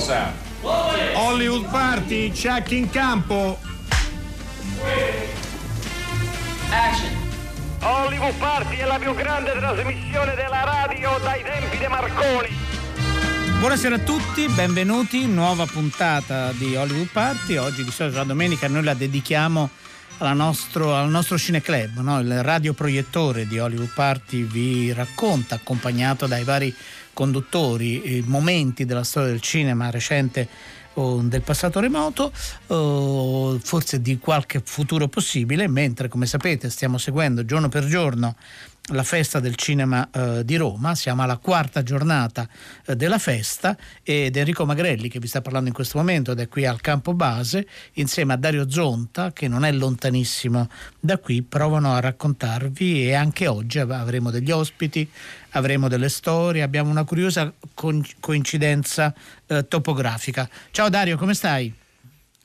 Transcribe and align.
Sound. 0.00 0.34
Hollywood 1.14 1.70
Party, 1.70 2.32
check 2.32 2.72
in 2.72 2.90
campo. 2.90 3.56
Action. 6.70 7.14
Hollywood 7.82 8.34
Party 8.34 8.76
è 8.78 8.84
la 8.84 8.98
più 8.98 9.14
grande 9.14 9.52
trasmissione 9.52 10.34
della 10.34 10.64
radio 10.64 11.18
dai 11.22 11.40
tempi 11.44 11.78
di 11.78 11.86
Marconi. 11.86 12.48
Buonasera 13.60 13.94
a 13.94 13.98
tutti, 14.00 14.48
benvenuti, 14.48 15.26
nuova 15.26 15.66
puntata 15.66 16.50
di 16.52 16.74
Hollywood 16.74 17.10
Party. 17.12 17.58
Oggi 17.58 17.84
di 17.84 17.92
solito 17.92 18.16
la 18.16 18.24
domenica 18.24 18.66
noi 18.66 18.82
la 18.82 18.94
dedichiamo 18.94 19.70
nostro, 20.34 20.96
al 20.96 21.08
nostro 21.10 21.38
cineclub, 21.38 21.98
no? 22.00 22.18
il 22.20 22.42
radioproiettore 22.42 23.46
di 23.46 23.58
Hollywood 23.58 23.92
Party 23.94 24.42
vi 24.42 24.92
racconta, 24.92 25.56
accompagnato 25.56 26.26
dai 26.26 26.42
vari 26.42 26.74
conduttori, 27.16 28.22
momenti 28.26 28.84
della 28.84 29.02
storia 29.02 29.30
del 29.30 29.40
cinema 29.40 29.88
recente 29.88 30.46
o 30.98 31.22
del 31.22 31.40
passato 31.40 31.80
remoto, 31.80 32.30
o 32.66 33.58
forse 33.58 34.02
di 34.02 34.18
qualche 34.18 34.60
futuro 34.62 35.08
possibile, 35.08 35.66
mentre 35.66 36.08
come 36.08 36.26
sapete 36.26 36.68
stiamo 36.68 36.98
seguendo 36.98 37.46
giorno 37.46 37.70
per 37.70 37.86
giorno 37.86 38.36
la 38.90 39.02
festa 39.02 39.40
del 39.40 39.56
cinema 39.56 40.08
eh, 40.10 40.44
di 40.44 40.56
Roma, 40.56 40.94
siamo 40.94 41.22
alla 41.22 41.38
quarta 41.38 41.82
giornata 41.82 42.48
eh, 42.84 42.94
della 42.94 43.18
festa 43.18 43.76
ed 44.02 44.36
Enrico 44.36 44.64
Magrelli 44.64 45.08
che 45.08 45.18
vi 45.18 45.26
sta 45.26 45.40
parlando 45.40 45.68
in 45.68 45.74
questo 45.74 45.98
momento 45.98 46.32
ed 46.32 46.40
è 46.40 46.48
qui 46.48 46.66
al 46.66 46.80
campo 46.80 47.12
base 47.12 47.66
insieme 47.94 48.34
a 48.34 48.36
Dario 48.36 48.70
Zonta 48.70 49.32
che 49.32 49.48
non 49.48 49.64
è 49.64 49.72
lontanissimo 49.72 50.68
da 51.00 51.18
qui, 51.18 51.42
provano 51.42 51.94
a 51.94 52.00
raccontarvi 52.00 53.08
e 53.08 53.14
anche 53.14 53.48
oggi 53.48 53.80
avremo 53.80 54.30
degli 54.30 54.50
ospiti, 54.50 55.08
avremo 55.50 55.88
delle 55.88 56.08
storie, 56.08 56.62
abbiamo 56.62 56.90
una 56.90 57.04
curiosa 57.04 57.52
coincidenza 58.20 59.12
eh, 59.46 59.66
topografica. 59.66 60.48
Ciao 60.70 60.88
Dario, 60.88 61.16
come 61.16 61.34
stai? 61.34 61.84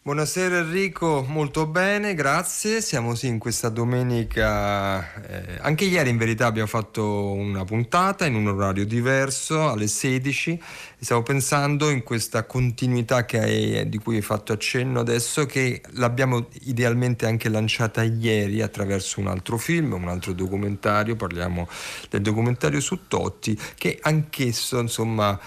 Buonasera 0.04 0.58
Enrico, 0.58 1.24
molto 1.28 1.68
bene, 1.68 2.16
grazie. 2.16 2.82
Siamo 2.82 3.14
sì 3.14 3.28
in 3.28 3.38
questa 3.38 3.70
domenica, 3.70 5.14
eh, 5.22 5.60
anche 5.62 5.86
ieri 5.86 6.10
in 6.10 6.18
verità 6.18 6.48
abbiamo 6.48 6.68
fatto 6.68 7.32
una 7.34 7.64
puntata 7.66 8.26
in 8.26 8.34
un 8.34 8.48
orario 8.48 8.84
diverso 8.84 9.70
alle 9.70 9.86
16 9.86 10.60
stavo 11.04 11.24
pensando 11.24 11.90
in 11.90 12.04
questa 12.04 12.46
continuità 12.46 13.26
hai, 13.32 13.90
di 13.90 13.98
cui 13.98 14.18
hai 14.18 14.22
fatto 14.22 14.54
accenno 14.54 15.00
adesso, 15.00 15.48
che 15.48 15.82
l'abbiamo 15.94 16.48
idealmente 16.66 17.26
anche 17.26 17.50
lanciata 17.50 18.04
ieri 18.04 18.62
attraverso 18.62 19.20
un 19.20 19.26
altro 19.26 19.58
film, 19.58 19.94
un 19.94 20.08
altro 20.08 20.34
documentario, 20.34 21.16
parliamo 21.16 21.68
del 22.08 22.22
documentario 22.22 22.80
su 22.80 23.08
Totti, 23.08 23.60
che 23.76 23.98
anch'esso, 24.00 24.80
insomma, 24.80 25.40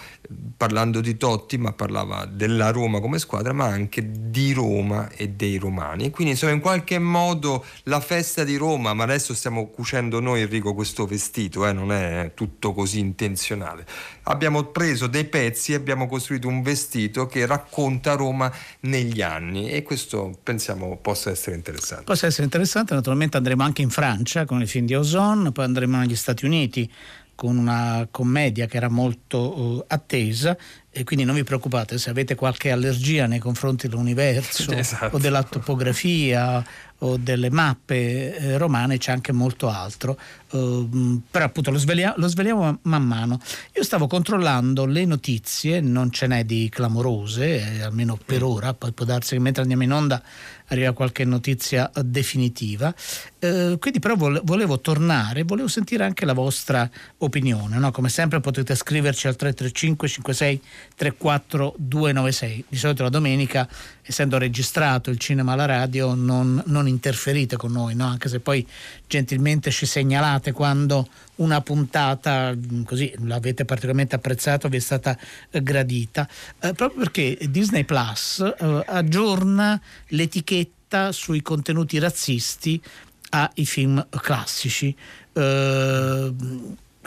parlando 0.57 0.99
di 0.99 1.15
Totti, 1.15 1.57
ma 1.57 1.71
parlava 1.71 2.25
della 2.25 2.71
Roma 2.71 2.99
come 2.99 3.17
squadra, 3.17 3.53
ma 3.53 3.65
anche 3.65 4.11
di 4.11 4.51
Roma 4.51 5.09
e 5.11 5.29
dei 5.29 5.55
romani. 5.55 6.09
Quindi, 6.09 6.33
insomma, 6.33 6.51
in 6.51 6.59
qualche 6.59 6.99
modo 6.99 7.63
la 7.83 8.01
festa 8.01 8.43
di 8.43 8.57
Roma, 8.57 8.93
ma 8.93 9.03
adesso 9.03 9.33
stiamo 9.33 9.67
cucendo 9.67 10.19
noi, 10.19 10.41
Enrico, 10.41 10.73
questo 10.73 11.05
vestito, 11.05 11.65
eh, 11.65 11.71
non 11.71 11.93
è 11.93 12.31
tutto 12.33 12.73
così 12.73 12.99
intenzionale. 12.99 13.85
Abbiamo 14.23 14.63
preso 14.63 15.07
dei 15.07 15.23
pezzi 15.23 15.43
pezzi 15.45 15.75
abbiamo 15.75 16.07
costruito 16.07 16.47
un 16.47 16.63
vestito 16.63 17.27
che 17.27 17.45
racconta 17.45 18.13
Roma 18.13 18.51
negli 18.81 19.21
anni 19.21 19.69
e 19.69 19.83
questo 19.83 20.35
pensiamo 20.41 20.97
possa 20.97 21.29
essere 21.29 21.55
interessante. 21.55 22.05
Possa 22.05 22.25
essere 22.25 22.45
interessante, 22.45 22.95
naturalmente 22.95 23.37
andremo 23.37 23.61
anche 23.61 23.83
in 23.83 23.91
Francia 23.91 24.45
con 24.45 24.61
il 24.61 24.67
film 24.67 24.87
di 24.87 24.95
Ozon, 24.95 25.51
poi 25.51 25.65
andremo 25.65 25.99
negli 25.99 26.15
Stati 26.15 26.45
Uniti 26.45 26.91
con 27.35 27.57
una 27.57 28.07
commedia 28.09 28.65
che 28.65 28.77
era 28.77 28.89
molto 28.89 29.59
uh, 29.59 29.83
attesa 29.87 30.57
e 30.89 31.03
quindi 31.03 31.25
non 31.25 31.35
vi 31.35 31.43
preoccupate 31.43 31.97
se 31.97 32.09
avete 32.09 32.33
qualche 32.33 32.71
allergia 32.71 33.27
nei 33.27 33.39
confronti 33.39 33.87
dell'universo 33.87 34.71
esatto. 34.73 35.17
o 35.17 35.19
della 35.19 35.43
topografia 35.43 36.65
o 37.05 37.17
delle 37.17 37.49
mappe 37.49 38.35
eh, 38.35 38.57
romane 38.57 38.97
c'è 38.97 39.11
anche 39.11 39.31
molto 39.31 39.69
altro 39.69 40.17
uh, 40.51 41.21
però 41.29 41.45
appunto 41.45 41.71
lo, 41.71 41.77
svelia- 41.77 42.15
lo, 42.17 42.27
sveliamo 42.27 42.79
man 42.83 43.03
mano 43.03 43.39
io 43.73 43.83
stavo 43.83 44.07
controllando 44.07 44.85
le 44.85 45.05
notizie 45.05 45.81
non 45.81 46.11
ce 46.11 46.27
n'è 46.27 46.43
di 46.43 46.67
clamorose 46.69 47.77
eh, 47.77 47.81
almeno 47.81 48.17
per 48.23 48.41
mm. 48.41 48.45
ora 48.45 48.73
poi 48.73 48.91
può 48.91 49.05
darsi 49.05 49.35
che 49.35 49.41
mentre 49.41 49.61
andiamo 49.61 49.83
in 49.83 49.91
onda 49.91 50.21
arriva 50.67 50.93
qualche 50.93 51.25
notizia 51.25 51.89
definitiva. 52.01 52.93
Eh, 53.39 53.77
quindi 53.79 53.99
però 53.99 54.15
volevo 54.15 54.79
tornare, 54.79 55.43
volevo 55.43 55.67
sentire 55.67 56.03
anche 56.03 56.25
la 56.25 56.33
vostra 56.33 56.89
opinione. 57.19 57.77
No? 57.77 57.91
Come 57.91 58.09
sempre 58.09 58.39
potete 58.39 58.75
scriverci 58.75 59.27
al 59.27 59.35
335 59.35 60.07
56 60.07 60.61
34 60.95 61.75
296. 61.77 62.65
Di 62.67 62.77
solito 62.77 63.03
la 63.03 63.09
domenica, 63.09 63.67
essendo 64.01 64.37
registrato 64.37 65.09
il 65.09 65.17
cinema 65.17 65.53
alla 65.53 65.65
radio, 65.65 66.13
non, 66.13 66.61
non 66.65 66.87
interferite 66.95 67.57
con 67.57 67.71
noi, 67.71 67.93
no? 67.95 68.05
anche 68.05 68.29
se 68.29 68.39
poi 68.39 68.65
gentilmente 69.07 69.69
ci 69.69 69.85
segnalate 69.85 70.51
quando 70.51 71.07
una 71.35 71.61
puntata 71.61 72.55
così 72.85 73.13
l'avete 73.23 73.65
particolarmente 73.65 74.15
apprezzato, 74.15 74.69
vi 74.69 74.77
è 74.77 74.79
stata 74.79 75.17
eh, 75.51 75.61
gradita, 75.61 76.27
eh, 76.61 76.73
proprio 76.73 77.03
perché 77.03 77.37
Disney 77.49 77.83
Plus 77.83 78.39
eh, 78.39 78.83
aggiorna 78.87 79.79
l'etichetta 80.07 81.11
sui 81.11 81.41
contenuti 81.41 81.99
razzisti 81.99 82.81
ai 83.29 83.65
film 83.65 84.05
classici. 84.09 84.95
Eh, 85.33 86.33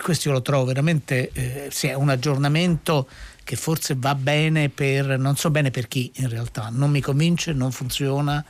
questo 0.00 0.28
io 0.28 0.34
lo 0.34 0.43
trovo 0.43 0.65
veramente 0.65 1.31
eh, 1.32 1.69
sì, 1.71 1.88
è 1.88 1.94
un 1.94 2.09
aggiornamento 2.09 3.09
che 3.48 3.56
forse 3.56 3.94
va 3.97 4.15
bene 4.15 4.69
per 4.69 5.19
non 5.19 5.34
so 5.37 5.50
bene 5.50 5.71
per 5.71 5.88
chi 5.88 6.12
in 6.16 6.28
realtà, 6.28 6.69
non 6.71 6.91
mi 6.91 7.00
convince, 7.00 7.54
non 7.54 7.72
funziona, 7.72 8.44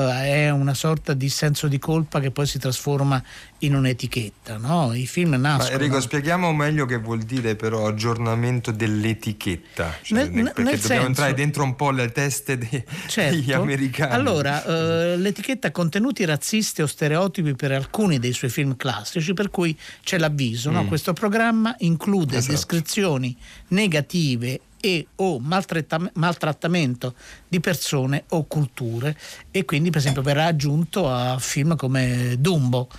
è 0.00 0.50
una 0.50 0.74
sorta 0.74 1.14
di 1.14 1.28
senso 1.28 1.68
di 1.68 1.78
colpa 1.78 2.20
che 2.20 2.30
poi 2.30 2.46
si 2.46 2.58
trasforma 2.58 3.22
in 3.58 3.74
un'etichetta. 3.74 4.56
No? 4.56 4.92
I 4.92 5.06
film 5.06 5.34
nascono. 5.34 5.68
Ma 5.68 5.74
Enrico, 5.74 6.00
spieghiamo 6.00 6.52
meglio 6.52 6.84
che 6.86 6.98
vuol 6.98 7.20
dire 7.20 7.56
però 7.56 7.86
aggiornamento 7.86 8.70
dell'etichetta. 8.72 9.94
Cioè, 10.02 10.26
nel, 10.26 10.52
perché 10.52 10.62
dobbiamo 10.62 10.76
senso, 10.78 11.06
entrare 11.06 11.34
dentro 11.34 11.62
un 11.62 11.76
po' 11.76 11.90
le 11.90 12.10
teste 12.12 12.58
dei, 12.58 12.84
certo. 13.06 13.36
degli 13.36 13.52
americani. 13.52 14.12
Allora, 14.12 14.62
uh, 14.64 15.18
l'etichetta 15.18 15.70
contenuti 15.70 16.24
razzisti 16.24 16.82
o 16.82 16.86
stereotipi 16.86 17.54
per 17.54 17.72
alcuni 17.72 18.18
dei 18.18 18.32
suoi 18.32 18.50
film 18.50 18.76
classici, 18.76 19.32
per 19.32 19.50
cui 19.50 19.76
c'è 20.02 20.18
l'avviso. 20.18 20.70
Mm. 20.70 20.74
No? 20.74 20.86
Questo 20.86 21.12
programma 21.12 21.74
include 21.78 22.36
esatto. 22.36 22.52
descrizioni 22.52 23.36
negative 23.68 24.60
e 24.84 25.06
o 25.16 25.38
maltrattamento 25.38 27.14
di 27.48 27.58
persone 27.58 28.24
o 28.28 28.44
culture. 28.44 29.16
E 29.50 29.64
quindi 29.64 29.88
per 29.88 30.00
esempio 30.00 30.20
verrà 30.20 30.44
aggiunto 30.44 31.10
a 31.10 31.38
film 31.38 31.74
come 31.74 32.36
Dumbo. 32.38 32.90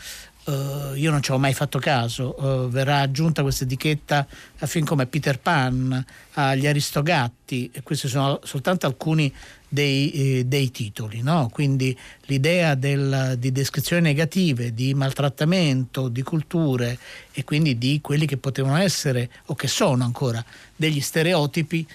Uh, 0.45 0.95
io 0.95 1.11
non 1.11 1.21
ci 1.21 1.31
ho 1.31 1.37
mai 1.37 1.53
fatto 1.53 1.79
caso, 1.79 2.35
uh, 2.39 2.69
verrà 2.69 2.99
aggiunta 2.99 3.41
questa 3.41 3.63
etichetta 3.63 4.27
a 4.59 4.65
film 4.67 4.85
come 4.85 5.07
Peter 5.07 5.39
Pan, 5.39 6.05
agli 6.33 6.67
Aristogatti, 6.67 7.71
e 7.73 7.81
questi 7.81 8.07
sono 8.07 8.39
soltanto 8.43 8.85
alcuni 8.85 9.33
dei, 9.75 10.11
eh, 10.11 10.45
dei 10.45 10.71
titoli. 10.71 11.21
No? 11.21 11.49
Quindi 11.51 11.95
l'idea 12.27 12.73
del, 12.75 13.35
di 13.37 13.51
descrizioni 13.51 14.01
negative, 14.01 14.73
di 14.73 14.93
maltrattamento, 14.93 16.07
di 16.07 16.23
culture 16.23 16.97
e 17.33 17.43
quindi 17.43 17.77
di 17.77 17.99
quelli 18.01 18.25
che 18.25 18.37
potevano 18.37 18.77
essere 18.77 19.29
o 19.47 19.55
che 19.55 19.67
sono 19.67 20.03
ancora 20.05 20.43
degli 20.75 21.01
stereotipi 21.01 21.85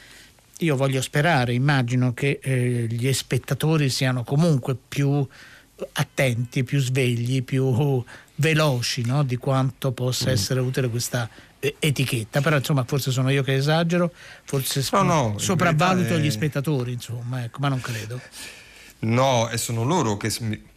io 0.61 0.77
voglio 0.77 1.01
sperare, 1.01 1.55
immagino 1.55 2.13
che 2.13 2.39
eh, 2.43 2.87
gli 2.87 3.11
spettatori 3.15 3.89
siano 3.89 4.25
comunque 4.25 4.77
più 4.77 5.27
attenti, 5.93 6.65
più 6.65 6.81
svegli, 6.81 7.43
più 7.43 8.05
veloci 8.35 9.07
no? 9.07 9.23
di 9.23 9.37
quanto 9.37 9.93
possa 9.93 10.29
mm. 10.29 10.33
essere 10.33 10.61
utile 10.61 10.91
questa 10.91 11.31
etichetta, 11.79 12.41
però 12.41 12.57
insomma 12.57 12.85
forse 12.85 13.11
sono 13.11 13.31
io 13.31 13.43
che 13.43 13.55
esagero, 13.55 14.13
forse 14.45 14.85
no, 14.93 15.03
no, 15.03 15.39
sopravvaluto 15.39 16.15
è... 16.15 16.19
gli 16.19 16.31
spettatori, 16.31 16.93
insomma, 16.93 17.45
ecco, 17.45 17.59
ma 17.61 17.69
non 17.69 17.81
credo. 17.81 18.21
No, 19.01 19.49
e 19.49 19.57
sono 19.57 19.85
loro 19.85 20.17
che 20.17 20.31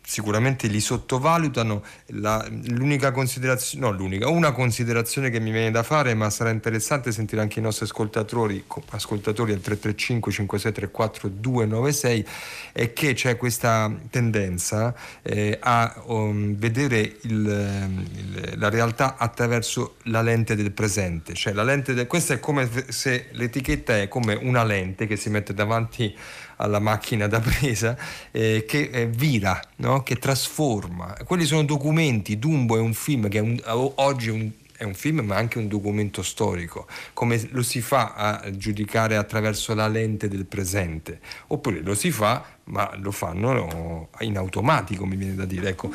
sicuramente 0.06 0.68
li 0.68 0.80
sottovalutano. 0.80 1.84
La, 2.08 2.46
l'unica 2.68 3.12
considerazione, 3.12 3.86
no, 3.86 3.92
l'unica, 3.92 4.28
una 4.30 4.52
considerazione 4.52 5.30
che 5.30 5.40
mi 5.40 5.52
viene 5.52 5.72
da 5.72 5.84
fare, 5.84 6.14
ma 6.14 6.30
sarà 6.30 6.50
interessante 6.50 7.12
sentire 7.12 7.42
anche 7.42 7.60
i 7.60 7.62
nostri 7.62 7.86
ascoltatori, 7.86 8.64
ascoltatori 8.90 9.54
al 9.54 9.62
335 9.62 10.32
5634 10.32 11.30
296, 11.30 12.28
è 12.74 12.94
che 12.94 13.14
c'è 13.14 13.38
questa 13.38 13.92
tendenza 14.10 14.94
eh, 15.22 15.58
a 15.62 16.04
um, 16.06 16.56
vedere 16.56 17.00
il, 17.22 18.00
il, 18.16 18.54
la 18.58 18.70
realtà 18.70 19.16
attraverso 19.18 19.96
la 20.04 20.22
lente 20.22 20.56
del 20.56 20.72
presente. 20.72 21.34
Cioè, 21.34 21.54
la 21.54 21.64
lente 21.64 21.94
del, 21.94 22.08
questa 22.08 22.34
è 22.34 22.40
come 22.40 22.70
se 22.90 23.28
l'etichetta 23.32 23.98
è 23.98 24.08
come 24.08 24.36
una 24.36 24.64
lente 24.64 25.08
che 25.08 25.16
si 25.16 25.30
mette 25.30 25.54
davanti 25.54 26.16
alla 26.58 26.80
macchina 26.80 27.28
da 27.28 27.40
presa 27.40 27.98
eh, 28.32 28.66
che 28.68 28.90
eh, 28.92 29.08
vira, 29.08 29.60
no? 29.78 30.04
che 30.04 30.18
trasforma. 30.18 31.16
Quelli 31.26 31.46
sono 31.46 31.64
documenti, 31.64 32.40
Dumbo 32.40 32.78
è 32.78 32.80
un 32.80 32.94
film 32.94 33.30
che 33.30 33.38
è 33.40 33.42
un, 33.42 33.60
oggi 33.96 34.30
è 34.30 34.32
un, 34.32 34.52
è 34.78 34.84
un 34.84 34.94
film 34.94 35.22
ma 35.22 35.36
anche 35.36 35.58
un 35.58 35.68
documento 35.68 36.22
storico, 36.22 36.88
come 37.14 37.42
lo 37.52 37.64
si 37.64 37.82
fa 37.82 38.14
a 38.14 38.56
giudicare 38.56 39.16
attraverso 39.16 39.74
la 39.74 39.88
lente 39.88 40.28
del 40.28 40.46
presente, 40.46 41.20
oppure 41.48 41.82
lo 41.82 41.96
si 41.96 42.12
fa 42.12 42.44
ma 42.66 42.92
lo 42.98 43.12
fanno 43.12 44.10
in 44.20 44.38
automatico, 44.38 45.06
mi 45.06 45.16
viene 45.16 45.36
da 45.36 45.46
dire. 45.46 45.70
Ecco, 45.70 45.92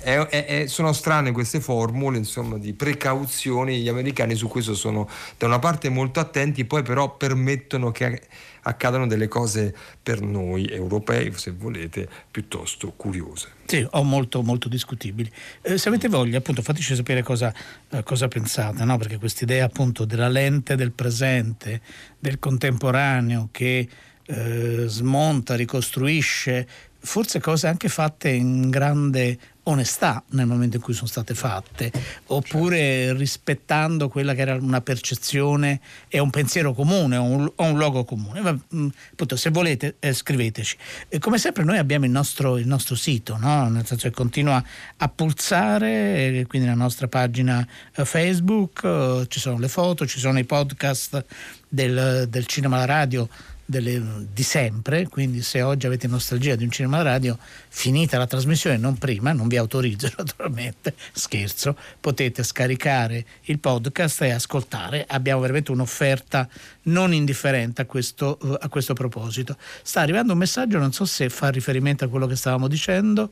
è, 0.00 0.18
è, 0.18 0.66
sono 0.66 0.92
strane 0.92 1.32
queste 1.32 1.60
formule 1.60 2.16
insomma, 2.18 2.58
di 2.58 2.72
precauzioni, 2.72 3.80
gli 3.80 3.88
americani 3.88 4.34
su 4.34 4.48
questo 4.48 4.74
sono 4.74 5.08
da 5.36 5.46
una 5.46 5.58
parte 5.58 5.88
molto 5.88 6.20
attenti, 6.20 6.64
poi 6.64 6.82
però 6.82 7.16
permettono 7.16 7.90
che 7.90 8.22
accadano 8.62 9.06
delle 9.06 9.28
cose 9.28 9.74
per 10.02 10.20
noi 10.20 10.68
europei, 10.68 11.32
se 11.34 11.52
volete, 11.52 12.08
piuttosto 12.30 12.92
curiose. 12.96 13.50
Sì, 13.66 13.86
o 13.88 14.02
molto, 14.02 14.42
molto 14.42 14.68
discutibili. 14.68 15.30
Eh, 15.62 15.78
se 15.78 15.88
avete 15.88 16.08
voglia, 16.08 16.38
appunto, 16.38 16.62
fateci 16.62 16.96
sapere 16.96 17.22
cosa, 17.22 17.54
eh, 17.90 18.02
cosa 18.02 18.26
pensate, 18.26 18.84
no? 18.84 18.96
perché 18.96 19.18
quest'idea 19.18 19.66
appunto 19.66 20.04
della 20.04 20.28
lente 20.28 20.74
del 20.74 20.92
presente, 20.92 21.80
del 22.18 22.40
contemporaneo 22.40 23.48
che 23.52 23.88
eh, 24.26 24.84
smonta, 24.86 25.54
ricostruisce, 25.54 26.66
forse 26.98 27.40
cose 27.40 27.68
anche 27.68 27.88
fatte 27.88 28.30
in 28.30 28.68
grande 28.68 29.38
onestà 29.68 30.22
nel 30.30 30.46
momento 30.46 30.76
in 30.76 30.82
cui 30.82 30.94
sono 30.94 31.08
state 31.08 31.34
fatte, 31.34 31.90
oppure 32.26 33.12
rispettando 33.14 34.08
quella 34.08 34.34
che 34.34 34.42
era 34.42 34.54
una 34.54 34.80
percezione 34.80 35.80
e 36.08 36.18
un 36.18 36.30
pensiero 36.30 36.72
comune 36.72 37.16
o 37.16 37.22
un, 37.22 37.52
un 37.54 37.76
luogo 37.76 38.04
comune. 38.04 38.60
Mm, 38.74 38.88
se 39.34 39.50
volete 39.50 39.96
eh, 39.98 40.12
scriveteci. 40.12 40.76
E 41.08 41.18
come 41.18 41.38
sempre 41.38 41.64
noi 41.64 41.78
abbiamo 41.78 42.04
il 42.04 42.10
nostro, 42.10 42.58
il 42.58 42.66
nostro 42.66 42.94
sito, 42.94 43.36
no? 43.38 43.68
nel 43.68 43.86
senso 43.86 44.08
che 44.08 44.14
continua 44.14 44.62
a 44.98 45.08
pulsare, 45.08 46.44
quindi 46.48 46.68
la 46.68 46.74
nostra 46.74 47.08
pagina 47.08 47.66
eh, 47.94 48.04
Facebook, 48.04 48.82
eh, 48.84 49.24
ci 49.28 49.40
sono 49.40 49.58
le 49.58 49.68
foto, 49.68 50.06
ci 50.06 50.20
sono 50.20 50.38
i 50.38 50.44
podcast 50.44 51.24
del, 51.68 52.26
del 52.28 52.46
cinema 52.46 52.76
alla 52.76 52.84
radio 52.84 53.28
delle, 53.66 54.26
di 54.32 54.42
sempre, 54.44 55.08
quindi 55.08 55.42
se 55.42 55.60
oggi 55.60 55.86
avete 55.86 56.06
nostalgia 56.06 56.54
di 56.54 56.64
un 56.64 56.70
cinema 56.70 57.02
radio, 57.02 57.36
finita 57.68 58.16
la 58.16 58.26
trasmissione, 58.26 58.76
non 58.76 58.96
prima, 58.96 59.32
non 59.32 59.48
vi 59.48 59.56
autorizzo 59.56 60.10
naturalmente, 60.16 60.94
scherzo, 61.12 61.76
potete 62.00 62.44
scaricare 62.44 63.24
il 63.42 63.58
podcast 63.58 64.22
e 64.22 64.30
ascoltare. 64.30 65.04
Abbiamo 65.06 65.40
veramente 65.40 65.72
un'offerta 65.72 66.48
non 66.86 67.12
indifferente 67.12 67.82
a 67.82 67.86
questo, 67.86 68.38
uh, 68.42 68.56
a 68.60 68.68
questo 68.68 68.92
proposito. 68.92 69.56
Sta 69.82 70.00
arrivando 70.00 70.32
un 70.32 70.38
messaggio, 70.38 70.78
non 70.78 70.92
so 70.92 71.04
se 71.04 71.28
fa 71.28 71.48
riferimento 71.48 72.04
a 72.04 72.08
quello 72.08 72.26
che 72.26 72.36
stavamo 72.36 72.68
dicendo. 72.68 73.30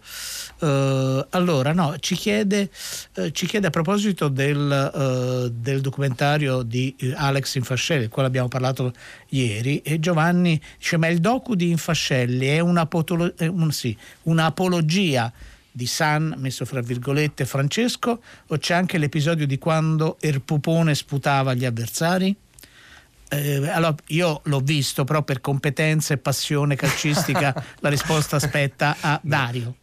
Uh, 0.61 1.25
allora, 1.31 1.73
no, 1.73 1.97
ci 1.99 2.15
chiede, 2.15 2.71
uh, 3.17 3.31
ci 3.31 3.47
chiede 3.47 3.67
a 3.67 3.71
proposito 3.71 4.29
del, 4.29 5.51
del 5.55 5.81
documentario 5.81 6.63
di 6.63 6.95
Alex 7.15 7.55
Infascelli, 7.57 8.01
del 8.01 8.09
quale 8.09 8.29
abbiamo 8.29 8.49
parlato 8.49 8.93
ieri, 9.31 9.81
e 9.81 10.01
Giovanni 10.01 10.61
dice, 10.79 10.97
ma 10.97 11.09
il 11.09 11.19
docu 11.19 11.55
di 11.55 11.71
Infascelli 11.71 12.47
è 12.47 12.61
una, 12.61 12.89
un, 12.91 13.73
sì, 13.73 13.97
un'apologia 14.23 15.33
di 15.71 15.87
San, 15.87 16.35
messo 16.39 16.65
fra 16.65 16.81
virgolette, 16.81 17.45
Francesco, 17.45 18.23
o 18.47 18.59
c'è 18.59 18.75
anche 18.75 18.97
l'episodio 18.97 19.47
di 19.47 19.59
quando 19.59 20.19
Erpupone 20.21 20.95
sputava 20.95 21.55
gli 21.55 21.65
avversari? 21.65 22.35
Eh, 23.29 23.69
allora, 23.69 23.95
io 24.09 24.41
l'ho 24.45 24.61
visto, 24.61 25.05
però 25.05 25.23
per 25.23 25.41
competenza 25.41 26.15
e 26.15 26.19
passione 26.19 26.77
calcistica 26.77 27.55
la 27.81 27.89
risposta 27.89 28.37
aspetta 28.37 28.97
a 29.01 29.21
Dario. 29.23 29.77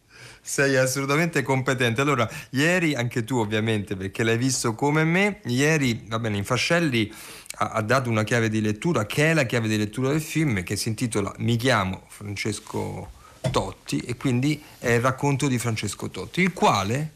Sei 0.44 0.76
assolutamente 0.76 1.42
competente. 1.42 2.00
Allora, 2.00 2.28
ieri 2.50 2.94
anche 2.94 3.22
tu 3.24 3.36
ovviamente, 3.36 3.96
perché 3.96 4.24
l'hai 4.24 4.36
visto 4.36 4.74
come 4.74 5.04
me, 5.04 5.40
ieri, 5.44 6.04
va 6.08 6.18
bene, 6.18 6.36
in 6.36 6.44
Fascelli 6.44 7.12
ha, 7.58 7.80
dato 7.82 8.08
una 8.10 8.24
chiave 8.24 8.48
di 8.48 8.60
lettura 8.60 9.06
che 9.06 9.30
è 9.30 9.34
la 9.34 9.44
chiave 9.44 9.68
di 9.68 9.76
lettura 9.76 10.10
del 10.10 10.22
film 10.22 10.62
che 10.62 10.76
si 10.76 10.88
intitola 10.88 11.32
Mi 11.38 11.56
chiamo 11.56 12.04
Francesco 12.08 13.10
Totti 13.50 13.98
e 13.98 14.16
quindi 14.16 14.62
è 14.78 14.92
il 14.92 15.00
racconto 15.00 15.48
di 15.48 15.58
Francesco 15.58 16.08
Totti, 16.08 16.40
il 16.40 16.52
quale 16.52 17.12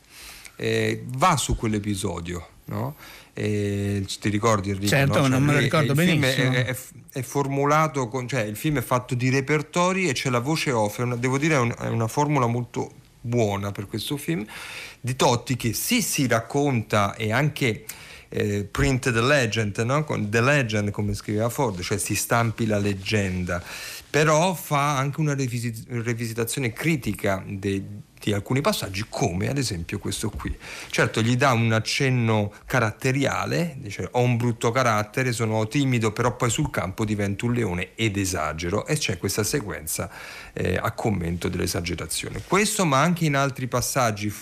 eh, 0.57 1.05
va 1.07 1.37
su 1.37 1.57
quell'episodio, 1.57 2.49
no? 2.67 2.97
Eh, 3.39 4.03
ti 4.19 4.31
ricordi 4.31 4.71
Enrico? 4.71 4.89
Certo, 4.89 5.21
no? 5.21 5.29
non 5.29 5.43
me 5.43 5.53
lo 5.53 5.59
ricordo 5.59 5.93
il 5.93 5.95
benissimo. 5.95 6.27
Film 6.27 6.53
è, 6.55 6.65
è, 6.65 6.77
è, 7.13 7.21
formulato, 7.21 8.09
con, 8.09 8.27
cioè 8.27 8.41
il 8.41 8.57
film 8.57 8.79
è 8.79 8.81
fatto 8.81 9.15
di 9.15 9.29
repertori 9.29 10.09
e 10.09 10.15
c'è 10.15 10.31
la 10.31 10.39
voce 10.39 10.73
off, 10.73 10.97
una, 10.99 11.17
devo 11.17 11.37
dire 11.37 11.57
è, 11.57 11.59
un, 11.59 11.75
è 11.79 11.89
una 11.89 12.09
formula 12.09 12.47
molto 12.47 12.91
buona 13.21 13.73
per 13.73 13.89
questo 13.89 14.17
film, 14.17 14.47
di 14.99 15.15
Totti 15.17 15.55
che 15.57 15.75
sì 15.75 16.01
si 16.01 16.27
racconta 16.27 17.15
e 17.15 17.31
anche 17.31 17.85
eh, 18.31 18.65
print 18.65 19.13
the 19.13 19.21
legend, 19.21 19.77
no? 19.81 20.03
Con 20.05 20.31
the 20.31 20.41
legend 20.41 20.91
come 20.91 21.13
scriveva 21.13 21.51
Ford, 21.51 21.79
cioè 21.83 21.99
si 21.99 22.15
stampi 22.15 22.65
la 22.65 22.79
leggenda, 22.79 23.63
però 24.09 24.55
fa 24.55 24.97
anche 24.97 25.21
una 25.21 25.35
rivisit- 25.35 25.85
rivisitazione 25.91 26.73
critica 26.73 27.45
dei 27.47 27.85
di 28.21 28.33
alcuni 28.33 28.61
passaggi, 28.61 29.05
come 29.09 29.49
ad 29.49 29.59
esempio 29.59 29.99
questo 29.99 30.31
qui. 30.31 30.57
Certo, 30.91 31.21
gli 31.21 31.37
dà 31.37 31.53
un 31.53 31.73
accenno 31.73 32.53
caratteriale, 32.67 33.77
dice 33.79 34.09
ho 34.11 34.21
un 34.21 34.37
brutto 34.37 34.71
carattere, 34.71 35.33
sono 35.33 35.67
timido, 35.69 36.13
però 36.13 36.35
poi 36.35 36.51
sul 36.51 36.71
campo 36.71 37.05
divento 37.05 37.47
un 37.47 37.53
leone 37.53 37.91
ed 37.95 38.17
esagero 38.17 38.87
e 38.87 38.97
c'è 38.97 39.19
questa 39.19 39.43
sequenza 39.43 40.11
eh, 40.53 40.79
a 40.81 40.91
commento 40.93 41.49
dell'esagerazione. 41.49 42.43
Questo, 42.47 42.85
ma 42.85 43.01
anche 43.01 43.25
in 43.25 43.37
altri 43.37 43.67
passaggi 43.67 44.33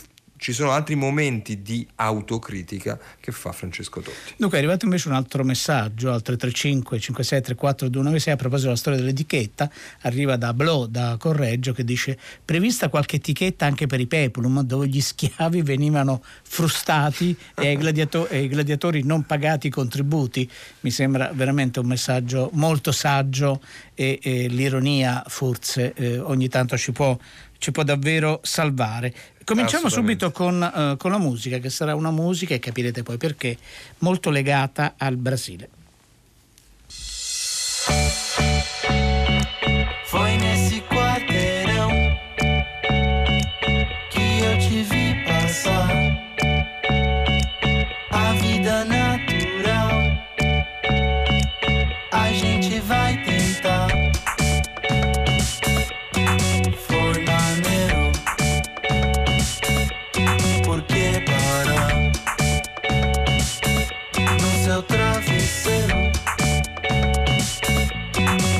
ci 0.45 0.53
sono 0.53 0.73
altri 0.73 0.95
momenti 0.95 1.63
di 1.63 1.89
autocritica 1.95 3.01
che 3.19 3.33
fa 3.33 3.51
Francesco 3.51 4.03
Totti. 4.03 4.35
Dunque 4.37 4.59
è 4.59 4.61
arrivato 4.61 4.85
invece 4.85 5.09
un 5.09 5.15
altro 5.15 5.43
messaggio 5.43 6.13
al 6.13 6.21
335 6.21 6.99
56 6.99 7.41
34 7.41 7.89
296 7.89 8.35
a 8.35 8.37
proposito 8.37 8.67
della 8.67 8.79
storia 8.79 8.99
dell'etichetta, 8.99 9.71
arriva 10.03 10.37
da 10.37 10.53
Blo, 10.53 10.85
da 10.85 11.17
Correggio, 11.19 11.73
che 11.73 11.83
dice 11.83 12.19
prevista 12.45 12.91
qualche 12.91 13.17
etichetta 13.17 13.65
anche 13.65 13.87
per 13.87 14.01
i 14.01 14.07
peplum 14.07 14.61
dove 14.65 14.87
gli 14.87 15.01
schiavi 15.01 15.63
venivano 15.63 16.23
frustati 16.43 17.35
e 17.55 17.69
ai, 17.69 17.79
gladiato- 17.79 18.29
e 18.29 18.37
ai 18.37 18.49
gladiatori 18.49 19.03
non 19.03 19.23
pagati 19.23 19.69
i 19.69 19.71
contributi. 19.71 20.47
Mi 20.81 20.91
sembra 20.91 21.31
veramente 21.33 21.81
un 21.81 21.87
messaggio 21.87 22.51
molto 22.53 22.93
saggio 22.93 23.63
e, 23.95 24.19
e 24.21 24.49
l'ironia 24.49 25.25
forse 25.27 25.95
eh, 25.95 26.19
ogni 26.19 26.51
tanto 26.51 26.77
ci 26.77 26.93
può 26.93 27.17
ci 27.65 27.73
può 27.73 27.83
davvero 27.83 28.41
salvare. 28.43 29.15
Cominciamo 29.45 29.89
subito 29.89 30.31
con, 30.33 30.61
uh, 30.61 30.97
con 30.97 31.11
la 31.11 31.19
musica, 31.19 31.59
che 31.59 31.71
sarà 31.71 31.95
una 31.95 32.11
musica, 32.11 32.55
e 32.55 32.59
capirete 32.59 33.03
poi 33.03 33.19
perché, 33.19 33.57
molto 33.99 34.31
legata 34.31 34.95
al 34.97 35.17
Brasile. 35.17 35.69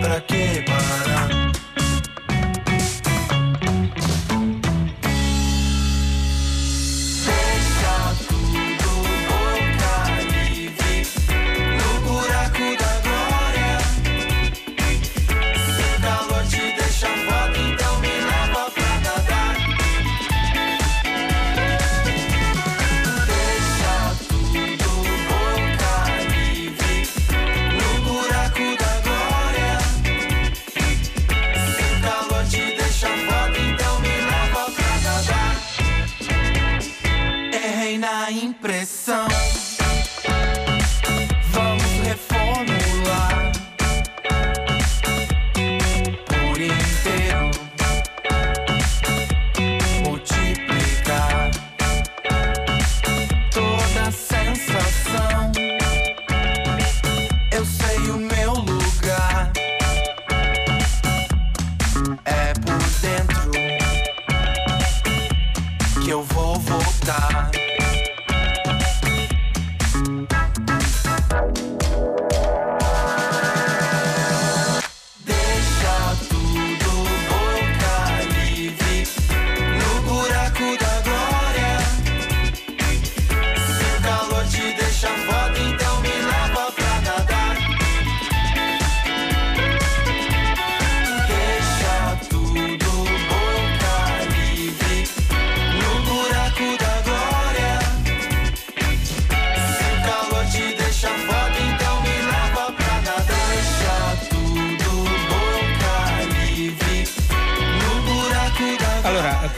but 0.05 0.13
I 0.13 0.21
can't. 0.21 0.34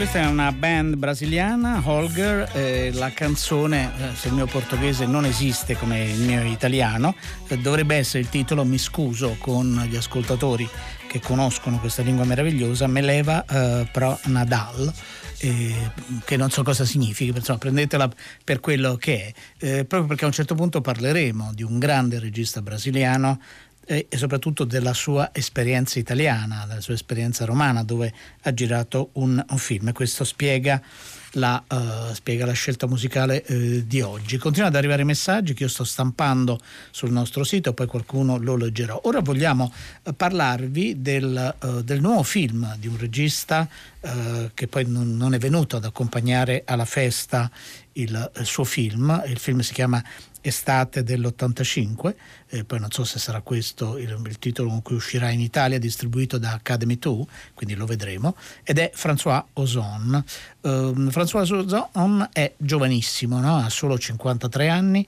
Questa 0.09 0.25
è 0.25 0.31
una 0.31 0.53
band 0.53 0.95
brasiliana, 0.95 1.81
Holger, 1.83 2.49
eh, 2.53 2.91
la 2.93 3.11
canzone, 3.11 3.91
eh, 3.97 4.15
se 4.15 4.29
il 4.29 4.35
mio 4.35 4.45
portoghese 4.45 5.05
non 5.05 5.25
esiste 5.25 5.75
come 5.75 6.05
il 6.05 6.21
mio 6.21 6.43
italiano, 6.43 7.13
eh, 7.49 7.57
dovrebbe 7.57 7.97
essere 7.97 8.19
il 8.19 8.29
titolo, 8.29 8.63
mi 8.63 8.77
scuso 8.77 9.35
con 9.37 9.85
gli 9.89 9.97
ascoltatori 9.97 10.65
che 11.07 11.19
conoscono 11.19 11.77
questa 11.79 12.03
lingua 12.03 12.23
meravigliosa, 12.23 12.87
Me 12.87 13.01
leva 13.01 13.43
eh, 13.43 13.89
pro 13.91 14.17
Nadal. 14.25 14.93
Eh, 15.39 15.91
che 16.25 16.35
non 16.35 16.49
so 16.49 16.63
cosa 16.63 16.83
significhi, 16.83 17.29
insomma, 17.29 17.59
prendetela 17.59 18.09
per 18.43 18.59
quello 18.59 18.95
che 18.95 19.33
è, 19.59 19.65
eh, 19.65 19.85
proprio 19.85 20.07
perché 20.07 20.23
a 20.23 20.27
un 20.27 20.33
certo 20.33 20.55
punto 20.55 20.81
parleremo 20.81 21.51
di 21.53 21.61
un 21.61 21.77
grande 21.77 22.17
regista 22.17 22.63
brasiliano 22.63 23.39
e 23.87 24.07
soprattutto 24.17 24.65
della 24.65 24.93
sua 24.93 25.29
esperienza 25.31 25.97
italiana, 25.97 26.65
della 26.67 26.81
sua 26.81 26.93
esperienza 26.93 27.45
romana 27.45 27.83
dove 27.83 28.13
ha 28.41 28.53
girato 28.53 29.11
un, 29.13 29.43
un 29.47 29.57
film. 29.57 29.93
Questo 29.93 30.25
spiega 30.25 30.81
la, 31.37 31.63
uh, 31.69 32.13
spiega 32.13 32.45
la 32.45 32.51
scelta 32.51 32.87
musicale 32.87 33.43
uh, 33.47 33.83
di 33.85 34.01
oggi. 34.01 34.37
Continuano 34.37 34.75
ad 34.75 34.77
arrivare 34.77 35.03
messaggi 35.03 35.53
che 35.53 35.63
io 35.63 35.69
sto 35.69 35.83
stampando 35.83 36.59
sul 36.91 37.11
nostro 37.11 37.43
sito, 37.43 37.73
poi 37.73 37.87
qualcuno 37.87 38.37
lo 38.37 38.55
leggerà. 38.55 38.99
Ora 39.03 39.21
vogliamo 39.21 39.71
uh, 40.03 40.15
parlarvi 40.15 41.01
del, 41.01 41.55
del, 41.83 42.01
nuovo 42.01 42.23
film 42.23 42.75
di 42.77 42.87
un 42.87 42.97
regista 42.97 43.67
che 44.53 44.67
poi 44.69 44.85
non, 44.85 45.17
non, 45.17 45.33
è 45.33 45.37
venuto 45.37 45.75
ad 45.75 45.83
accompagnare 45.83 46.61
alla 46.65 46.85
festa 46.85 47.51
il, 47.93 48.31
il 48.37 48.45
suo 48.45 48.63
film. 48.63 49.21
Il 49.27 49.37
film 49.37 49.59
si 49.59 49.73
chiama 49.73 50.01
estate 50.41 51.03
dell'85, 51.03 52.13
eh, 52.49 52.63
poi 52.63 52.79
non 52.79 52.91
so 52.91 53.03
se 53.03 53.19
sarà 53.19 53.41
questo 53.41 53.97
il, 53.97 54.19
il, 54.25 54.39
titolo 54.39 54.69
con 54.69 54.81
cui 54.81 54.95
uscirà 54.95 55.29
in 55.29 55.39
Italia, 55.39 55.79
distribuito 55.79 56.37
da 56.37 56.53
Academy 56.53 56.97
2, 56.97 57.25
quindi 57.53 57.75
lo 57.75 57.85
vedremo, 57.85 58.35
ed 58.63 58.77
è 58.77 58.91
François 58.95 59.43
Ozon. 59.53 60.23
Uh, 60.61 60.69
François 61.09 61.51
Ozon 61.51 62.29
è 62.31 62.53
giovanissimo, 62.57 63.39
no? 63.39 63.57
ha 63.57 63.69
solo 63.69 63.97
53 63.97 64.69
anni 64.69 65.07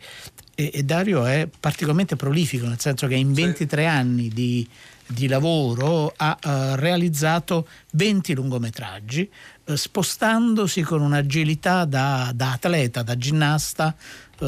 e, 0.60 0.72
e, 0.74 0.84
Dario 0.84 1.26
è 1.26 1.48
particolarmente 1.58 2.18
prolifico, 2.18 2.68
nel 2.68 2.80
senso 2.80 3.08
che 3.08 3.16
in 3.16 3.32
23 3.32 3.82
sì. 3.82 3.88
anni 3.88 4.28
di, 4.28 4.68
di, 5.08 5.28
lavoro 5.28 6.14
ha 6.18 6.38
uh, 6.44 6.76
realizzato 6.76 7.66
20 7.92 8.34
lungometraggi, 8.34 9.30
uh, 9.66 9.76
spostandosi 9.76 10.82
con 10.82 11.02
un'agilità 11.02 11.86
da, 11.86 12.32
da 12.34 12.54
atleta, 12.54 13.04
da 13.04 13.18
ginnasta, 13.18 13.96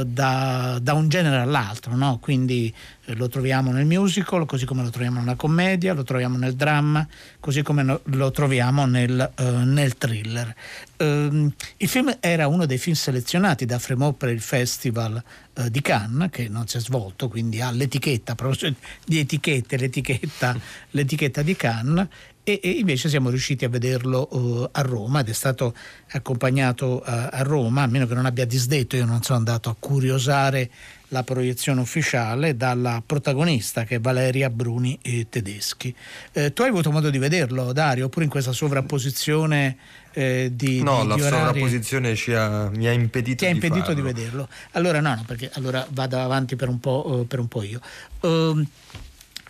da, 0.03 0.79
da, 0.81 0.93
un 0.93 1.09
genere 1.09 1.37
all'altro, 1.37 1.95
no? 1.95 2.19
quindi 2.19 2.73
eh, 3.05 3.15
lo 3.15 3.27
troviamo 3.27 3.71
nel 3.71 3.85
musical, 3.85 4.45
così 4.45 4.65
come 4.65 4.83
lo 4.83 4.89
troviamo 4.89 5.19
nella 5.19 5.35
commedia, 5.35 5.93
lo 5.93 6.03
troviamo 6.03 6.37
nel 6.37 6.55
dramma, 6.55 7.05
così 7.39 7.61
come 7.61 7.83
no, 7.83 7.99
lo 8.03 8.31
troviamo 8.31 8.85
nel, 8.85 9.31
uh, 9.37 9.43
nel 9.43 9.97
thriller. 9.97 10.55
Uh, 10.97 11.51
il 11.77 11.87
film 11.87 12.15
era 12.19 12.47
uno 12.47 12.65
dei 12.65 12.77
film 12.77 12.95
selezionati 12.95 13.65
da 13.65 13.79
Fremont 13.79 14.15
per 14.15 14.29
il 14.29 14.41
Festival 14.41 15.21
uh, 15.55 15.67
di 15.67 15.81
Cannes, 15.81 16.29
che 16.31 16.47
non 16.47 16.67
si 16.67 16.77
è 16.77 16.79
svolto, 16.79 17.27
quindi 17.27 17.59
ha 17.59 17.71
l'etichetta, 17.71 18.35
di 19.05 19.19
etichette, 19.19 19.77
l'etichetta, 19.77 20.57
l'etichetta 20.91 21.41
di 21.41 21.55
Cannes 21.55 22.07
e, 22.43 22.59
e, 22.61 22.69
invece 22.69 23.09
siamo 23.09 23.29
riusciti 23.29 23.65
a 23.65 23.69
vederlo 23.69 24.27
uh, 24.31 24.69
a 24.71 24.81
Roma 24.81 25.19
ed 25.19 25.29
è 25.29 25.33
stato 25.33 25.73
accompagnato 26.11 26.97
uh, 26.97 27.01
a 27.05 27.41
Roma, 27.43 27.83
a 27.83 27.87
meno 27.87 28.07
che 28.07 28.13
non 28.13 28.25
abbia 28.25 28.45
disdetto, 28.45 28.95
io 28.95 29.05
non 29.05 29.21
sono 29.21 29.37
andato 29.37 29.69
a 29.69 29.75
curiosare 29.77 30.69
la 31.11 31.23
proiezione 31.23 31.81
ufficiale 31.81 32.55
dalla 32.55 33.01
protagonista 33.05 33.83
che 33.83 33.95
è 33.95 33.99
Valeria 33.99 34.49
Bruni 34.49 34.97
eh, 35.01 35.27
Tedeschi. 35.29 35.93
Eh, 36.31 36.53
tu 36.53 36.61
hai 36.61 36.69
avuto 36.69 36.91
modo 36.91 37.09
di 37.09 37.17
vederlo, 37.17 37.73
Dario, 37.73 38.05
oppure 38.05 38.25
in 38.25 38.31
questa 38.31 38.53
sovrapposizione 38.53 39.77
eh, 40.13 40.51
di 40.53 40.81
No, 40.81 41.01
di, 41.01 41.07
la 41.07 41.15
di 41.15 41.21
sovrapposizione 41.21 42.11
ha, 42.35 42.69
mi 42.73 42.87
ha 42.87 42.91
impedito, 42.91 43.37
Ti 43.37 43.45
ha 43.45 43.49
impedito 43.49 43.89
di, 43.89 43.95
di 43.95 44.01
vederlo. 44.01 44.47
Allora 44.71 44.99
no, 45.01 45.15
no, 45.15 45.23
perché 45.27 45.49
allora 45.53 45.85
vado 45.89 46.17
avanti 46.17 46.55
per 46.55 46.69
un 46.69 46.79
po', 46.79 47.25
per 47.27 47.39
un 47.39 47.47
po 47.47 47.61
io. 47.61 47.81
Uh, 48.21 48.65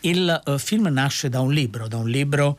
il 0.01 0.41
uh, 0.45 0.57
film 0.57 0.87
nasce 0.87 1.29
da 1.29 1.41
un 1.41 1.53
libro, 1.53 1.87
da 1.87 1.97
un 1.97 2.09
libro 2.09 2.57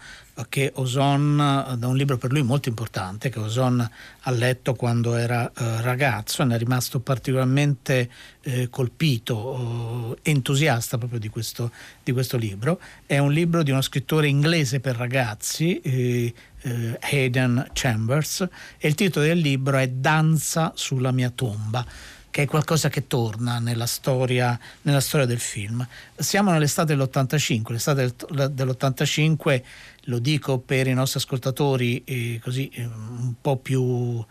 che 0.48 0.72
Ozon, 0.76 1.36
da 1.78 1.86
un 1.86 1.96
libro 1.96 2.16
per 2.16 2.32
lui 2.32 2.42
molto 2.42 2.68
importante, 2.68 3.28
che 3.28 3.38
Ozon 3.38 3.88
ha 4.20 4.30
letto 4.30 4.74
quando 4.74 5.14
era 5.14 5.46
eh, 5.46 5.82
ragazzo 5.82 6.42
e 6.42 6.46
ne 6.46 6.54
è 6.54 6.58
rimasto 6.58 7.00
particolarmente 7.00 8.10
eh, 8.40 8.68
colpito, 8.70 10.16
eh, 10.22 10.30
entusiasta 10.30 10.96
proprio 10.96 11.18
di 11.18 11.28
questo, 11.28 11.70
di 12.02 12.12
questo, 12.12 12.38
libro. 12.38 12.80
È 13.04 13.18
un 13.18 13.30
libro 13.30 13.62
di 13.62 13.70
uno 13.70 13.82
scrittore 13.82 14.26
inglese 14.26 14.80
per 14.80 14.96
ragazzi, 14.96 15.80
eh, 15.80 16.32
eh, 16.62 16.98
Hayden 17.00 17.68
Chambers, 17.72 18.48
e 18.78 18.88
il 18.88 18.94
titolo 18.94 19.26
del 19.26 19.38
libro 19.38 19.76
è 19.76 19.88
Danza 19.88 20.72
sulla 20.74 21.12
mia 21.12 21.30
tomba 21.30 21.84
che 22.32 22.42
è 22.42 22.46
qualcosa 22.46 22.88
che 22.88 23.06
torna 23.06 23.58
nella 23.58 23.84
storia, 23.84 24.58
nella 24.82 25.00
storia 25.00 25.26
del 25.26 25.38
film. 25.38 25.86
Siamo 26.16 26.50
nell'estate 26.50 26.96
dell'85, 26.96 27.72
l'estate 27.72 28.14
dell'85 28.50 29.62
lo 30.06 30.18
dico 30.18 30.58
per 30.58 30.86
i 30.86 30.94
nostri 30.94 31.20
ascoltatori 31.20 32.02
eh, 32.04 32.40
così 32.42 32.70
eh, 32.72 32.86
un 32.86 33.34
po' 33.38 33.56
più 33.56 34.24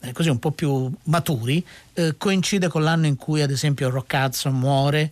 eh, 0.00 0.12
così 0.12 0.28
un 0.28 0.38
po' 0.38 0.52
più 0.52 0.88
maturi, 1.04 1.64
eh, 1.94 2.14
coincide 2.16 2.68
con 2.68 2.84
l'anno 2.84 3.06
in 3.06 3.16
cui 3.16 3.42
ad 3.42 3.50
esempio 3.50 3.90
Rock 3.90 4.12
Hudson 4.14 4.56
muore 4.56 5.10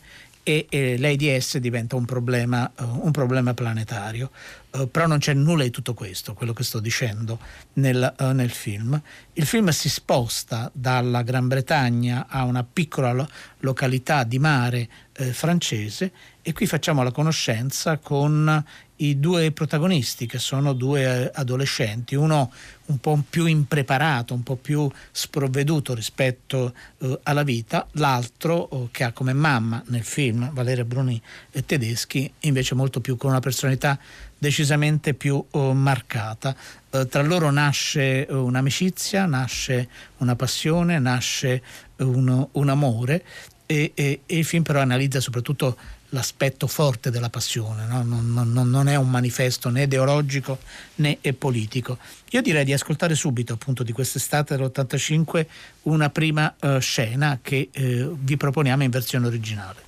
e, 0.49 0.67
e 0.69 0.97
l'AIDS 0.97 1.59
diventa 1.59 1.97
un 1.97 2.05
problema, 2.05 2.71
uh, 2.79 3.05
un 3.05 3.11
problema 3.11 3.53
planetario. 3.53 4.31
Uh, 4.71 4.89
però 4.89 5.09
non 5.09 5.19
c'è 5.19 5.35
nulla 5.35 5.65
di 5.65 5.71
tutto 5.71 5.93
questo, 5.93 6.35
quello 6.35 6.53
che 6.53 6.63
sto 6.63 6.79
dicendo 6.79 7.41
nel, 7.75 8.15
uh, 8.17 8.27
nel, 8.27 8.51
film. 8.51 9.01
Il 9.33 9.45
film 9.45 9.71
si 9.71 9.89
sposta 9.89 10.71
dalla 10.73 11.23
Gran 11.23 11.49
Bretagna 11.49 12.27
a 12.29 12.45
una 12.45 12.63
piccola 12.63 13.11
lo- 13.11 13.29
località 13.59 14.23
di 14.23 14.39
mare 14.39 14.89
francese 15.17 16.13
e 16.49 16.53
qui 16.53 16.67
facciamo 16.67 17.03
la 17.03 17.11
conoscenza 17.11 17.99
con 17.99 18.65
i 18.99 19.19
due 19.19 19.51
protagonisti 19.51 20.27
che 20.27 20.39
sono 20.39 20.75
due 20.75 21.29
adolescenti, 21.35 22.15
uno 22.15 22.53
un 22.85 22.99
po' 22.99 23.21
più 23.29 23.47
impreparato, 23.47 24.33
un 24.33 24.45
po' 24.45 24.55
più 24.55 24.89
sprovveduto 25.11 25.93
rispetto 25.93 26.73
eh, 26.99 27.19
alla 27.25 27.43
vita, 27.43 27.89
l'altro 27.95 28.71
eh, 28.71 28.89
che 28.93 29.03
ha 29.03 29.11
come 29.11 29.33
mamma 29.33 29.83
nel 29.89 30.05
film 30.05 30.53
Valeria 30.53 30.85
Bruni 30.85 31.21
e 31.51 31.67
Tedeschi 31.67 32.33
invece 32.43 32.77
molto 32.77 33.01
più 33.01 33.17
con 33.17 33.31
una 33.31 33.41
personalità 33.41 33.99
decisamente 34.39 35.15
più 35.15 35.45
eh, 35.51 35.73
marcata. 35.73 36.55
Eh, 36.91 37.09
tra 37.09 37.23
loro 37.23 37.51
nasce 37.51 38.25
eh, 38.25 38.33
un'amicizia, 38.33 39.27
nasce 39.27 39.89
una 40.19 40.37
passione, 40.37 41.01
nasce 41.01 41.61
un, 41.97 42.47
un 42.53 42.69
amore. 42.69 43.25
E, 43.69 43.91
e, 43.97 44.21
e 44.27 44.39
il 44.39 44.45
film 44.45 44.63
però 44.63 44.79
analizza 44.79 45.19
soprattutto 45.19 45.77
l'aspetto 46.17 46.67
forte 46.67 47.11
della 47.11 47.29
passione, 47.29 47.85
no? 47.87 48.03
non, 48.03 48.33
non, 48.33 48.71
non, 48.71 48.89
è 48.89 48.97
un 48.97 49.11
manifesto 49.11 49.69
né 49.69 49.83
ideologico 49.83 50.59
né 50.97 51.19
politico. 51.39 51.99
Io 52.31 52.41
direi 52.41 52.65
di 52.65 52.73
ascoltare 52.73 53.15
subito 53.15 53.53
appunto 53.53 53.83
di 53.83 53.93
quest'estate 53.93 54.57
dell'85 54.57 55.47
una 55.83 56.09
prima 56.09 56.55
uh, 56.59 56.79
scena 56.79 57.39
che 57.43 57.69
uh, 57.71 58.17
vi 58.19 58.37
proponiamo 58.39 58.83
in 58.83 58.91
versione 58.91 59.27
originale. 59.27 59.85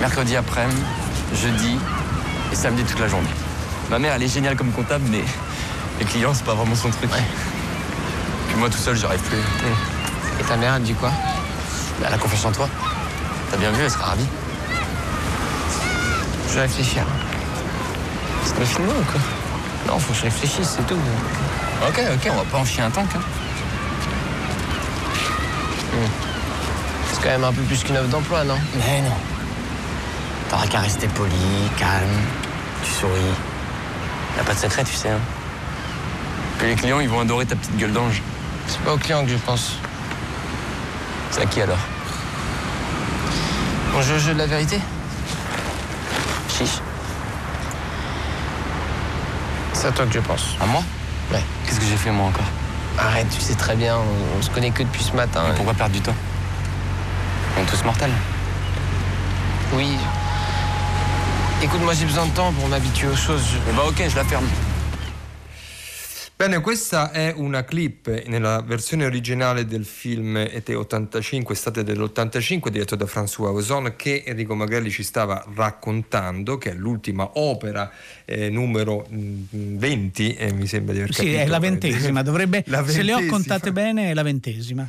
Mercredi 0.00 0.34
après-midi, 0.34 0.82
jeudi 1.34 1.78
et 2.50 2.56
samedi 2.56 2.82
toute 2.84 3.00
la 3.00 3.08
journée. 3.08 3.34
Ma 3.90 3.98
mère 3.98 4.14
elle 4.14 4.22
est 4.22 4.32
géniale 4.32 4.56
comme 4.56 4.72
comptable 4.72 5.04
mais 5.10 5.24
les 5.98 6.06
clients 6.06 6.32
c'est 6.32 6.46
pas 6.46 6.54
vraiment 6.54 6.74
son 6.74 6.88
truc. 6.88 7.12
Ouais. 7.12 7.22
Puis 8.48 8.56
moi 8.56 8.70
tout 8.70 8.78
seul 8.78 8.96
j'y 8.96 9.04
arrive 9.04 9.22
plus. 9.22 9.36
Mmh. 9.36 10.40
Et 10.40 10.44
ta 10.44 10.56
mère 10.56 10.74
elle 10.76 10.82
dit 10.82 10.94
quoi 10.94 11.12
Elle 12.02 12.14
a 12.14 12.18
confiance 12.18 12.46
en 12.46 12.52
toi. 12.52 12.68
T'as 13.50 13.58
bien 13.58 13.70
vu, 13.72 13.82
elle 13.82 13.90
sera 13.90 14.06
ravie. 14.06 14.26
Je 16.54 16.60
vais 16.60 16.66
réfléchir. 16.66 17.02
C'est 18.44 18.54
pas 18.54 18.64
fini 18.64 18.86
ou 18.86 19.04
quoi 19.10 19.20
Non, 19.88 19.98
faut 19.98 20.12
que 20.12 20.18
je 20.20 20.22
réfléchisse, 20.22 20.76
c'est 20.76 20.86
tout. 20.86 20.94
Ok, 21.84 22.00
ok, 22.14 22.30
on 22.30 22.36
va 22.36 22.44
pas 22.44 22.58
en 22.58 22.64
chier 22.64 22.80
un 22.80 22.90
tank. 22.90 23.08
Hein. 23.12 23.18
Hmm. 25.92 26.08
C'est 27.10 27.22
quand 27.24 27.30
même 27.30 27.42
un 27.42 27.52
peu 27.52 27.62
plus 27.62 27.82
qu'une 27.82 27.96
offre 27.96 28.08
d'emploi, 28.08 28.44
non 28.44 28.54
Mais 28.76 29.00
non. 29.00 29.16
T'auras 30.48 30.68
qu'à 30.68 30.78
rester 30.78 31.08
poli, 31.08 31.34
calme, 31.76 32.06
tu 32.84 32.90
souris. 32.92 33.34
Y'a 34.36 34.44
pas 34.44 34.54
de 34.54 34.60
secret, 34.60 34.84
tu 34.84 34.94
sais. 34.94 35.08
Hein. 35.08 35.18
Puis 36.58 36.68
les 36.68 36.76
clients, 36.76 37.00
ils 37.00 37.08
vont 37.08 37.18
adorer 37.18 37.46
ta 37.46 37.56
petite 37.56 37.76
gueule 37.76 37.92
d'ange. 37.92 38.22
C'est 38.68 38.80
pas 38.82 38.92
aux 38.92 38.98
clients 38.98 39.24
que 39.24 39.30
je 39.32 39.38
pense. 39.38 39.72
C'est 41.32 41.42
à 41.42 41.46
qui 41.46 41.62
alors 41.62 41.78
Bon, 43.92 44.02
je 44.02 44.18
jeu 44.18 44.34
de 44.34 44.38
la 44.38 44.46
vérité 44.46 44.78
C'est 49.73 49.73
à 49.86 49.92
toi 49.92 50.06
que 50.06 50.12
je 50.12 50.20
pense. 50.20 50.56
À 50.60 50.66
moi 50.66 50.82
Ouais. 51.32 51.42
Qu'est-ce 51.64 51.80
que 51.80 51.86
j'ai 51.86 51.96
fait 51.96 52.10
moi 52.10 52.26
encore 52.26 52.46
Arrête, 52.98 53.28
tu 53.28 53.40
sais 53.40 53.54
très 53.54 53.74
bien, 53.74 53.96
on, 54.38 54.42
se 54.42 54.50
connaît 54.50 54.70
que 54.70 54.82
depuis 54.82 55.02
ce 55.02 55.12
matin. 55.12 55.42
Mais 55.48 55.54
pourquoi 55.54 55.74
perdre 55.74 55.92
du 55.92 56.00
temps 56.00 56.14
On 57.58 57.62
est 57.62 57.66
tous 57.66 57.84
mortels. 57.84 58.12
Oui. 59.72 59.96
Écoute, 61.62 61.80
moi 61.82 61.94
j'ai 61.94 62.04
besoin 62.04 62.26
de 62.26 62.30
temps 62.30 62.52
pour 62.52 62.68
m'habituer 62.68 63.08
aux 63.08 63.16
choses. 63.16 63.44
Eh 63.68 63.72
bah 63.72 63.82
ok, 63.88 64.02
je 64.08 64.16
la 64.16 64.24
ferme. 64.24 64.46
Bene, 66.36 66.60
questa 66.60 67.12
è 67.12 67.32
una 67.36 67.62
clip 67.62 68.24
nella 68.26 68.60
versione 68.60 69.06
originale 69.06 69.66
del 69.66 69.84
film 69.84 70.36
ET 70.36 70.68
85, 70.68 71.54
estate 71.54 71.84
dell'85, 71.84 72.70
diretto 72.70 72.96
da 72.96 73.04
François 73.04 73.54
Ozon, 73.54 73.94
che 73.96 74.24
Enrico 74.26 74.56
Magrelli 74.56 74.90
ci 74.90 75.04
stava 75.04 75.46
raccontando, 75.54 76.58
che 76.58 76.72
è 76.72 76.74
l'ultima 76.74 77.30
opera 77.34 77.88
eh, 78.24 78.50
numero 78.50 79.06
20, 79.08 80.34
eh, 80.34 80.52
mi 80.52 80.66
sembra 80.66 80.92
di 80.92 81.02
aver 81.02 81.12
capito. 81.12 81.32
Sì, 81.32 81.40
è 81.40 81.46
la 81.46 81.60
ventesima, 81.60 82.22
dovrebbe, 82.22 82.64
la 82.66 82.82
ventesima. 82.82 83.04
se 83.04 83.20
le 83.20 83.26
ho 83.26 83.30
contate 83.30 83.70
bene, 83.70 84.10
è 84.10 84.14
la 84.14 84.24
ventesima. 84.24 84.88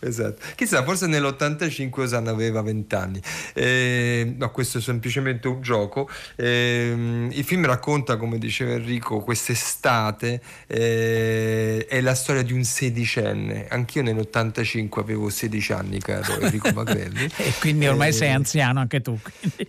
Esatto. 0.00 0.42
Chissà, 0.54 0.82
forse 0.82 1.06
nell'85 1.06 2.00
Osanna 2.00 2.30
aveva 2.30 2.62
20 2.62 2.94
anni. 2.94 3.20
Eh, 3.54 4.34
no, 4.36 4.50
questo 4.50 4.78
è 4.78 4.80
semplicemente 4.80 5.46
un 5.48 5.60
gioco. 5.60 6.08
Eh, 6.36 7.28
il 7.30 7.44
film 7.44 7.66
racconta, 7.66 8.16
come 8.16 8.38
diceva 8.38 8.72
Enrico, 8.72 9.20
quest'estate 9.20 10.40
eh, 10.66 11.86
è 11.86 12.00
la 12.00 12.14
storia 12.14 12.42
di 12.42 12.52
un 12.52 12.64
sedicenne. 12.64 13.66
Anch'io 13.68 14.02
nell'85 14.02 14.98
avevo 14.98 15.28
16 15.28 15.72
anni, 15.72 16.00
caro 16.00 16.40
Enrico 16.40 16.70
Magrelli. 16.74 17.30
e 17.36 17.52
quindi 17.60 17.86
ormai 17.86 18.12
sei 18.12 18.28
eh, 18.28 18.32
anziano 18.32 18.80
anche 18.80 19.00
tu. 19.00 19.18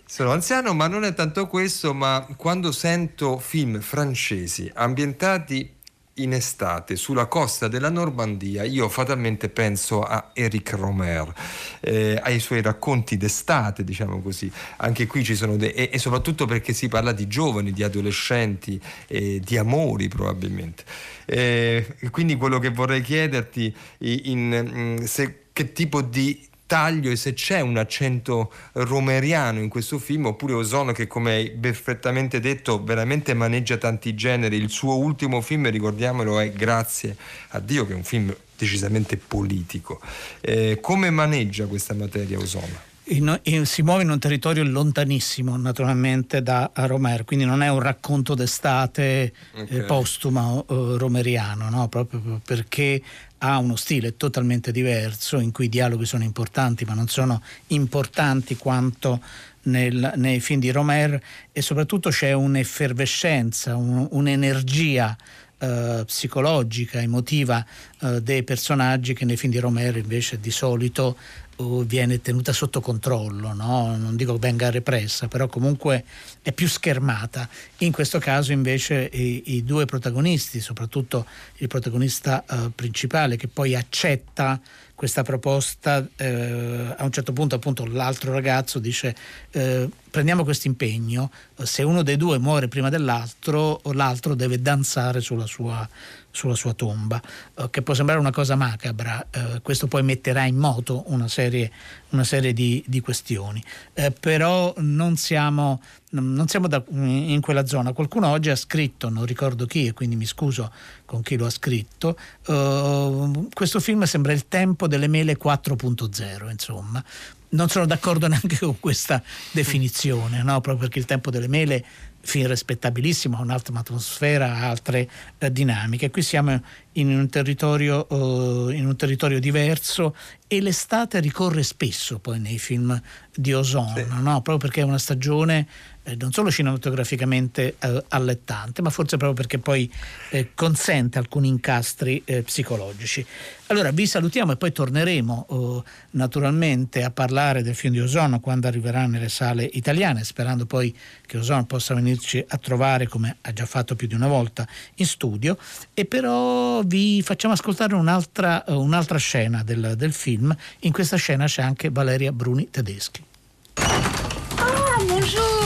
Sono 0.06 0.32
anziano, 0.32 0.72
ma 0.72 0.86
non 0.86 1.04
è 1.04 1.12
tanto 1.14 1.46
questo, 1.46 1.92
ma 1.92 2.26
quando 2.36 2.72
sento 2.72 3.38
film 3.38 3.80
francesi 3.80 4.70
ambientati 4.74 5.80
in 6.16 6.34
estate 6.34 6.96
sulla 6.96 7.26
costa 7.26 7.68
della 7.68 7.88
Normandia 7.88 8.64
io 8.64 8.88
fatalmente 8.90 9.48
penso 9.48 10.02
a 10.02 10.30
Eric 10.34 10.72
Romer 10.72 11.32
eh, 11.80 12.20
ai 12.22 12.38
suoi 12.38 12.60
racconti 12.60 13.16
d'estate 13.16 13.82
diciamo 13.84 14.20
così. 14.20 14.50
Anche 14.78 15.06
qui 15.06 15.24
ci 15.24 15.34
sono 15.34 15.56
de- 15.56 15.72
e-, 15.72 15.90
e, 15.92 15.98
soprattutto 15.98 16.46
perché 16.46 16.72
si 16.72 16.88
parla 16.88 17.12
di 17.12 17.26
giovani 17.26 17.72
di 17.72 17.82
adolescenti 17.82 18.80
eh, 19.06 19.40
di 19.40 19.56
amori 19.56 20.08
probabilmente. 20.08 20.84
Eh, 21.24 21.96
quindi 22.10 22.36
quello 22.36 22.58
che 22.58 22.70
vorrei 22.70 23.00
chiederti 23.00 23.74
in, 23.98 24.98
in, 24.98 25.06
se, 25.06 25.44
che 25.52 25.72
tipo 25.72 26.02
di 26.02 26.50
taglio 26.66 27.10
e 27.10 27.16
se 27.16 27.34
c'è 27.34 27.60
un 27.60 27.76
accento 27.76 28.52
romeriano 28.72 29.60
in 29.60 29.68
questo 29.68 29.98
film 29.98 30.26
oppure 30.26 30.54
Ozono 30.54 30.92
che 30.92 31.06
come 31.06 31.32
hai 31.32 31.50
perfettamente 31.50 32.40
detto 32.40 32.82
veramente 32.82 33.34
maneggia 33.34 33.76
tanti 33.76 34.14
generi 34.14 34.56
il 34.56 34.70
suo 34.70 34.96
ultimo 34.96 35.40
film 35.40 35.68
ricordiamolo 35.70 36.38
è 36.38 36.50
Grazie 36.52 37.16
a 37.50 37.60
Dio 37.60 37.86
che 37.86 37.92
è 37.92 37.96
un 37.96 38.04
film 38.04 38.34
decisamente 38.56 39.16
politico 39.16 40.00
eh, 40.40 40.78
come 40.80 41.10
maneggia 41.10 41.66
questa 41.66 41.94
materia 41.94 42.38
Ozono? 42.38 42.90
In, 43.06 43.40
in, 43.44 43.66
si 43.66 43.82
muove 43.82 44.02
in 44.02 44.10
un 44.10 44.18
territorio 44.20 44.62
lontanissimo 44.62 45.56
naturalmente 45.56 46.40
da 46.40 46.70
Romer, 46.72 47.24
quindi 47.24 47.44
non 47.44 47.60
è 47.60 47.68
un 47.68 47.80
racconto 47.80 48.34
d'estate 48.34 49.32
eh, 49.54 49.62
okay. 49.62 49.78
eh, 49.78 49.82
postumo 49.82 50.64
eh, 50.68 50.98
romeriano, 50.98 51.68
no? 51.68 51.88
proprio 51.88 52.40
perché 52.44 53.02
ha 53.38 53.58
uno 53.58 53.74
stile 53.74 54.16
totalmente 54.16 54.70
diverso 54.70 55.40
in 55.40 55.50
cui 55.50 55.64
i 55.64 55.68
dialoghi 55.68 56.04
sono 56.04 56.22
importanti 56.22 56.84
ma 56.84 56.94
non 56.94 57.08
sono 57.08 57.42
importanti 57.68 58.56
quanto 58.56 59.20
nel, 59.62 60.12
nei 60.16 60.40
film 60.40 60.60
di 60.60 60.70
Romer 60.70 61.20
e 61.50 61.60
soprattutto 61.60 62.10
c'è 62.10 62.32
un'effervescenza, 62.32 63.76
un, 63.76 64.06
un'energia 64.10 65.16
eh, 65.58 66.02
psicologica, 66.06 67.00
emotiva 67.00 67.64
eh, 68.00 68.20
dei 68.22 68.42
personaggi 68.42 69.14
che 69.14 69.24
nei 69.24 69.36
film 69.36 69.52
di 69.52 69.60
Romero 69.60 69.98
invece 69.98 70.40
di 70.40 70.50
solito 70.50 71.16
viene 71.56 72.20
tenuta 72.20 72.52
sotto 72.52 72.80
controllo, 72.80 73.52
no? 73.52 73.96
non 73.96 74.16
dico 74.16 74.36
venga 74.36 74.70
repressa, 74.70 75.28
però 75.28 75.46
comunque 75.46 76.04
è 76.42 76.52
più 76.52 76.68
schermata. 76.68 77.48
In 77.78 77.92
questo 77.92 78.18
caso 78.18 78.52
invece 78.52 79.08
i, 79.12 79.54
i 79.56 79.64
due 79.64 79.84
protagonisti, 79.84 80.60
soprattutto 80.60 81.26
il 81.58 81.68
protagonista 81.68 82.44
uh, 82.48 82.72
principale 82.74 83.36
che 83.36 83.48
poi 83.48 83.74
accetta 83.74 84.60
questa 85.02 85.24
proposta, 85.24 86.06
eh, 86.14 86.94
a 86.96 87.02
un 87.02 87.10
certo 87.10 87.32
punto 87.32 87.56
appunto 87.56 87.84
l'altro 87.86 88.30
ragazzo 88.30 88.78
dice 88.78 89.16
eh, 89.50 89.88
prendiamo 90.08 90.44
questo 90.44 90.68
impegno, 90.68 91.28
se 91.60 91.82
uno 91.82 92.02
dei 92.04 92.16
due 92.16 92.38
muore 92.38 92.68
prima 92.68 92.88
dell'altro, 92.88 93.80
l'altro 93.94 94.36
deve 94.36 94.62
danzare 94.62 95.20
sulla 95.20 95.46
sua, 95.46 95.88
sulla 96.32 96.54
sua 96.54 96.72
tomba, 96.72 97.20
eh, 97.56 97.68
che 97.70 97.82
può 97.82 97.94
sembrare 97.94 98.18
una 98.18 98.32
cosa 98.32 98.56
macabra, 98.56 99.24
eh, 99.30 99.60
questo 99.62 99.86
poi 99.86 100.02
metterà 100.02 100.44
in 100.44 100.56
moto 100.56 101.04
una 101.06 101.28
serie, 101.28 101.70
una 102.08 102.24
serie 102.24 102.52
di, 102.52 102.82
di, 102.86 103.00
questioni, 103.00 103.62
eh, 103.92 104.10
però 104.10 104.74
non 104.78 105.16
siamo, 105.16 105.80
non 106.10 106.48
siamo 106.48 106.66
da, 106.66 106.82
in 106.88 107.40
quella 107.40 107.66
zona. 107.66 107.92
Qualcuno 107.92 108.28
oggi 108.28 108.48
ha 108.50 108.56
scritto, 108.56 109.08
non 109.10 109.26
ricordo 109.26 109.66
chi 109.66 109.86
e 109.86 109.92
quindi 109.92 110.16
mi 110.16 110.26
scuso 110.26 110.72
con 111.04 111.22
chi 111.22 111.36
lo 111.36 111.46
ha 111.46 111.50
scritto, 111.50 112.18
uh, 112.46 113.48
questo 113.52 113.80
film 113.80 114.04
sembra 114.04 114.32
il 114.32 114.48
tempo 114.48 114.88
delle 114.88 115.08
mele 115.08 115.36
4.0, 115.38 116.50
insomma. 116.50 117.04
Non 117.50 117.68
sono 117.68 117.84
d'accordo 117.84 118.26
neanche 118.28 118.58
con 118.58 118.80
questa 118.80 119.22
definizione, 119.50 120.42
no? 120.42 120.62
proprio 120.62 120.88
perché 120.88 120.98
il 120.98 121.04
tempo 121.04 121.30
delle 121.30 121.48
mele 121.48 121.84
fin 122.22 122.46
rispettabilissimo, 122.46 123.36
ha 123.36 123.40
un'altra 123.40 123.78
atmosfera, 123.78 124.58
altre 124.58 125.08
eh, 125.38 125.52
dinamiche. 125.52 126.10
Qui 126.10 126.22
siamo 126.22 126.60
in 126.92 127.08
un, 127.08 127.28
territorio, 127.28 128.08
eh, 128.08 128.74
in 128.74 128.86
un 128.86 128.96
territorio 128.96 129.40
diverso 129.40 130.14
e 130.46 130.60
l'estate 130.60 131.20
ricorre 131.20 131.62
spesso 131.62 132.18
poi 132.18 132.38
nei 132.38 132.58
film 132.58 133.00
di 133.34 133.52
Ozon, 133.52 133.94
sì. 133.96 134.04
no? 134.08 134.40
proprio 134.42 134.58
perché 134.58 134.82
è 134.82 134.84
una 134.84 134.98
stagione 134.98 135.66
eh, 136.04 136.16
non 136.18 136.32
solo 136.32 136.50
cinematograficamente 136.50 137.76
eh, 137.78 138.04
allettante, 138.08 138.82
ma 138.82 138.90
forse 138.90 139.16
proprio 139.16 139.34
perché 139.34 139.58
poi 139.58 139.90
eh, 140.30 140.50
consente 140.54 141.18
alcuni 141.18 141.48
incastri 141.48 142.22
eh, 142.24 142.42
psicologici. 142.42 143.24
Allora 143.68 143.90
vi 143.90 144.06
salutiamo 144.06 144.52
e 144.52 144.56
poi 144.56 144.72
torneremo 144.72 145.46
eh, 145.48 145.90
naturalmente 146.10 147.02
a 147.04 147.10
parlare 147.10 147.62
del 147.62 147.74
film 147.74 147.94
di 147.94 148.00
Ozono 148.00 148.40
quando 148.40 148.66
arriverà 148.66 149.06
nelle 149.06 149.28
sale 149.28 149.64
italiane, 149.64 150.24
sperando 150.24 150.66
poi 150.66 150.94
che 151.24 151.38
Ozono 151.38 151.64
possa 151.64 151.94
venirci 151.94 152.44
a 152.46 152.58
trovare 152.58 153.06
come 153.06 153.36
ha 153.40 153.52
già 153.52 153.64
fatto 153.64 153.94
più 153.94 154.06
di 154.08 154.14
una 154.14 154.28
volta 154.28 154.66
in 154.96 155.06
studio. 155.06 155.56
E 155.94 156.04
però 156.04 156.82
vi 156.82 157.22
facciamo 157.22 157.54
ascoltare 157.54 157.94
un'altra, 157.94 158.64
uh, 158.66 158.74
un'altra 158.74 159.18
scena 159.18 159.62
del, 159.62 159.94
del 159.96 160.12
film. 160.12 160.54
In 160.80 160.92
questa 160.92 161.16
scena 161.16 161.46
c'è 161.46 161.62
anche 161.62 161.90
Valeria 161.90 162.32
Bruni 162.32 162.68
Tedeschi. 162.70 163.24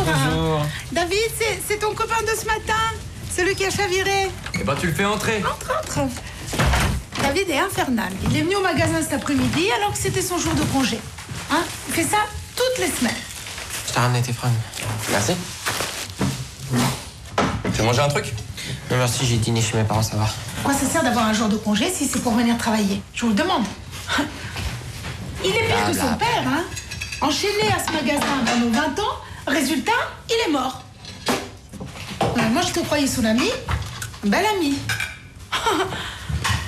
Bonjour. 0.07 0.31
Bonjour. 0.31 0.67
David, 0.93 1.31
c'est 1.67 1.79
ton 1.79 1.93
copain 1.95 2.23
de 2.23 2.39
ce 2.39 2.47
matin 2.47 2.75
Celui 3.35 3.55
qui 3.57 3.65
a 3.65 3.71
chaviré 3.71 4.31
Eh 4.55 4.63
ben, 4.63 4.75
tu 4.79 4.87
le 4.87 4.93
fais 4.93 5.05
entrer. 5.05 5.39
Entre, 5.45 5.73
entre. 5.77 6.09
David 7.23 7.51
est 7.51 7.59
infernal. 7.59 8.13
Il 8.31 8.37
est 8.37 8.43
venu 8.43 8.57
au 8.57 8.63
magasin 8.63 9.03
cet 9.03 9.15
après-midi 9.15 9.67
alors 9.79 9.93
que 9.93 9.99
c'était 9.99 10.23
son 10.23 10.39
jour 10.39 10.55
de 10.55 10.63
congé. 10.73 10.99
Hein 11.51 11.63
Il 11.89 11.95
fait 11.95 12.05
ça 12.05 12.19
toutes 12.55 12.79
les 12.85 12.91
semaines. 12.91 13.17
Je 13.89 13.93
t'ai 13.93 13.99
ramené 14.01 14.23
tes 14.23 14.33
fringues. 14.33 14.53
Merci. 15.11 15.33
Tu 17.65 17.81
veux 17.81 17.85
manger 17.85 18.01
un 18.03 18.09
truc? 18.09 18.33
Non, 18.91 18.97
merci, 18.99 19.27
j'ai 19.27 19.37
dîné 19.37 19.61
chez 19.61 19.77
mes 19.77 19.85
parents, 19.85 20.03
ça 20.03 20.17
va. 20.17 20.29
Quoi 20.63 20.73
ça 20.73 20.87
sert 20.87 21.03
d'avoir 21.03 21.27
un 21.27 21.33
jour 21.33 21.49
de 21.49 21.57
congé 21.57 21.91
si 21.91 22.07
c'est 22.07 22.21
pour 22.21 22.33
venir 22.35 22.57
travailler? 22.59 23.03
Je 23.13 23.23
vous 23.23 23.29
le 23.31 23.35
demande. 23.35 23.65
Il 25.45 25.51
est 25.51 25.67
pire 25.67 25.87
que 25.91 25.93
son 25.93 26.15
père, 26.15 26.45
hein 26.47 26.65
Enchaîné 27.21 27.73
à 27.75 27.85
ce 27.85 27.93
magasin 27.93 28.21
pendant 28.47 28.71
20 28.71 28.99
ans, 29.01 29.17
résultat, 29.47 29.93
il 30.29 30.49
est 30.49 30.53
mort. 30.53 30.83
moi, 32.53 32.63
je 32.63 32.73
te 32.73 32.81
croyais 32.81 33.07
son 33.07 33.25
ami. 33.25 33.51
Bel 34.25 34.45
ami. 34.47 34.79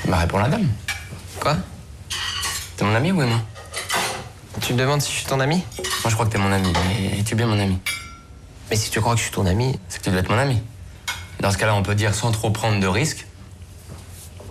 bah, 0.07 0.19
réponds 0.19 0.39
la 0.39 0.49
dame. 0.49 0.69
Quoi? 1.41 1.57
T'es 2.77 2.85
mon 2.85 2.95
ami, 2.95 3.13
oui, 3.13 3.27
moi? 3.27 3.41
Tu 4.61 4.73
me 4.75 4.79
demandes 4.79 5.01
si 5.01 5.11
je 5.13 5.19
suis 5.19 5.27
ton 5.27 5.41
ami? 5.41 5.65
Moi, 5.79 6.09
je 6.09 6.15
crois 6.15 6.27
que 6.27 6.33
t'es 6.33 6.39
mon 6.39 6.53
ami, 6.53 6.73
mais 6.89 7.23
tu 7.23 7.35
es 7.35 7.37
bien 7.37 7.47
mon 7.47 7.59
ami. 7.59 7.79
Mais 8.71 8.77
si 8.77 8.91
tu 8.91 9.01
crois 9.01 9.15
que 9.15 9.19
je 9.19 9.25
suis 9.25 9.33
ton 9.33 9.47
ami, 9.47 9.79
c'est 9.89 9.99
que 9.99 10.05
tu 10.05 10.11
dois 10.11 10.21
être 10.21 10.31
mon 10.31 10.39
ami. 10.39 10.61
Dans 11.41 11.51
ce 11.51 11.59
cas-là, 11.59 11.75
on 11.75 11.83
peut 11.83 11.95
dire 11.95 12.15
sans 12.15 12.33
trop 12.33 12.51
prendre 12.51 12.81
de 12.81 12.87
risques 12.87 13.27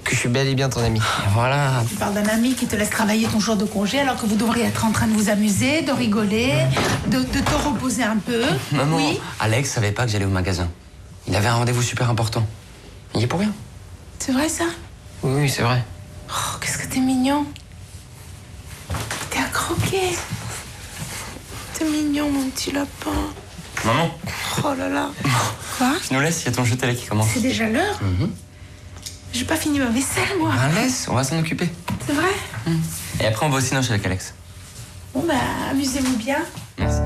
que 0.08 0.16
je 0.16 0.20
suis 0.22 0.30
bel 0.30 0.48
et 0.48 0.56
bien 0.56 0.70
ton 0.70 0.82
ami. 0.84 1.02
voilà. 1.34 1.84
Tu 1.90 1.96
parles 1.96 2.14
d'un 2.14 2.28
ami 2.30 2.54
qui 2.56 2.66
te 2.66 2.76
laisse 2.76 2.90
travailler 2.90 3.28
ton 3.28 3.40
jour 3.40 3.56
de 3.58 3.66
congé 3.66 4.00
alors 4.00 4.16
que 4.16 4.26
vous 4.26 4.36
devriez 4.36 4.66
être 4.66 4.86
en 4.86 4.92
train 4.92 5.08
de 5.08 5.14
vous 5.14 5.30
amuser, 5.30 5.82
de 5.82 5.92
rigoler, 5.92 6.54
de, 7.08 7.20
de 7.20 7.40
te 7.40 7.54
reposer 7.68 8.04
un 8.04 8.18
peu. 8.18 8.42
Maman, 8.72 8.96
oui 8.98 9.20
Alex 9.40 9.70
savait 9.70 9.92
pas 9.92 10.06
que 10.06 10.12
j'allais 10.12 10.26
au 10.26 10.30
magasin. 10.30 10.70
Il 11.28 11.36
avait 11.36 11.48
un 11.48 11.56
rendez-vous 11.56 11.82
super 11.82 12.10
important. 12.10 12.46
Il 13.16 13.22
y 13.22 13.24
est 13.26 13.28
pour 13.28 13.40
rien. 13.42 13.52
C'est 14.20 14.32
vrai 14.32 14.48
ça? 14.50 14.64
Oui, 15.24 15.42
oui, 15.42 15.50
c'est 15.50 15.62
vrai. 15.64 15.84
Oh, 16.30 16.58
qu'est-ce 16.62 16.78
que 16.78 16.88
t'es 16.88 17.00
mignon. 17.00 17.46
T'es 19.30 19.40
à 19.40 19.44
croquer. 19.52 20.16
T'es 21.74 21.86
mignon, 21.86 22.32
mon 22.32 22.50
petit 22.50 22.72
lapin. 22.72 23.12
Maman 23.86 24.10
Oh 24.64 24.74
là 24.78 24.88
là. 24.90 25.10
Quoi? 25.78 25.92
Tu 26.08 26.14
nous 26.14 26.22
laisses, 26.22 26.42
il 26.42 26.46
y 26.46 26.48
a 26.48 26.52
ton 26.52 26.64
jeu 26.66 26.76
télé 26.78 26.96
qui 26.96 27.06
commence. 27.08 27.28
C'est 27.34 27.42
déjà 27.42 27.68
l'heure 27.68 28.00
Mhm. 28.02 28.32
J'ai 29.34 29.46
pas 29.46 29.56
fini 29.56 29.80
ma 29.80 29.88
vaisselle, 29.88 30.38
moi. 30.40 30.52
Ben, 30.56 30.82
laisse, 30.82 31.08
on 31.10 31.14
va 31.14 31.24
s'en 31.24 31.38
occuper. 31.40 31.70
C'est 32.06 32.14
vrai? 32.14 32.30
Et 33.20 33.26
après, 33.26 33.46
on 33.46 33.50
va 33.50 33.58
au 33.58 33.62
cinéma 33.62 33.82
chez 33.82 33.92
avec 33.92 34.06
Alex. 34.06 34.34
Bon, 35.14 35.24
bah, 35.28 35.34
amusez-vous 35.72 36.18
bien. 36.18 36.38
Merci. 36.78 37.00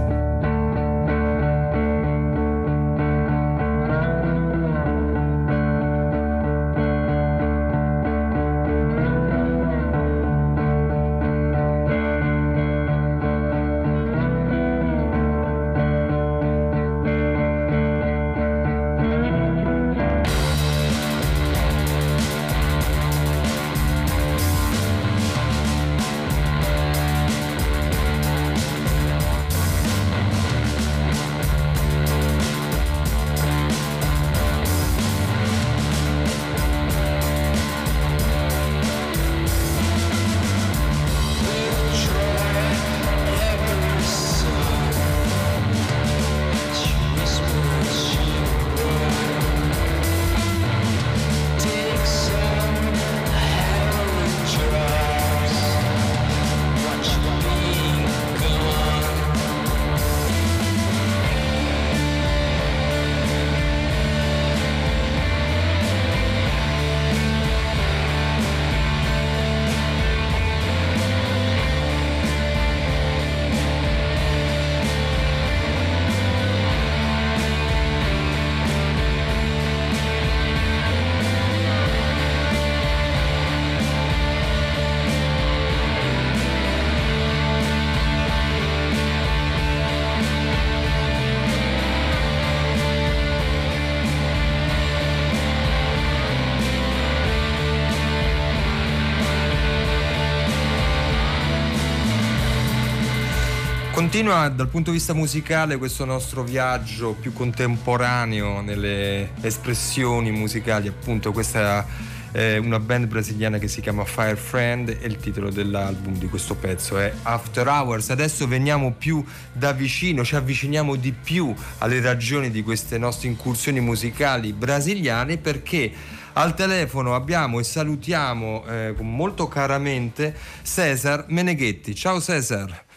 Continua 104.11 104.49
dal 104.49 104.67
punto 104.67 104.91
di 104.91 104.97
vista 104.97 105.13
musicale 105.13 105.77
questo 105.77 106.03
nostro 106.03 106.43
viaggio 106.43 107.13
più 107.13 107.31
contemporaneo 107.31 108.59
nelle 108.59 109.29
espressioni 109.39 110.31
musicali, 110.31 110.89
appunto 110.89 111.31
questa 111.31 111.85
è 112.29 112.57
una 112.57 112.77
band 112.81 113.05
brasiliana 113.05 113.57
che 113.57 113.69
si 113.69 113.79
chiama 113.79 114.03
Fire 114.03 114.35
Friend 114.35 114.89
e 114.89 115.07
il 115.07 115.15
titolo 115.15 115.49
dell'album 115.49 116.17
di 116.17 116.27
questo 116.27 116.55
pezzo 116.55 116.97
è 116.97 117.13
After 117.21 117.65
Hours. 117.65 118.09
Adesso 118.09 118.49
veniamo 118.49 118.91
più 118.91 119.23
da 119.53 119.71
vicino, 119.71 120.25
ci 120.25 120.35
avviciniamo 120.35 120.97
di 120.97 121.13
più 121.13 121.55
alle 121.77 122.01
ragioni 122.01 122.51
di 122.51 122.63
queste 122.63 122.97
nostre 122.97 123.29
incursioni 123.29 123.79
musicali 123.79 124.51
brasiliane 124.51 125.37
perché 125.37 125.89
al 126.33 126.53
telefono 126.53 127.15
abbiamo 127.15 127.61
e 127.61 127.63
salutiamo 127.63 128.65
eh, 128.65 128.93
molto 128.99 129.47
caramente 129.47 130.35
Cesar 130.63 131.27
Meneghetti. 131.29 131.95
Ciao 131.95 132.19
Cesar. 132.19 132.89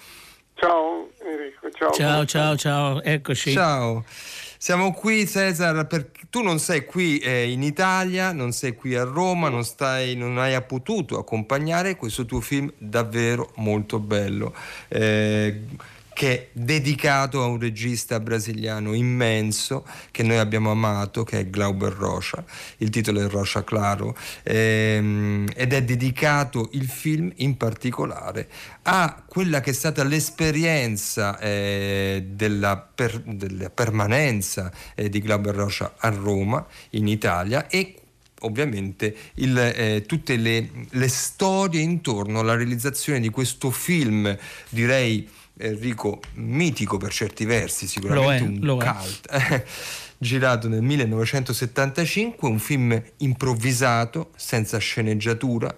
Ciao 0.64 1.11
Enrico, 1.22 1.70
ciao. 1.72 1.90
Ciao, 1.90 2.24
ciao, 2.24 2.57
ciao, 2.57 3.03
eccoci. 3.03 3.53
Ciao. 3.53 4.03
Siamo 4.57 4.94
qui 4.94 5.27
Cesar 5.29 5.87
perché 5.87 6.22
tu 6.31 6.40
non 6.40 6.59
sei 6.59 6.87
qui 6.87 7.18
eh, 7.18 7.50
in 7.50 7.62
Italia, 7.62 8.33
non 8.33 8.50
sei 8.53 8.74
qui 8.74 8.94
a 8.94 9.05
Roma, 9.05 9.50
non, 9.50 9.62
stai, 9.62 10.14
non, 10.14 10.38
hai 10.38 10.59
potuto 10.62 11.18
accompagnare 11.18 11.96
questo 11.96 12.24
tuo 12.24 12.40
film 12.40 12.72
davvero 12.79 13.53
molto 13.57 13.98
bello. 13.98 14.55
Eh, 14.88 15.64
che 16.14 16.33
è 16.33 16.48
dedicato 16.53 17.42
a 17.42 17.46
un 17.46 17.59
regista 17.59 18.20
brasiliano 18.20 18.94
immenso 18.94 19.85
che 20.11 20.22
noi 20.22 20.38
abbiamo 20.38 20.70
amato, 20.70 21.24
che 21.24 21.40
è 21.40 21.50
Glauber 21.50 21.92
Rocha. 21.92 22.42
Il 22.79 22.88
titolo 22.88 23.20
è 23.20 23.29
Rocha 23.29 23.64
Claro 23.64 24.16
ehm, 24.44 25.48
ed 25.55 25.72
è 25.72 25.83
dedicato 25.83 26.70
il 26.72 26.88
film 26.88 27.31
in 27.37 27.57
particolare 27.57 28.48
a 28.83 29.22
quella 29.27 29.61
che 29.61 29.70
è 29.70 29.74
stata 29.74 30.05
l'esperienza 30.05 31.38
eh, 31.38 32.24
della, 32.31 32.77
per, 32.77 33.20
della, 33.20 33.68
permanenza 33.68 34.72
eh, 34.94 35.09
di 35.09 35.20
Glauber 35.20 35.55
Rocha 35.55 35.94
a 35.98 36.09
Roma, 36.11 36.64
in 36.90 37.09
Italia 37.09 37.66
e 37.66 37.96
ovviamente 38.40 39.16
il, 39.35 39.59
eh, 39.59 40.05
tutte 40.07 40.37
le, 40.37 40.70
le 40.90 41.09
storie 41.09 41.81
intorno 41.81 42.40
alla 42.40 42.55
realizzazione 42.55 43.20
di 43.20 43.31
questo 43.31 43.70
film, 43.70 44.37
direi 44.68 45.29
Enrico 45.56 46.20
mitico 46.34 46.96
per 46.96 47.12
certi 47.12 47.44
versi, 47.44 47.86
sicuramente 47.86 48.44
è, 48.44 48.46
un 48.46 48.78
cult. 48.78 49.64
girato 50.18 50.68
nel 50.68 50.82
1975, 50.82 52.48
un 52.48 52.58
film 52.58 53.00
improvvisato, 53.18 54.30
senza 54.36 54.78
sceneggiatura, 54.78 55.74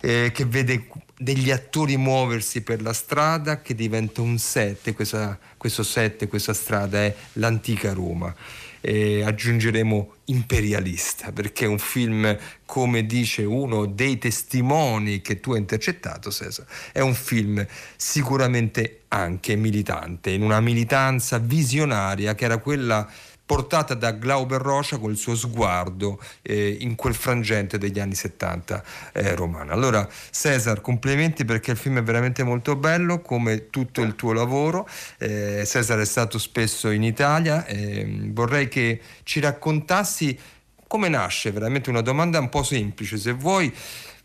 eh, 0.00 0.30
che 0.32 0.44
vede 0.44 0.88
degli 1.16 1.50
attori 1.50 1.96
muoversi 1.96 2.62
per 2.62 2.82
la 2.82 2.92
strada 2.92 3.60
che 3.60 3.74
diventa 3.74 4.20
un 4.20 4.38
set, 4.38 4.92
questa, 4.94 5.38
questo 5.56 5.82
set, 5.82 6.28
questa 6.28 6.54
strada 6.54 6.98
è 6.98 7.14
l'antica 7.34 7.92
Roma 7.92 8.34
eh, 8.80 9.22
aggiungeremo 9.22 10.14
imperialista, 10.26 11.32
perché 11.32 11.64
è 11.64 11.68
un 11.68 11.78
film, 11.78 12.36
come 12.64 13.06
dice 13.06 13.44
uno 13.44 13.86
dei 13.86 14.18
testimoni 14.18 15.20
che 15.20 15.40
tu 15.40 15.52
hai 15.52 15.58
intercettato, 15.58 16.30
Cesar, 16.30 16.66
è 16.92 17.00
un 17.00 17.14
film 17.14 17.66
sicuramente 17.96 19.02
anche 19.08 19.56
militante, 19.56 20.30
in 20.30 20.42
una 20.42 20.60
militanza 20.60 21.38
visionaria 21.38 22.34
che 22.34 22.44
era 22.44 22.58
quella 22.58 23.08
portata 23.48 23.94
da 23.94 24.10
Glauber 24.10 24.60
Rocha 24.60 24.98
col 24.98 25.16
suo 25.16 25.34
sguardo 25.34 26.20
eh, 26.42 26.76
in 26.80 26.96
quel 26.96 27.14
frangente 27.14 27.78
degli 27.78 27.98
anni 27.98 28.14
70 28.14 28.82
eh, 29.14 29.34
romano. 29.34 29.72
Allora 29.72 30.06
Cesar, 30.30 30.82
complimenti 30.82 31.46
perché 31.46 31.70
il 31.70 31.78
film 31.78 31.96
è 31.96 32.02
veramente 32.02 32.42
molto 32.42 32.76
bello 32.76 33.22
come 33.22 33.70
tutto 33.70 34.02
il 34.02 34.16
tuo 34.16 34.34
lavoro. 34.34 34.86
Eh, 35.16 35.64
Cesar 35.64 35.98
è 35.98 36.04
stato 36.04 36.38
spesso 36.38 36.90
in 36.90 37.02
Italia, 37.02 37.64
ehm, 37.64 38.34
vorrei 38.34 38.68
che 38.68 39.00
ci 39.22 39.40
raccontassi 39.40 40.38
come 40.86 41.08
nasce, 41.08 41.50
veramente 41.50 41.88
una 41.88 42.02
domanda 42.02 42.38
un 42.38 42.50
po' 42.50 42.62
semplice, 42.62 43.16
se 43.16 43.32
vuoi 43.32 43.74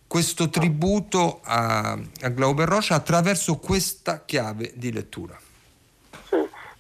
questo 0.06 0.50
tributo 0.50 1.40
a, 1.44 1.92
a 1.94 2.28
Glauber 2.28 2.68
Rocha 2.68 2.96
attraverso 2.96 3.56
questa 3.56 4.26
chiave 4.26 4.74
di 4.76 4.92
lettura. 4.92 5.40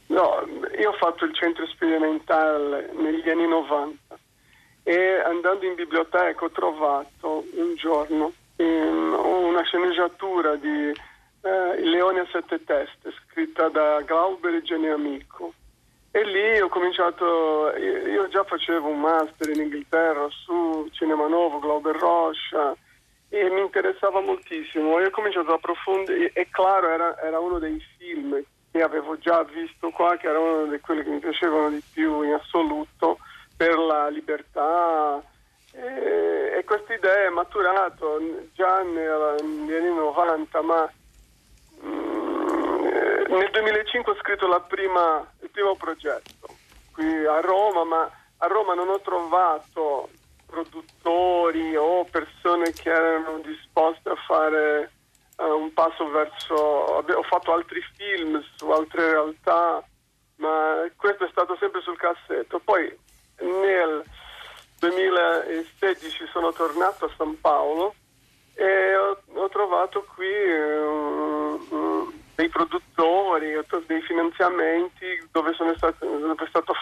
No, 0.07 0.43
io 0.83 0.89
ho 0.89 0.93
fatto 0.93 1.23
il 1.23 1.33
centro 1.33 1.65
sperimentale 1.67 2.91
negli 2.93 3.29
anni 3.29 3.47
90 3.47 4.19
e 4.83 5.19
andando 5.25 5.65
in 5.65 5.75
biblioteca 5.75 6.43
ho 6.43 6.51
trovato 6.51 7.45
un 7.53 7.75
giorno 7.75 8.33
una 8.57 9.63
sceneggiatura 9.63 10.55
di 10.55 10.89
eh, 10.89 11.75
Il 11.79 11.89
leone 11.89 12.19
a 12.19 12.27
sette 12.31 12.63
teste 12.63 13.13
scritta 13.23 13.69
da 13.69 14.01
Glauber 14.01 14.53
e 14.53 14.61
Jenny 14.61 14.87
Amico. 14.87 15.53
E 16.11 16.23
lì 16.23 16.59
ho 16.59 16.69
cominciato, 16.69 17.75
io, 17.75 18.27
già 18.27 18.43
facevo 18.43 18.87
un 18.87 18.99
master 18.99 19.49
in 19.49 19.61
Inghilterra 19.61 20.27
su 20.29 20.87
Cinema 20.91 21.27
Novo, 21.27 21.59
Glauber 21.59 21.95
Rocha 21.95 22.75
e 23.29 23.49
mi 23.49 23.61
interessava 23.61 24.21
moltissimo. 24.21 24.99
E 24.99 25.05
ho 25.05 25.09
cominciato 25.09 25.47
ad 25.47 25.55
approfondire 25.55 26.31
e 26.33 26.47
claro 26.51 26.87
era, 26.89 27.19
era 27.19 27.39
uno 27.39 27.57
dei 27.57 27.83
film 27.97 28.43
che 28.73 28.81
avevo 28.81 29.19
già 29.19 29.43
visto 29.43 29.91
qua, 29.91 30.17
che 30.17 30.27
era 30.27 30.39
una 30.39 30.71
di 30.71 30.79
quelle 30.79 31.03
che 31.03 31.11
mi 31.11 31.19
piacevano 31.19 31.69
di 31.69 31.83
più 31.93 32.23
in 32.23 32.33
assoluto 32.33 33.19
per 33.55 33.77
la 33.77 34.07
libertà. 34.07 35.21
E, 35.73 36.57
e 36.57 36.63
questa 36.63 36.95
idea 36.95 37.27
è 37.27 37.29
maturato 37.29 38.19
già 38.53 38.81
negli 38.81 39.73
anni 39.73 39.95
90, 39.95 40.61
ma 40.63 40.91
mm, 41.85 42.83
nel 43.27 43.49
2005 43.51 44.11
ho 44.11 44.15
scritto 44.15 44.65
prima, 44.67 45.23
il 45.41 45.49
primo 45.51 45.75
progetto 45.75 46.47
qui 46.93 47.25
a 47.25 47.41
Roma, 47.41 47.83
ma 47.83 48.11
a 48.37 48.47
Roma 48.47 48.73
non 48.73 48.89
ho 48.89 48.99
trovato 49.01 50.09
produttori 50.47 51.75
o 51.75 52.05
persone 52.05 52.71
che 52.71 52.89
erano 52.89 53.39
disposte 53.43 54.09
a 54.09 54.15
fare 54.27 54.91
un 55.45 55.73
passo 55.73 56.09
verso... 56.09 56.53
ho 56.53 57.23
fatto 57.23 57.53
altri 57.53 57.81
film 57.95 58.43
su 58.55 58.69
altre 58.69 59.11
realtà, 59.11 59.83
ma 60.37 60.85
questo 60.95 61.25
è 61.25 61.29
stato 61.29 61.55
sempre 61.59 61.81
sul 61.81 61.97
cassetto. 61.97 62.59
Poi 62.59 62.97
nel 63.39 64.03
2016 64.79 66.27
sono 66.31 66.51
tornato 66.51 67.05
a 67.05 67.11
San 67.17 67.39
Paolo 67.39 67.95
e 68.55 68.95
ho, 68.95 69.21
ho 69.33 69.49
trovato 69.49 70.05
qui 70.13 70.27
uh, 70.27 72.13
dei 72.35 72.49
produttori, 72.49 73.57
dei 73.87 74.01
finanziamenti 74.01 75.27
dove, 75.31 75.53
stato, 75.53 76.05
dove 76.05 76.43
è 76.43 76.47
stato 76.47 76.73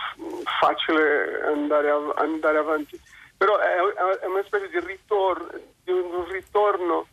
facile 0.60 1.41
andare, 1.45 1.89
av- 1.89 2.13
andare 2.17 2.58
avanti. 2.58 3.00
Però 3.38 3.58
è, 3.58 3.76
è, 3.76 4.26
una 4.26 4.43
specie 4.43 4.69
di 4.69 4.80
ritorno, 4.86 5.50
di 5.84 5.91
un 5.91 6.26
ritorno 6.30 7.08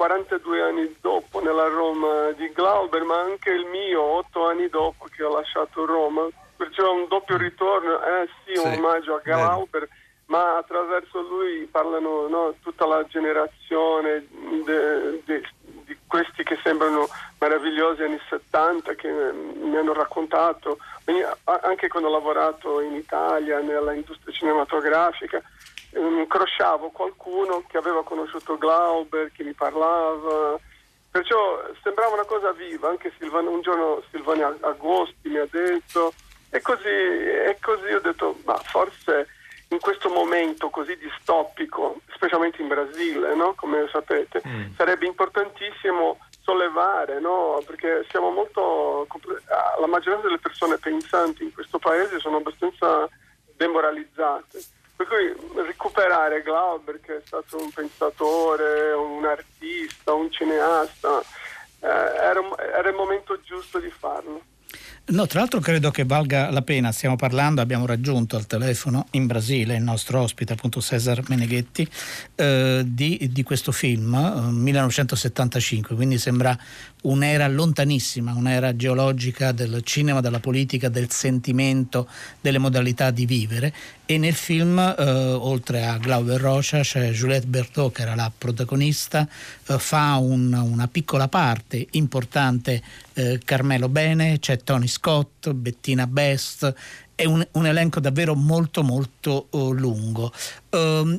42 0.00 0.62
anni 0.62 0.96
dopo 1.02 1.42
nella 1.42 1.68
Roma 1.68 2.30
di 2.30 2.50
Glauber, 2.54 3.02
ma 3.02 3.20
anche 3.20 3.50
il 3.50 3.66
mio, 3.66 4.00
8 4.00 4.46
anni 4.46 4.66
dopo 4.70 5.04
che 5.14 5.22
ho 5.22 5.30
lasciato 5.30 5.84
Roma. 5.84 6.26
Perciò 6.56 6.90
un 6.94 7.04
doppio 7.06 7.36
ritorno, 7.36 8.02
eh 8.02 8.26
sì, 8.42 8.58
un 8.58 8.72
omaggio 8.78 9.16
a 9.16 9.20
Glauber, 9.22 9.86
Bene. 9.86 10.00
ma 10.26 10.56
attraverso 10.56 11.20
lui 11.20 11.68
parlano 11.70 12.28
no, 12.28 12.54
tutta 12.62 12.86
la 12.86 13.04
generazione 13.08 14.26
de, 14.64 15.20
de, 15.26 15.42
di 15.84 15.94
questi 16.06 16.44
che 16.44 16.58
sembrano 16.62 17.06
meravigliosi 17.38 18.02
anni 18.02 18.18
70 18.26 18.94
che 18.94 19.10
mi 19.10 19.76
hanno 19.76 19.92
raccontato, 19.92 20.78
anche 21.44 21.88
quando 21.88 22.08
ho 22.08 22.12
lavorato 22.12 22.80
in 22.80 22.94
Italia 22.94 23.58
nella 23.58 23.92
industria 23.92 24.32
cinematografica 24.32 25.42
incrociavo 25.92 26.90
qualcuno 26.90 27.64
che 27.66 27.76
aveva 27.76 28.04
conosciuto 28.04 28.56
Glauber, 28.58 29.32
che 29.32 29.42
mi 29.42 29.52
parlava, 29.52 30.58
perciò 31.10 31.62
sembrava 31.82 32.14
una 32.14 32.24
cosa 32.24 32.52
viva, 32.52 32.88
anche 32.88 33.12
Silvano, 33.18 33.50
un 33.50 33.62
giorno 33.62 34.02
Silvani 34.10 34.42
Agosti 34.42 35.28
mi 35.28 35.38
ha 35.38 35.46
detto, 35.50 36.12
e 36.50 36.60
così, 36.60 36.86
e 36.86 37.56
così 37.60 37.92
ho 37.92 38.00
detto, 38.00 38.36
ma 38.44 38.56
forse 38.56 39.28
in 39.68 39.78
questo 39.78 40.08
momento 40.08 40.68
così 40.68 40.96
distopico, 40.96 42.00
specialmente 42.14 42.60
in 42.60 42.68
Brasile, 42.68 43.34
no? 43.34 43.54
come 43.54 43.88
sapete, 43.90 44.42
mm. 44.46 44.74
sarebbe 44.76 45.06
importantissimo 45.06 46.18
sollevare, 46.40 47.20
no? 47.20 47.62
perché 47.64 48.04
siamo 48.08 48.30
molto, 48.30 49.06
la 49.78 49.86
maggioranza 49.86 50.26
delle 50.26 50.38
persone 50.38 50.78
pensanti 50.78 51.44
in 51.44 51.52
questo 51.52 51.78
paese 51.78 52.18
sono 52.18 52.38
abbastanza 52.38 53.08
demoralizzate 53.56 54.78
per 55.00 55.08
cui 55.08 55.34
recuperare 55.64 56.42
Glauber, 56.42 57.00
che 57.00 57.16
è 57.16 57.22
stato 57.24 57.56
un 57.56 57.70
pensatore, 57.70 58.92
un 58.92 59.24
artista, 59.24 60.12
un 60.12 60.30
cineasta, 60.30 61.22
eh, 61.80 61.86
era, 61.86 62.42
era, 62.74 62.86
il 62.90 62.94
momento 62.94 63.40
giusto 63.40 63.78
di 63.78 63.88
farlo. 63.88 64.42
No, 65.10 65.26
tra 65.26 65.40
l'altro 65.40 65.58
credo 65.58 65.90
che 65.90 66.04
valga 66.04 66.50
la 66.50 66.62
pena, 66.62 66.92
stiamo 66.92 67.16
parlando, 67.16 67.60
abbiamo 67.60 67.84
raggiunto 67.84 68.36
al 68.36 68.46
telefono 68.46 69.06
in 69.12 69.26
Brasile 69.26 69.74
il 69.74 69.82
nostro 69.82 70.20
ospite, 70.20 70.52
appunto 70.52 70.80
Cesar 70.80 71.22
Meneghetti, 71.26 71.88
eh, 72.36 72.84
di, 72.86 73.28
di, 73.32 73.42
questo 73.42 73.72
film, 73.72 74.14
eh, 74.14 74.52
1975, 74.52 75.96
quindi 75.96 76.16
sembra 76.16 76.56
un'era 77.02 77.48
lontanissima, 77.48 78.34
un'era 78.34 78.76
geologica 78.76 79.50
del 79.50 79.80
cinema, 79.82 80.20
della 80.20 80.38
politica, 80.38 80.88
del 80.88 81.10
sentimento, 81.10 82.08
delle 82.40 82.58
modalità 82.58 83.10
di 83.10 83.26
vivere. 83.26 83.72
E 84.06 84.18
nel 84.18 84.34
film, 84.34 84.78
eh, 84.78 85.02
oltre 85.02 85.86
a 85.86 85.96
Glauber 85.96 86.40
Rocha, 86.40 86.80
c'è 86.80 87.10
Juliette 87.10 87.46
Berthaud 87.46 87.92
che 87.92 88.02
era 88.02 88.14
la 88.14 88.30
protagonista, 88.36 89.26
eh, 89.66 89.78
fa 89.78 90.16
un, 90.16 90.52
una 90.52 90.88
piccola 90.88 91.28
parte 91.28 91.86
importante 91.92 92.82
eh, 93.14 93.40
Carmelo 93.44 93.88
Bene, 93.88 94.38
c'è 94.38 94.58
Tony 94.58 94.88
Scott, 94.88 94.98
Bettina 95.54 96.06
Best, 96.06 96.72
è 97.14 97.24
un, 97.24 97.46
un 97.52 97.66
elenco 97.66 98.00
davvero 98.00 98.34
molto 98.34 98.82
molto 98.82 99.48
uh, 99.50 99.72
lungo. 99.72 100.32
Um, 100.70 101.18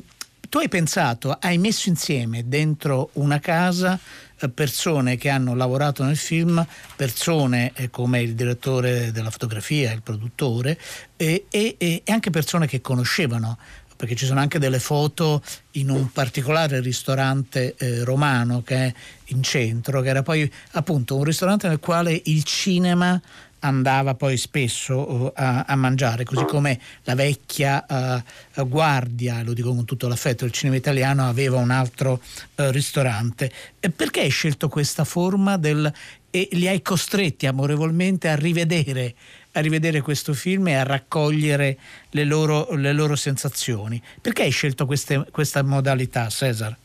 tu 0.52 0.58
hai 0.58 0.68
pensato, 0.68 1.34
hai 1.40 1.56
messo 1.56 1.88
insieme 1.88 2.46
dentro 2.46 3.08
una 3.14 3.38
casa 3.38 3.98
eh, 4.38 4.50
persone 4.50 5.16
che 5.16 5.30
hanno 5.30 5.54
lavorato 5.54 6.04
nel 6.04 6.18
film, 6.18 6.62
persone 6.94 7.72
eh, 7.74 7.88
come 7.88 8.20
il 8.20 8.34
direttore 8.34 9.12
della 9.12 9.30
fotografia, 9.30 9.92
il 9.92 10.02
produttore, 10.02 10.78
e, 11.16 11.46
e, 11.48 11.76
e 11.78 12.02
anche 12.04 12.28
persone 12.28 12.66
che 12.66 12.82
conoscevano 12.82 13.56
perché 13.96 14.16
ci 14.16 14.26
sono 14.26 14.40
anche 14.40 14.58
delle 14.58 14.80
foto 14.80 15.40
in 15.72 15.88
un 15.88 16.10
particolare 16.10 16.80
ristorante 16.80 17.76
eh, 17.76 18.02
romano 18.02 18.62
che 18.62 18.74
è 18.74 18.94
in 19.26 19.44
centro, 19.44 20.00
che 20.00 20.08
era 20.08 20.22
poi 20.22 20.52
appunto 20.72 21.16
un 21.16 21.22
ristorante 21.22 21.68
nel 21.68 21.78
quale 21.78 22.20
il 22.24 22.42
cinema 22.42 23.18
andava 23.62 24.14
poi 24.14 24.36
spesso 24.36 24.94
uh, 24.94 25.32
a, 25.34 25.64
a, 25.66 25.76
mangiare, 25.76 26.24
così 26.24 26.44
come 26.44 26.78
la 27.04 27.14
vecchia 27.14 27.84
uh, 27.88 28.68
guardia, 28.68 29.42
lo 29.42 29.52
dico 29.52 29.74
con 29.74 29.84
tutto 29.84 30.08
l'affetto, 30.08 30.44
del 30.44 30.52
cinema 30.52 30.76
italiano 30.76 31.26
aveva 31.26 31.58
un 31.58 31.70
altro 31.70 32.20
uh, 32.56 32.70
ristorante. 32.70 33.50
E 33.80 33.90
perché 33.90 34.20
hai 34.20 34.30
scelto 34.30 34.68
questa 34.68 35.04
forma 35.04 35.56
del, 35.56 35.92
e 36.30 36.48
li 36.52 36.66
hai 36.66 36.82
costretti 36.82 37.46
amorevolmente 37.46 38.28
a 38.28 38.36
rivedere, 38.36 39.14
a 39.52 39.60
rivedere 39.60 40.00
questo 40.00 40.32
film 40.32 40.68
e 40.68 40.74
a 40.74 40.82
raccogliere 40.82 41.76
le 42.10 42.24
loro, 42.24 42.74
le 42.74 42.92
loro 42.92 43.16
sensazioni? 43.16 44.02
Perché 44.20 44.42
hai 44.42 44.50
scelto 44.50 44.86
queste, 44.86 45.26
questa 45.30 45.62
modalità, 45.62 46.28
Cesar? 46.28 46.76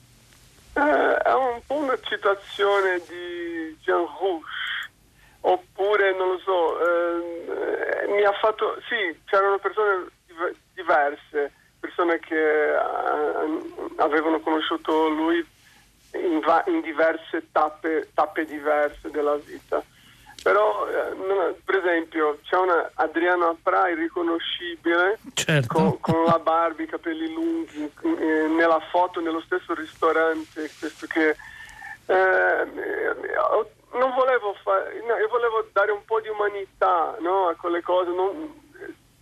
Eh, 0.74 0.80
è 0.80 1.34
un 1.34 1.62
po' 1.66 1.76
una 1.76 1.98
citazione 2.04 3.02
di 3.08 3.78
Jean 3.82 4.06
Rouge 4.20 4.47
oppure 5.42 6.16
non 6.16 6.30
lo 6.30 6.40
so, 6.40 6.80
eh, 6.80 8.08
mi 8.08 8.24
ha 8.24 8.34
fatto, 8.34 8.78
sì, 8.88 9.20
c'erano 9.26 9.58
persone 9.60 10.08
diverse, 10.74 11.52
persone 11.80 12.20
che 12.20 12.74
eh, 12.74 12.80
avevano 13.98 14.40
conosciuto 14.40 15.10
lui 15.10 15.46
in, 16.14 16.40
va- 16.40 16.64
in 16.68 16.82
diverse 16.82 17.48
tappe, 17.52 18.10
tappe, 18.14 18.46
diverse 18.46 19.10
della 19.12 19.36
vita. 19.36 19.84
Però, 20.42 20.88
eh, 20.88 21.56
per 21.66 21.76
esempio, 21.76 22.40
c'è 22.44 22.56
una 22.56 22.92
Adriana 22.94 23.56
Pra 23.62 23.90
irriconoscibile 23.90 25.18
certo. 25.34 25.74
con, 25.74 26.00
con, 26.00 26.24
la 26.24 26.40
barba, 26.40 26.84
i 26.84 26.88
capelli 26.88 27.34
lunghi, 27.34 27.92
eh, 28.02 28.48
nella 28.48 28.80
foto, 28.92 29.20
nello 29.20 29.42
stesso 29.42 29.74
ristorante, 29.74 30.70
questo 30.80 31.06
che 31.08 31.36
eh, 32.06 32.66
non 33.98 34.14
volevo 34.14 34.56
fare, 34.64 35.02
no, 35.06 35.16
io 35.18 35.28
volevo 35.28 35.68
dare 35.72 35.92
un 35.92 36.04
po' 36.06 36.20
di 36.22 36.30
umanità 36.30 37.16
no, 37.20 37.48
a 37.48 37.56
quelle 37.56 37.82
cose. 37.82 38.10
Non, 38.12 38.54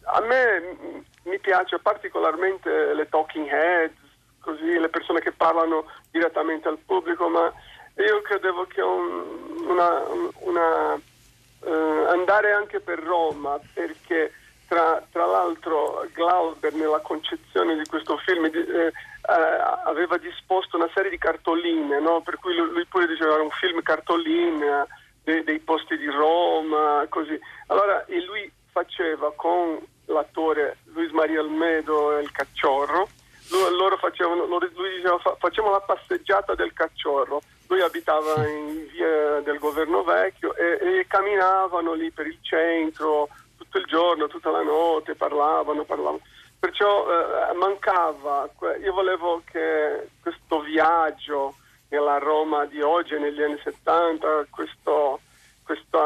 a 0.04 0.22
me 0.22 0.78
mi 1.24 1.40
piace 1.40 1.80
particolarmente 1.80 2.94
le 2.94 3.10
talking 3.10 3.48
heads, 3.52 3.98
così 4.40 4.78
le 4.78 4.90
persone 4.90 5.20
che 5.22 5.32
parlano 5.32 5.86
direttamente 6.12 6.68
al 6.68 6.78
pubblico, 6.78 7.28
ma 7.28 7.52
io 7.98 8.22
credevo 8.22 8.66
che 8.68 8.82
un, 8.82 9.66
una, 9.68 10.04
una 10.40 10.94
uh, 10.94 12.06
andare 12.10 12.52
anche 12.52 12.80
per 12.80 13.00
Roma, 13.00 13.60
perché 13.74 14.32
tra, 14.68 15.02
tra, 15.12 15.26
l'altro 15.26 16.06
Glauber 16.14 16.74
nella 16.74 17.00
concezione 17.00 17.76
di 17.76 17.86
questo 17.86 18.18
film 18.18 18.46
eh, 18.46 18.92
eh, 19.28 19.90
aveva 19.90 20.18
disposto 20.18 20.78
una 20.78 20.90
serie 20.94 21.10
di 21.10 21.18
cartoline, 21.18 22.00
no? 22.00 22.22
per 22.22 22.38
cui 22.38 22.56
lui, 22.56 22.86
pure 22.86 23.08
diceva 23.08 23.34
era 23.34 23.44
un 23.44 23.50
film 23.50 23.82
cartoline 23.82 24.88
dei, 25.24 25.44
dei, 25.44 25.60
posti 25.60 25.98
di 25.98 26.08
Roma, 26.08 27.06
così. 27.10 27.38
Allora, 27.68 28.06
e 28.06 28.24
lui 28.24 28.52
faceva 28.72 29.34
con 29.36 29.80
l'attore 30.06 30.78
Luis 30.94 31.12
Maria 31.12 31.40
Almedo 31.40 32.18
e 32.18 32.22
il 32.22 32.32
cacciorro, 32.32 33.08
lui, 33.50 33.76
loro 33.76 33.98
facevano, 33.98 34.46
lui 34.46 34.96
diceva 34.96 35.18
fa, 35.18 35.36
facciamo 35.40 35.72
la 35.72 35.82
passeggiata 35.82 36.54
del 36.54 36.74
cacciorro, 36.74 37.42
lui 37.68 37.82
abitava 37.82 38.48
in 38.48 38.88
via 38.92 39.40
del 39.42 39.58
governo 39.58 40.04
vecchio 40.04 40.56
e, 40.56 41.00
e 41.00 41.06
camminavano 41.08 41.94
lì 41.94 42.12
per 42.12 42.28
il 42.28 42.38
centro 42.42 43.28
tutto 43.58 43.78
il 43.78 43.86
giorno, 43.86 44.28
tutta 44.28 44.52
la 44.52 44.62
notte, 44.62 45.16
parlavano, 45.16 45.84
parlavano 45.84 46.22
perciò 46.66 47.06
eh, 47.08 47.54
mancava, 47.54 48.50
io 48.82 48.92
volevo 48.92 49.44
che 49.46 50.08
questo 50.20 50.62
viaggio 50.62 51.56
nella 51.90 52.18
Roma 52.18 52.66
di 52.66 52.82
oggi 52.82 53.18
negli 53.20 53.42
anni 53.42 53.60
70 53.64 54.48
questo, 54.50 55.20
questo 55.64 56.00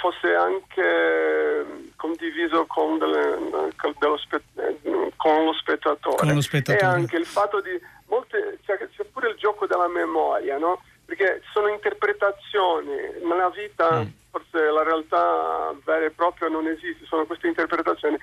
fosse 0.00 0.32
anche 0.34 1.90
condiviso 1.96 2.64
con, 2.66 2.98
delle, 2.98 3.72
con, 3.76 4.18
spe, 4.18 4.42
con, 5.16 5.44
lo 5.46 5.52
spettatore. 5.54 6.16
con, 6.16 6.34
lo 6.34 6.40
spettatore. 6.40 6.84
E 6.84 6.86
anche 6.86 7.16
il 7.16 7.26
fatto 7.26 7.60
di 7.60 7.76
molte, 8.06 8.58
cioè, 8.64 8.78
c'è 8.78 9.04
pure 9.12 9.30
il 9.30 9.36
gioco 9.36 9.66
della 9.66 9.88
memoria, 9.88 10.58
no? 10.58 10.80
perché 11.04 11.42
sono 11.52 11.66
interpretazioni 11.68 12.94
nella 13.20 13.50
vita. 13.50 14.02
Mm 14.02 14.22
forse 14.34 14.68
la 14.68 14.82
realtà 14.82 15.72
vera 15.84 16.06
e 16.06 16.10
propria 16.10 16.48
non 16.48 16.66
esiste, 16.66 17.06
sono 17.06 17.24
queste 17.24 17.46
interpretazioni 17.46 18.18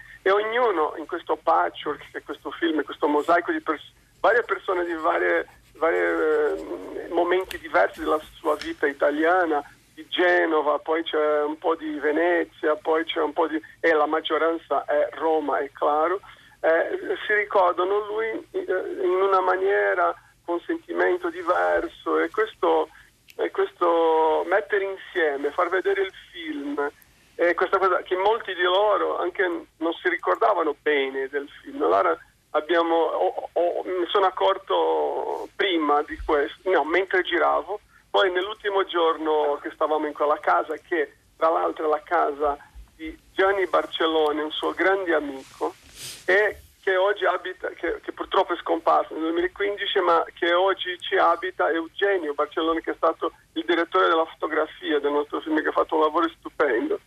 ognuno 0.72 0.94
in 0.98 1.06
questo 1.06 1.38
patchwork, 1.42 2.12
che 2.12 2.20
è 2.20 2.24
questo 2.24 2.52
film, 2.52 2.84
questo 2.84 3.08
mosaico 3.08 3.52
di 3.52 3.62
pers- 3.62 3.92
varie 4.20 4.44
persone 4.44 4.86
di 4.86 4.94
vari 4.94 5.26
eh, 5.26 7.08
momenti 7.10 7.60
diversi 7.60 8.00
della 8.00 8.20
sua 8.36 8.56
vita 8.56 8.88
italiana, 8.88 9.64
di 9.94 10.08
Genova, 10.08 10.80
poi 10.80 11.04
c'è 11.04 11.44
un 11.44 11.58
po' 11.58 11.76
di 11.76 12.00
Venezia, 12.00 12.76
poi 12.76 13.04
c'è 13.04 13.22
un 13.22 13.34
po' 13.34 13.48
di... 13.48 13.62
e 13.80 13.94
la 13.94 14.06
maggioranza 14.06 14.86
è 14.86 15.10
Roma, 15.14 15.60
è 15.60 15.70
chiaro, 15.78 16.22
eh, 16.62 17.18
si 17.26 17.34
ricordano 17.34 18.06
lui 18.06 18.48
eh, 18.52 18.66
in 19.04 19.10
una 19.10 19.42
maniera 19.42 20.16
con 20.46 20.60
sentimento 20.62 21.30
diverso 21.30 22.20
e 22.20 22.30
questo 22.30 22.90
e 23.38 23.50
questo 23.50 24.44
mettere 24.48 24.84
insieme, 24.84 25.52
far 25.52 25.70
vedere 25.70 26.02
il 26.02 26.14
film, 26.32 26.92
e 27.42 27.56
questa 27.56 27.80
cosa 27.80 28.04
che 28.04 28.16
molti 28.16 28.54
di 28.54 28.62
loro 28.62 29.18
anche 29.18 29.44
non 29.78 29.94
si 29.94 30.10
ricordavano 30.10 30.76
bene 30.80 31.28
del 31.28 31.50
film. 31.64 31.82
Allora 31.82 32.16
abbiamo, 32.52 32.96
oh, 32.96 33.50
oh, 33.54 33.84
mi 33.84 34.06
sono 34.10 34.28
accorto 34.28 35.50
prima 35.56 36.04
di 36.04 36.16
questo, 36.24 36.70
no, 36.70 36.84
mentre 36.84 37.24
giravo, 37.24 37.80
poi 38.12 38.32
nell'ultimo 38.32 38.86
giorno 38.86 39.58
che 39.60 39.72
stavamo 39.74 40.06
in 40.06 40.14
quella 40.14 40.38
casa, 40.40 40.76
che 40.88 41.16
tra 41.36 41.50
l'altro 41.50 41.88
è 41.88 41.90
la 41.90 42.04
casa 42.04 42.60
di 42.96 43.18
Gianni 43.34 43.66
Barcellone, 43.66 44.44
un 44.44 44.52
suo 44.52 44.74
grande 44.74 45.16
amico, 45.16 45.74
e 46.26 46.62
che 46.84 46.96
oggi 46.96 47.26
abita, 47.26 47.70
che, 47.70 48.02
che, 48.02 48.12
purtroppo 48.12 48.54
è 48.54 48.58
scomparso 48.58 49.16
nel 49.16 49.24
2015, 49.24 50.00
ma 50.02 50.24
che 50.36 50.54
oggi 50.54 50.96
ci 51.00 51.18
abita 51.18 51.72
Eugenio 51.72 52.36
Barcellone, 52.36 52.82
che 52.82 52.92
è 52.92 52.96
stato 52.98 53.32
il 53.54 53.66
direttore 53.66 54.10
della 54.10 54.26
fotografia 54.26 55.00
del 55.00 55.12
nostro 55.12 55.42
film, 55.42 55.60
che 55.60 55.70
ha 55.70 55.72
fatto 55.72 55.96
un 55.96 56.02
lavoro 56.02 56.30
stupendo. 56.38 57.00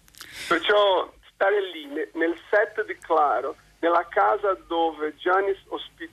Perciò 0.49 1.12
stare 1.33 1.61
lì, 1.73 1.87
nel 2.14 2.35
set 2.51 2.85
di 2.87 2.97
Claro, 2.99 3.57
nella 3.81 4.07
casa 4.09 4.57
dove 4.66 5.14
Gianni 5.16 5.55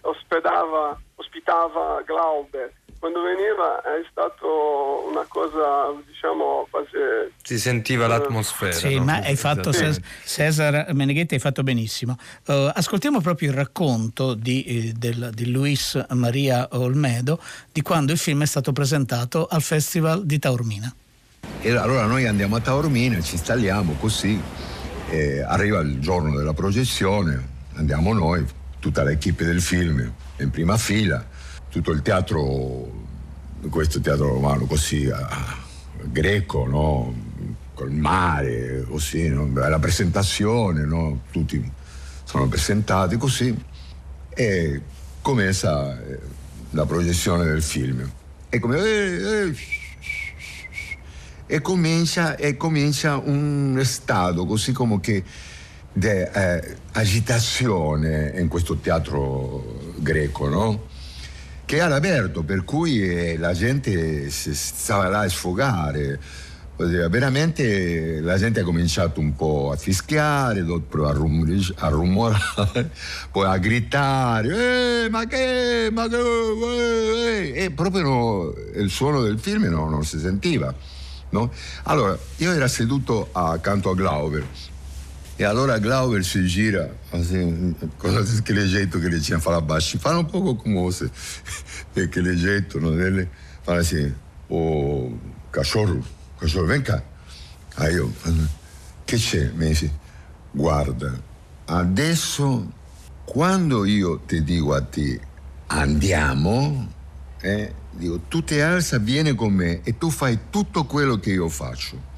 ospedava, 0.01 0.99
ospitava 1.15 2.01
Glauber, 2.05 2.73
quando 3.01 3.23
veniva 3.23 3.81
è 3.81 4.05
stato 4.11 5.07
una 5.09 5.25
cosa, 5.27 5.91
diciamo, 6.05 6.67
quasi... 6.69 7.33
Si 7.41 7.57
sentiva 7.57 8.05
l'atmosfera. 8.05 8.71
Sì, 8.71 8.97
no? 8.97 9.05
ma 9.05 9.15
hai 9.15 9.35
fatto, 9.35 9.71
sì. 9.71 9.91
Cesar 10.23 10.93
Meneghetti, 10.93 11.33
hai 11.33 11.39
fatto 11.39 11.63
benissimo. 11.63 12.15
Uh, 12.45 12.69
ascoltiamo 12.71 13.19
proprio 13.19 13.49
il 13.49 13.55
racconto 13.55 14.35
di, 14.35 14.63
eh, 14.65 14.91
del, 14.95 15.31
di 15.33 15.49
Luis 15.49 15.99
Maria 16.09 16.67
Olmedo 16.73 17.41
di 17.71 17.81
quando 17.81 18.11
il 18.11 18.19
film 18.19 18.43
è 18.43 18.45
stato 18.45 18.71
presentato 18.71 19.47
al 19.49 19.63
Festival 19.63 20.23
di 20.23 20.37
Taormina. 20.37 20.93
E 21.61 21.71
allora 21.75 22.05
noi 22.05 22.25
andiamo 22.25 22.55
a 22.55 22.59
Taormina, 22.59 23.21
ci 23.21 23.35
installiamo 23.35 23.93
così, 23.99 24.41
arriva 25.45 25.79
il 25.81 25.99
giorno 25.99 26.35
della 26.35 26.53
proiezione, 26.53 27.49
andiamo 27.75 28.13
noi, 28.13 28.45
tutta 28.79 29.03
l'equipe 29.03 29.45
del 29.45 29.61
film 29.61 30.11
in 30.37 30.49
prima 30.49 30.75
fila 30.77 31.23
tutto 31.71 31.91
il 31.91 32.01
teatro, 32.01 32.91
questo 33.69 34.01
teatro 34.01 34.27
romano 34.27 34.65
così 34.65 35.05
uh, 35.05 36.09
greco, 36.11 36.67
no? 36.67 37.15
col 37.73 37.91
mare, 37.91 38.83
così, 38.87 39.29
no? 39.29 39.49
la 39.53 39.79
presentazione, 39.79 40.83
no? 40.83 41.21
tutti 41.31 41.71
sono 42.25 42.47
presentati 42.49 43.15
così 43.15 43.57
e 44.29 44.81
comincia 45.21 45.97
eh, 45.97 46.19
la 46.71 46.85
proiezione 46.85 47.45
del 47.45 47.63
film. 47.63 48.09
E, 48.49 48.59
come, 48.59 48.77
eh, 48.77 49.47
eh, 49.47 49.55
e, 51.51 51.59
comincia, 51.59 52.37
e 52.37 52.55
comincia 52.55 53.17
un 53.17 53.77
stato 53.83 54.45
così 54.45 54.71
come 54.71 55.01
che 55.01 55.21
di 55.91 56.07
eh, 56.07 56.77
agitazione 56.93 58.31
in 58.37 58.47
questo 58.47 58.77
teatro 58.77 59.93
greco, 59.97 60.47
no? 60.47 60.87
che 61.65 61.75
era 61.75 61.95
aperto, 61.95 62.43
per 62.43 62.63
cui 62.63 63.01
eh, 63.01 63.37
la 63.37 63.51
gente 63.51 64.29
stava 64.29 65.09
là 65.09 65.19
a 65.19 65.29
sfogare. 65.29 66.19
Veramente 66.77 68.21
la 68.21 68.37
gente 68.37 68.61
ha 68.61 68.63
cominciato 68.63 69.19
un 69.19 69.35
po' 69.35 69.71
a 69.71 69.75
fischiare, 69.75 70.61
a, 70.61 71.11
rum- 71.11 71.73
a 71.75 71.87
rumorare, 71.89 72.89
poi 73.29 73.45
a 73.45 73.57
gridare, 73.57 75.03
eh, 75.03 75.09
ma 75.09 75.25
che, 75.25 75.89
ma 75.91 76.07
che, 76.07 76.17
eh, 76.17 77.51
eh. 77.55 77.63
e 77.65 77.71
proprio 77.71 78.03
no, 78.03 78.53
il 78.75 78.89
suono 78.89 79.21
del 79.21 79.37
film 79.37 79.65
no, 79.65 79.89
non 79.89 80.05
si 80.05 80.17
sentiva. 80.17 80.73
No? 81.31 81.49
Allora, 81.83 82.17
io 82.37 82.51
ero 82.51 82.67
seduto 82.67 83.29
accanto 83.33 83.89
a 83.89 83.95
Glauber 83.95 84.45
e 85.41 85.43
allora 85.43 85.79
Glauber 85.79 86.23
si 86.23 86.47
gira, 86.47 86.95
assim, 87.11 87.75
con 87.97 88.15
aquele 88.15 88.67
jeito 88.67 88.99
que 88.99 89.07
ele 89.07 89.19
tinha 89.19 89.39
falar 89.39 89.59
baixo, 89.59 89.97
fala 89.97 90.19
um 90.19 90.23
pouco 90.23 90.53
como 90.55 90.83
você, 90.83 91.09
aquele 91.97 92.37
jeito 92.37 92.79
não, 92.79 92.95
dele, 92.95 93.27
fala 93.63 93.79
assim, 93.79 94.13
o 94.47 95.17
cachorro, 95.51 96.03
cachorro, 96.39 96.67
vem 96.67 96.83
cá. 96.83 97.01
Aí 97.75 97.95
eu, 97.95 98.11
che 99.07 99.17
c'è? 99.17 99.51
Mi 99.55 99.69
dice, 99.69 99.91
guarda, 100.53 101.19
adesso 101.65 102.71
quando 103.25 103.85
io 103.85 104.19
ti 104.19 104.43
dico 104.43 104.75
a 104.75 104.81
te 104.81 105.19
andiamo, 105.69 106.87
eh, 107.41 107.73
dico, 108.01 108.21
tu 108.27 108.43
ti 108.43 108.59
alza, 108.59 108.97
vieni 108.97 109.35
con 109.35 109.53
me 109.53 109.81
e 109.83 109.97
tu 109.97 110.09
fai 110.09 110.37
tutto 110.49 110.85
quello 110.85 111.19
che 111.19 111.31
io 111.31 111.47
faccio. 111.47 112.09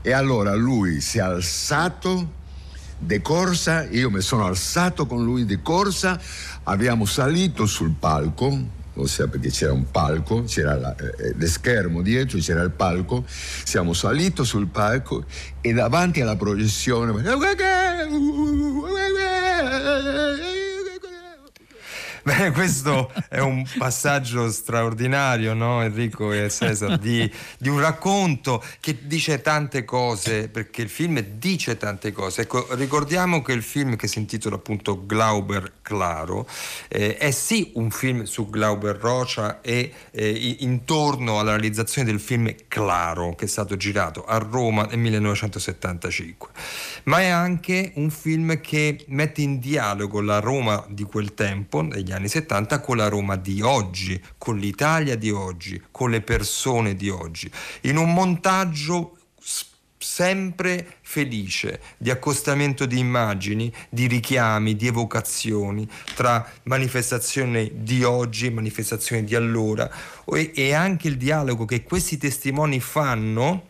E 0.00 0.12
allora 0.12 0.54
lui 0.54 1.00
si 1.00 1.18
è 1.18 1.20
alzato 1.20 2.36
de 2.98 3.20
corsa, 3.20 3.84
io 3.84 4.10
mi 4.10 4.22
sono 4.22 4.46
alzato 4.46 5.06
con 5.06 5.22
lui 5.22 5.44
di 5.44 5.60
corsa, 5.60 6.18
abbiamo 6.64 7.04
salito 7.04 7.66
sul 7.66 7.92
palco, 7.98 8.76
ossia 8.94 9.28
perché 9.28 9.50
c'era 9.50 9.72
un 9.72 9.90
palco, 9.90 10.44
c'era 10.44 10.76
la, 10.76 10.96
eh, 10.96 11.34
lo 11.36 11.46
schermo 11.46 12.00
dietro, 12.02 12.38
c'era 12.38 12.62
il 12.62 12.70
palco, 12.70 13.24
siamo 13.26 13.92
saliti 13.92 14.44
sul 14.44 14.66
palco 14.68 15.24
e 15.60 15.72
davanti 15.72 16.22
alla 16.22 16.36
proiezione 16.36 17.12
Beh, 22.28 22.50
questo 22.50 23.10
è 23.30 23.38
un 23.38 23.66
passaggio 23.78 24.50
straordinario, 24.50 25.54
no, 25.54 25.80
Enrico 25.80 26.30
e 26.30 26.50
Cesar, 26.50 26.98
di, 26.98 27.30
di, 27.58 27.70
un 27.70 27.80
racconto 27.80 28.62
che 28.80 28.98
dice 29.06 29.40
tante 29.40 29.86
cose, 29.86 30.50
perché 30.50 30.82
il 30.82 30.90
film 30.90 31.18
dice 31.20 31.78
tante 31.78 32.12
cose. 32.12 32.42
Ecco, 32.42 32.66
ricordiamo 32.74 33.40
che 33.40 33.52
il 33.52 33.62
film 33.62 33.96
che 33.96 34.08
si 34.08 34.18
intitola 34.18 34.56
appunto 34.56 35.06
Glauber 35.06 35.76
Claro 35.80 36.46
eh, 36.88 37.16
è 37.16 37.30
sì 37.30 37.70
un 37.76 37.90
film 37.90 38.24
su 38.24 38.50
Glauber 38.50 38.96
Rocha 38.96 39.62
e 39.62 39.90
eh, 40.10 40.56
intorno 40.58 41.40
alla 41.40 41.52
realizzazione 41.52 42.10
del 42.10 42.20
film 42.20 42.54
Claro, 42.68 43.34
che 43.36 43.46
è 43.46 43.48
stato 43.48 43.74
girato 43.78 44.26
a 44.26 44.36
Roma 44.36 44.84
nel 44.84 44.98
1975, 44.98 46.50
ma 47.04 47.20
è 47.20 47.28
anche 47.28 47.92
un 47.94 48.10
film 48.10 48.60
che 48.60 49.02
mette 49.06 49.40
in 49.40 49.58
dialogo 49.60 50.20
la 50.20 50.40
Roma 50.40 50.84
di 50.90 51.04
quel 51.04 51.32
tempo, 51.32 51.80
negli 51.80 52.12
anni 52.12 52.17
anni 52.18 52.28
70 52.28 52.80
con 52.80 52.96
la 52.96 53.08
Roma 53.08 53.36
di 53.36 53.62
oggi, 53.62 54.20
con 54.36 54.58
l'Italia 54.58 55.16
di 55.16 55.30
oggi, 55.30 55.80
con 55.90 56.10
le 56.10 56.20
persone 56.20 56.94
di 56.94 57.08
oggi, 57.08 57.50
in 57.82 57.96
un 57.96 58.12
montaggio 58.12 59.16
sempre 60.00 60.98
felice 61.00 61.80
di 61.96 62.10
accostamento 62.10 62.86
di 62.86 62.98
immagini, 62.98 63.72
di 63.88 64.06
richiami, 64.06 64.76
di 64.76 64.86
evocazioni 64.86 65.88
tra 66.14 66.48
manifestazioni 66.64 67.70
di 67.74 68.04
oggi 68.04 68.46
e 68.46 68.50
manifestazioni 68.50 69.24
di 69.24 69.34
allora 69.34 69.90
e, 70.26 70.72
anche 70.72 71.08
il 71.08 71.16
dialogo 71.16 71.64
che 71.64 71.82
questi 71.82 72.16
testimoni 72.16 72.78
fanno, 72.80 73.68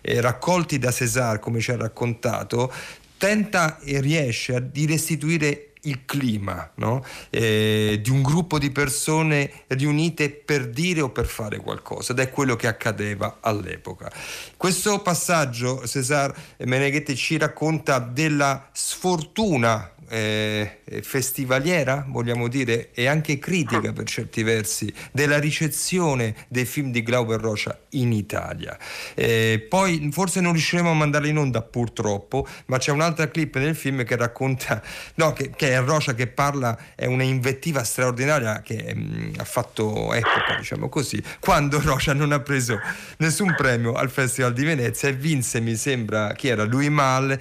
eh, 0.00 0.20
raccolti 0.20 0.78
da 0.78 0.92
César 0.92 1.38
come 1.38 1.60
ci 1.60 1.72
ha 1.72 1.76
raccontato, 1.76 2.72
tenta 3.18 3.78
e 3.80 4.00
riesce 4.00 4.54
a 4.54 4.62
restituire 4.86 5.73
il 5.84 6.04
clima 6.04 6.70
no? 6.76 7.04
eh, 7.30 8.00
di 8.02 8.10
un 8.10 8.22
gruppo 8.22 8.58
di 8.58 8.70
persone 8.70 9.50
riunite 9.68 10.30
per 10.30 10.68
dire 10.68 11.00
o 11.00 11.10
per 11.10 11.26
fare 11.26 11.58
qualcosa 11.58 12.12
ed 12.12 12.18
è 12.18 12.30
quello 12.30 12.56
che 12.56 12.66
accadeva 12.66 13.38
all'epoca. 13.40 14.10
Questo 14.56 15.00
passaggio 15.00 15.86
Cesar 15.86 16.34
Meneghetti 16.58 17.16
ci 17.16 17.38
racconta 17.38 17.98
della 17.98 18.68
sfortuna 18.72 19.93
eh, 20.08 20.80
festivaliera, 21.02 22.04
vogliamo 22.08 22.48
dire, 22.48 22.90
e 22.92 23.06
anche 23.06 23.38
critica 23.38 23.92
per 23.92 24.04
certi 24.04 24.42
versi 24.42 24.92
della 25.12 25.38
ricezione 25.38 26.34
dei 26.48 26.64
film 26.64 26.90
di 26.90 27.02
Glauber 27.02 27.40
Rocha 27.40 27.78
in 27.90 28.12
Italia. 28.12 28.76
Eh, 29.14 29.64
poi 29.68 30.08
forse 30.12 30.40
non 30.40 30.52
riusciremo 30.52 30.90
a 30.90 30.94
mandarla 30.94 31.28
in 31.28 31.38
onda 31.38 31.62
purtroppo, 31.62 32.46
ma 32.66 32.78
c'è 32.78 32.90
un'altra 32.90 33.28
clip 33.28 33.56
nel 33.56 33.74
film 33.76 34.04
che 34.04 34.16
racconta, 34.16 34.82
no, 35.16 35.32
che, 35.32 35.50
che 35.50 35.72
è 35.72 35.80
Rocha 35.80 36.14
che 36.14 36.26
parla, 36.26 36.76
è 36.94 37.06
una 37.06 37.22
invettiva 37.22 37.84
straordinaria 37.84 38.60
che 38.62 38.94
mh, 38.94 39.00
mm, 39.00 39.32
ha 39.38 39.44
fatto 39.44 40.12
epoca, 40.12 40.56
diciamo 40.58 40.88
così, 40.88 41.22
quando 41.40 41.80
Rocha 41.84 42.12
non 42.12 42.32
ha 42.32 42.40
preso 42.40 42.78
nessun 43.18 43.54
premio 43.56 43.94
al 43.94 44.10
Festival 44.10 44.52
di 44.52 44.64
Venezia 44.64 45.08
e 45.08 45.12
vinse, 45.12 45.60
mi 45.60 45.76
sembra, 45.76 46.32
chi 46.32 46.48
era? 46.48 46.64
Louis 46.64 46.88
Mal 46.88 47.30
e, 47.30 47.38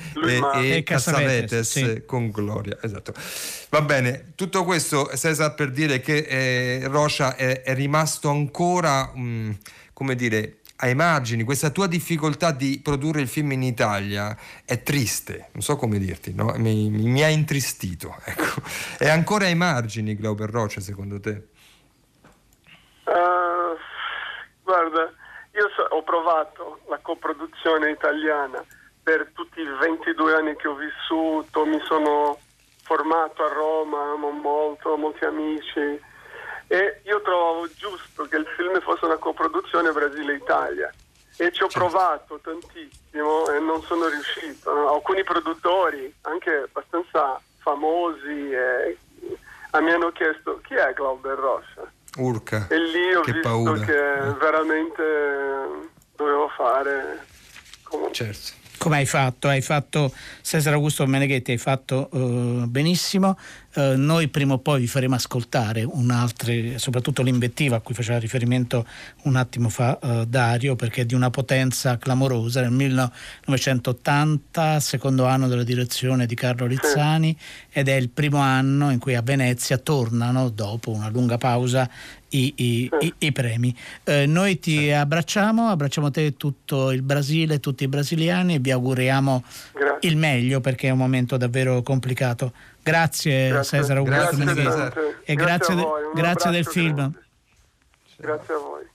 e, 0.55 0.77
e 0.77 0.83
Cassavetes 0.83 1.69
sì. 1.69 2.03
con 2.05 2.29
Gloria. 2.29 2.52
Esatto. 2.81 3.13
Va 3.69 3.81
bene, 3.81 4.33
tutto 4.35 4.63
questo 4.63 5.09
Cesar 5.15 5.55
per 5.55 5.71
dire 5.71 5.99
che 5.99 6.17
eh, 6.17 6.87
Rocha 6.87 7.35
è, 7.35 7.61
è, 7.63 7.73
rimasto 7.73 8.29
ancora, 8.29 9.11
mh, 9.13 9.21
mm, 9.21 9.51
come 9.93 10.15
dire, 10.15 10.59
ai 10.77 10.95
margini. 10.95 11.43
Questa 11.43 11.69
tua 11.69 11.87
difficoltà 11.87 12.51
di 12.51 12.79
produrre 12.83 13.21
il 13.21 13.27
film 13.27 13.51
in 13.53 13.63
Italia 13.63 14.35
è 14.65 14.83
triste, 14.83 15.49
non 15.53 15.61
so 15.61 15.75
come 15.75 15.97
dirti, 15.97 16.33
no? 16.33 16.53
mi, 16.57 16.89
mi, 16.89 17.09
mi, 17.09 17.23
ha 17.23 17.29
intristito. 17.29 18.15
Ecco. 18.25 18.61
È 18.97 19.09
ancora 19.09 19.45
ai 19.45 19.55
margini 19.55 20.15
Glauber 20.15 20.49
Rocha 20.49 20.79
secondo 20.79 21.19
te? 21.19 21.47
Uh, 23.05 23.77
guarda, 24.63 25.11
io 25.53 25.69
so, 25.75 25.83
ho 25.83 26.03
provato 26.03 26.79
la 26.89 26.99
coproduzione 27.01 27.91
italiana 27.91 28.63
per 29.03 29.29
tutti 29.33 29.59
i 29.59 29.65
22 29.65 30.33
anni 30.33 30.55
che 30.55 30.67
ho 30.67 30.75
vissuto, 30.75 31.65
mi 31.65 31.79
sono 31.85 32.39
formato 32.83 33.43
a 33.43 33.51
Roma, 33.51 34.11
amo 34.11 34.29
molto, 34.29 34.95
molti 34.97 35.25
amici 35.25 35.99
e 36.67 37.01
io 37.03 37.21
trovavo 37.21 37.67
giusto 37.75 38.23
che 38.25 38.37
il 38.37 38.45
film 38.55 38.79
fosse 38.81 39.05
una 39.05 39.17
coproduzione 39.17 39.91
Brasile-Italia 39.91 40.91
e 41.37 41.51
ci 41.51 41.63
ho 41.63 41.67
certo. 41.67 41.79
provato 41.79 42.39
tantissimo 42.41 43.49
e 43.49 43.59
non 43.59 43.81
sono 43.83 44.07
riuscito. 44.07 44.89
Alcuni 44.89 45.23
produttori, 45.23 46.13
anche 46.21 46.67
abbastanza 46.67 47.41
famosi, 47.57 48.51
eh, 48.51 48.97
mi 49.79 49.91
hanno 49.91 50.11
chiesto 50.11 50.61
chi 50.63 50.75
è 50.75 50.93
Glauber 50.93 51.37
Rocha. 51.37 51.91
Urca. 52.17 52.67
E 52.69 52.77
lì 52.77 53.13
ho 53.15 53.21
che 53.21 53.31
visto 53.31 53.49
paura. 53.49 53.79
che 53.79 54.13
eh. 54.13 54.33
veramente 54.33 55.89
dovevo 56.15 56.47
fare. 56.49 57.25
Comunque. 57.83 58.13
Certo 58.13 58.61
come 58.77 58.97
hai 58.97 59.05
fatto? 59.05 59.47
Hai 59.47 59.61
fatto, 59.61 60.13
Cesare 60.41 60.75
Augusto 60.75 61.05
Meneghetti, 61.05 61.51
hai 61.51 61.57
fatto 61.57 62.09
uh, 62.11 62.67
benissimo. 62.67 63.37
Uh, 63.75 63.93
noi 63.95 64.27
prima 64.27 64.53
o 64.53 64.59
poi 64.59 64.81
vi 64.81 64.87
faremo 64.87 65.15
ascoltare 65.15 65.83
un'altra, 65.83 66.53
soprattutto 66.75 67.23
l'invettiva 67.23 67.77
a 67.77 67.79
cui 67.79 67.95
faceva 67.95 68.19
riferimento 68.19 68.85
un 69.23 69.35
attimo 69.35 69.69
fa 69.69 69.97
uh, 70.01 70.25
Dario, 70.25 70.75
perché 70.75 71.01
è 71.01 71.05
di 71.05 71.15
una 71.15 71.29
potenza 71.29 71.97
clamorosa. 71.97 72.61
Nel 72.61 72.71
1980, 72.71 74.79
secondo 74.79 75.25
anno 75.25 75.47
della 75.47 75.63
direzione 75.63 76.25
di 76.25 76.35
Carlo 76.35 76.67
Rizzani, 76.67 77.35
ed 77.71 77.87
è 77.87 77.95
il 77.95 78.09
primo 78.09 78.39
anno 78.39 78.91
in 78.91 78.99
cui 78.99 79.15
a 79.15 79.21
Venezia 79.21 79.77
tornano, 79.77 80.49
dopo 80.49 80.91
una 80.91 81.09
lunga 81.09 81.37
pausa, 81.37 81.89
i, 82.33 82.53
i, 82.57 82.89
i, 82.99 83.13
i 83.19 83.31
premi. 83.31 83.75
Eh, 84.03 84.25
noi 84.25 84.59
ti 84.59 84.91
abbracciamo, 84.91 85.67
abbracciamo 85.67 86.11
te 86.11 86.25
e 86.25 86.37
tutto 86.37 86.91
il 86.91 87.01
Brasile, 87.01 87.59
tutti 87.59 87.83
i 87.83 87.87
brasiliani 87.87 88.55
e 88.55 88.59
vi 88.59 88.71
auguriamo 88.71 89.43
grazie. 89.73 90.09
il 90.09 90.17
meglio 90.17 90.61
perché 90.61 90.87
è 90.87 90.91
un 90.91 90.97
momento 90.97 91.37
davvero 91.37 91.81
complicato. 91.81 92.53
Grazie, 92.83 93.47
grazie. 93.47 93.79
Cesare 93.79 93.99
Augusto 93.99 94.35
Menghese 94.35 94.93
e 95.23 95.35
grazie, 95.35 95.73
grazie, 95.73 95.75
de, 95.75 95.85
grazie 96.13 96.51
del 96.51 96.65
film. 96.65 96.95
Grande. 96.95 97.21
Grazie 98.17 98.53
a 98.53 98.57
voi. 98.57 98.91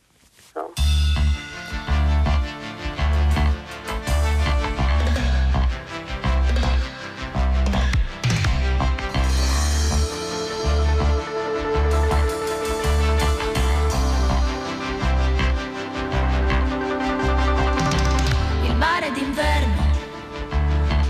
Il 18.64 18.76
mare 18.76 19.11
d'inverno 19.12 19.82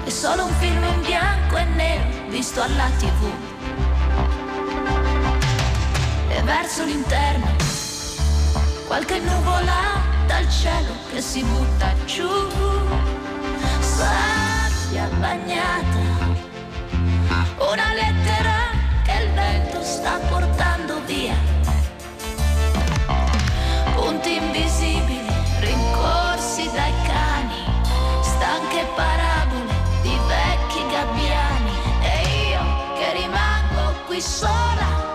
è 0.04 0.10
solo 0.10 0.44
un 0.44 0.52
film 0.52 0.84
in 0.84 1.00
bianco 1.02 1.56
e 1.56 1.64
nero 1.64 2.17
visto 2.28 2.60
alla 2.60 2.88
tv. 2.98 3.32
E 6.28 6.42
verso 6.42 6.84
l'interno, 6.84 7.46
qualche 8.86 9.18
nuvola 9.18 10.00
dal 10.26 10.48
cielo 10.50 10.92
che 11.10 11.20
si 11.20 11.42
butta 11.42 11.92
giù. 12.04 12.28
Sabbia 13.80 15.08
bagnata, 15.18 16.04
una 17.58 17.94
lettera 17.94 18.56
che 19.04 19.22
il 19.24 19.30
vento 19.32 19.82
sta 19.82 20.18
portando 20.28 21.00
via. 21.06 21.34
Punti 23.94 24.36
invisibili 24.36 24.97
rimango 34.20 34.98
qui 34.98 35.07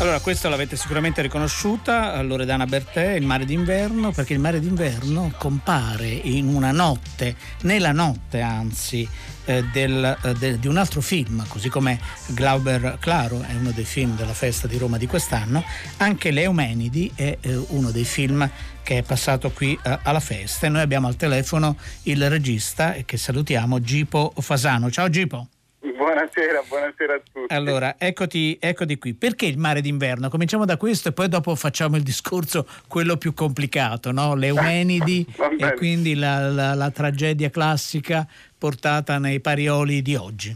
Allora, 0.00 0.20
questa 0.20 0.48
l'avete 0.48 0.76
sicuramente 0.76 1.22
riconosciuta, 1.22 2.22
Loredana 2.22 2.66
Bertè, 2.66 3.14
Il 3.14 3.26
mare 3.26 3.44
d'inverno, 3.44 4.12
perché 4.12 4.32
il 4.32 4.38
mare 4.38 4.60
d'inverno 4.60 5.32
compare 5.36 6.06
in 6.06 6.46
una 6.46 6.70
notte, 6.70 7.34
nella 7.62 7.90
notte 7.90 8.40
anzi, 8.40 9.06
eh, 9.46 9.64
del, 9.72 10.16
eh, 10.22 10.34
de- 10.34 10.60
di 10.60 10.68
un 10.68 10.76
altro 10.76 11.00
film, 11.00 11.44
così 11.48 11.68
come 11.68 11.98
Glauber 12.26 12.98
Claro 13.00 13.42
è 13.42 13.54
uno 13.54 13.72
dei 13.72 13.84
film 13.84 14.14
della 14.14 14.34
festa 14.34 14.68
di 14.68 14.78
Roma 14.78 14.98
di 14.98 15.08
quest'anno, 15.08 15.64
anche 15.96 16.30
Le 16.30 16.42
Eumenidi 16.42 17.10
è 17.16 17.36
eh, 17.40 17.56
uno 17.70 17.90
dei 17.90 18.04
film 18.04 18.48
che 18.84 18.98
è 18.98 19.02
passato 19.02 19.50
qui 19.50 19.76
eh, 19.82 19.98
alla 20.04 20.20
festa 20.20 20.66
e 20.66 20.70
noi 20.70 20.82
abbiamo 20.82 21.08
al 21.08 21.16
telefono 21.16 21.76
il 22.04 22.30
regista 22.30 22.94
e 22.94 23.04
che 23.04 23.16
salutiamo, 23.16 23.80
Gipo 23.80 24.32
Fasano. 24.36 24.92
Ciao 24.92 25.10
Gipo! 25.10 25.48
Buonasera, 25.80 26.62
buonasera 26.66 27.14
a 27.14 27.20
tutti. 27.32 27.54
Allora, 27.54 27.94
eccoti, 27.98 28.56
eccoti 28.60 28.98
qui. 28.98 29.14
Perché 29.14 29.46
il 29.46 29.58
mare 29.58 29.80
d'inverno? 29.80 30.28
Cominciamo 30.28 30.64
da 30.64 30.76
questo 30.76 31.08
e 31.08 31.12
poi 31.12 31.28
dopo 31.28 31.54
facciamo 31.54 31.96
il 31.96 32.02
discorso, 32.02 32.66
quello 32.88 33.16
più 33.16 33.32
complicato, 33.32 34.10
no? 34.10 34.34
Le 34.34 34.48
Eumenidi 34.48 35.24
e 35.56 35.74
quindi 35.74 36.14
la, 36.16 36.48
la- 36.50 36.74
la 36.74 36.90
tragedia 36.90 37.50
classica 37.50 38.26
portata 38.58 39.18
nei 39.18 39.38
parioli 39.40 40.02
di 40.02 40.16
oggi. 40.16 40.54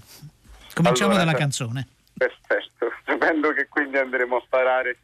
Cominciamo 0.75 1.11
Allora, 1.13 1.25
dalla 1.27 1.39
canzone. 1.39 1.87
Perfetto, 2.17 2.91
sapendo 3.07 3.53
che 3.53 3.69
quindi 3.69 3.99
andremo 3.99 4.37
a 4.37 4.43
parare 4.49 4.99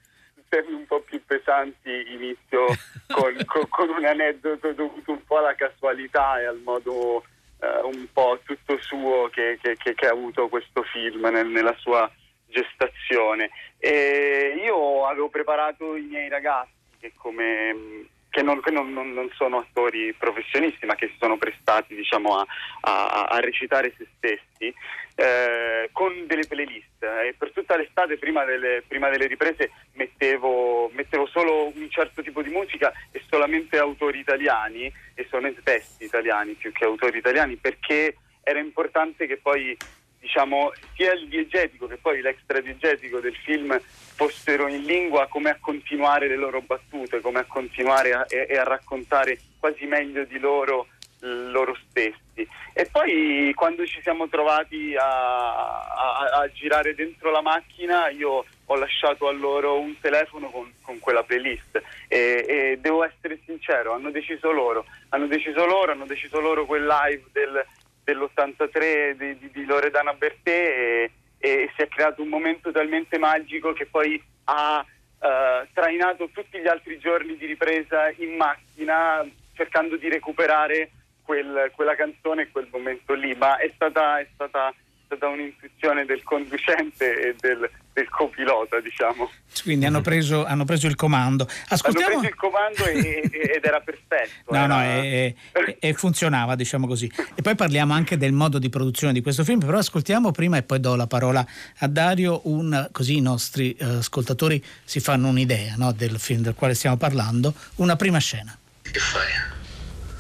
temi 0.49 0.73
un 0.73 0.87
po' 0.87 1.01
più 1.01 1.21
pesanti, 1.25 1.91
inizio 2.13 2.65
con, 3.07 3.35
con- 3.45 3.69
con 3.69 3.89
un 3.91 4.05
aneddoto 4.05 4.73
dovuto 4.73 5.13
un 5.13 5.23
po' 5.25 5.39
alla 5.39 5.55
casualità 5.55 6.41
e 6.41 6.47
al 6.47 6.59
modo 6.65 7.23
eh, 7.61 7.81
un 7.83 8.07
po' 8.13 8.39
tutto 8.45 8.79
suo 8.81 9.29
che, 9.33 9.59
che- 9.63 9.77
che- 9.77 9.95
che 9.95 10.07
ha 10.07 10.13
avuto 10.13 10.49
questo 10.49 10.83
film 10.83 11.27
nel- 11.29 11.47
nella 11.49 11.75
sua 11.79 12.11
gestazione. 12.47 13.51
E 13.79 14.61
io 14.63 15.07
avevo 15.07 15.29
preparato 15.29 15.95
i 15.97 16.03
miei 16.03 16.29
ragazzi 16.29 16.73
che 17.01 17.13
come 17.17 18.07
che 18.31 18.43
non, 18.43 18.61
non- 18.67 19.13
non 19.15 19.31
sono 19.35 19.59
attori 19.59 20.13
professionisti 20.13 20.85
ma 20.87 20.95
che 20.95 21.09
si 21.09 21.17
sono 21.19 21.39
prestati 21.39 21.95
diciamo, 21.95 22.37
a, 22.39 22.47
a- 22.83 23.25
a 23.25 23.41
recitare 23.41 23.93
se 23.97 24.07
stessi 24.17 24.73
eh, 25.19 25.91
con 25.91 26.27
delle 26.27 26.47
playlist. 26.47 27.03
E 27.03 27.35
per 27.37 27.51
tutta 27.51 27.77
l'estate 27.77 28.19
prima 28.19 28.45
delle, 28.45 28.85
prima 28.87 29.09
delle 29.11 29.27
riprese 29.27 29.71
mettevo, 29.95 30.91
mettevo 30.93 31.27
solo 31.27 31.73
un 31.75 31.91
certo 31.91 32.23
tipo 32.23 32.41
di 32.41 32.51
musica 32.51 32.93
e 33.11 33.21
solamente 33.29 33.79
autori 33.79 34.21
italiani 34.21 34.93
e 35.15 35.27
solamente 35.29 35.63
testi 35.65 36.05
italiani 36.05 36.53
più 36.55 36.71
che 36.71 36.85
autori 36.85 37.19
italiani 37.19 37.57
perché 37.57 38.17
era 38.45 38.61
importante 38.61 39.27
che 39.27 39.39
poi 39.39 39.77
diciamo 40.21 40.73
sia 40.95 41.13
il 41.13 41.29
diegetico 41.29 41.87
che 41.87 41.97
poi 41.97 42.21
l'extradiegetico 42.21 43.19
del 43.19 43.35
film 43.35 43.81
fossero 43.81 44.69
in 44.69 44.83
lingua 44.83 45.27
come 45.27 45.51
a 45.51 45.59
continuare 45.61 46.29
le 46.29 46.37
loro 46.37 46.61
battute, 46.61 47.21
come 47.21 47.41
a 47.41 47.45
continuare 47.45 48.13
a, 48.13 48.25
e, 48.29 48.47
e 48.49 48.57
a 48.57 48.65
raccontare 48.65 49.39
quasi 49.59 49.87
meglio 49.87 50.25
di 50.25 50.39
loro 50.39 50.87
loro 51.21 51.77
stessi. 51.89 52.47
E 52.73 52.87
poi 52.91 53.53
quando 53.55 53.85
ci 53.87 54.01
siamo 54.03 54.29
trovati 54.29 54.95
a, 54.97 55.81
a- 55.83 56.31
a 56.43 56.51
girare 56.53 56.95
dentro 56.95 57.31
la 57.31 57.41
macchina 57.43 58.09
io 58.11 58.45
ho 58.71 58.77
lasciato 58.77 59.27
a 59.29 59.33
loro 59.33 59.81
un 59.81 59.99
telefono 60.01 60.49
con, 60.51 60.73
con 60.83 60.99
quella 61.01 61.23
playlist 61.25 61.83
e, 62.07 62.45
e 62.47 62.79
devo 62.81 63.03
essere 63.03 63.41
sincero, 63.45 63.95
hanno 63.95 64.11
deciso 64.11 64.53
loro, 64.53 64.85
hanno 65.09 65.27
deciso 65.27 65.65
loro, 65.67 65.91
hanno 65.93 66.07
deciso 66.07 66.39
loro 66.39 66.67
quel 66.67 66.87
live 66.87 67.25
del, 67.33 67.65
dell'83 68.05 69.13
di, 69.13 69.39
di- 69.39 69.51
di 69.51 69.65
Loredana 69.65 70.13
Bertè 70.13 70.51
e, 70.51 71.11
e 71.39 71.71
si 71.75 71.83
è 71.83 71.89
creato 71.89 72.23
un 72.23 72.29
momento 72.29 72.71
talmente 72.71 73.19
magico 73.19 73.73
che 73.73 73.87
poi 73.87 74.23
ha 74.45 74.85
eh, 75.21 75.67
trainato 75.73 76.29
tutti 76.33 76.59
gli 76.61 76.69
altri 76.69 76.99
giorni 76.99 77.37
di 77.37 77.47
ripresa 77.47 78.11
in 78.19 78.37
macchina 78.37 79.27
cercando 79.55 79.97
di 79.97 80.09
recuperare 80.09 80.91
quel- 81.29 81.71
quella 81.77 81.95
canzone 81.95 82.43
e 82.43 82.49
quel 82.51 82.69
momento 82.73 83.13
lì, 83.13 83.35
ma 83.35 83.59
è 83.59 83.71
stata, 83.75 84.19
è 84.19 84.27
stata, 84.33 84.71
è 84.71 84.75
stata 85.05 85.27
un'intuizione 85.29 86.07
del 86.07 86.23
conducente 86.23 87.05
e 87.21 87.35
del, 87.39 87.69
del 87.93 88.09
copilota, 88.09 88.81
diciamo. 88.81 89.31
Quindi 89.63 89.85
hanno 89.85 90.01
preso, 90.01 90.47
hanno 90.47 90.65
preso 90.65 90.87
il 90.87 90.95
comando. 90.95 91.47
Ascoltiamo. 91.69 92.07
Hanno 92.13 92.19
preso 92.21 92.33
il 92.33 92.39
comando 92.41 92.85
e- 92.87 93.31
ed 93.57 93.63
era 93.63 93.81
perfetto. 93.81 94.55
No, 94.55 94.67
no, 94.67 94.81
era- 94.81 95.03
e, 95.03 95.35
e- 95.53 95.77
e 95.81 95.93
funzionava, 95.93 96.55
diciamo 96.57 96.87
così. 96.87 97.11
E 97.35 97.43
poi 97.43 97.55
parliamo 97.55 97.93
anche 97.93 98.17
del 98.17 98.33
modo 98.33 98.59
di 98.59 98.71
produzione 98.71 99.13
di 99.13 99.21
questo 99.21 99.45
film, 99.45 99.61
però 99.61 99.77
ascoltiamo 99.77 100.31
prima 100.31 100.57
e 100.57 100.63
poi 100.63 100.81
do 100.81 100.97
la 100.97 101.07
parola 101.07 101.47
a 101.81 101.87
Dario, 101.89 102.41
un- 102.45 102.89
così 102.91 103.17
i 103.19 103.21
nostri 103.21 103.75
eh, 103.75 103.85
ascoltatori 103.85 104.65
si 104.85 105.01
fanno 105.01 105.29
un'idea 105.29 105.75
no, 105.77 105.93
del 105.93 106.19
film 106.19 106.41
del 106.41 106.55
quale 106.55 106.73
stiamo 106.75 106.97
parlando, 106.97 107.53
una 107.77 107.97
prima 107.97 108.19
scena. 108.19 108.57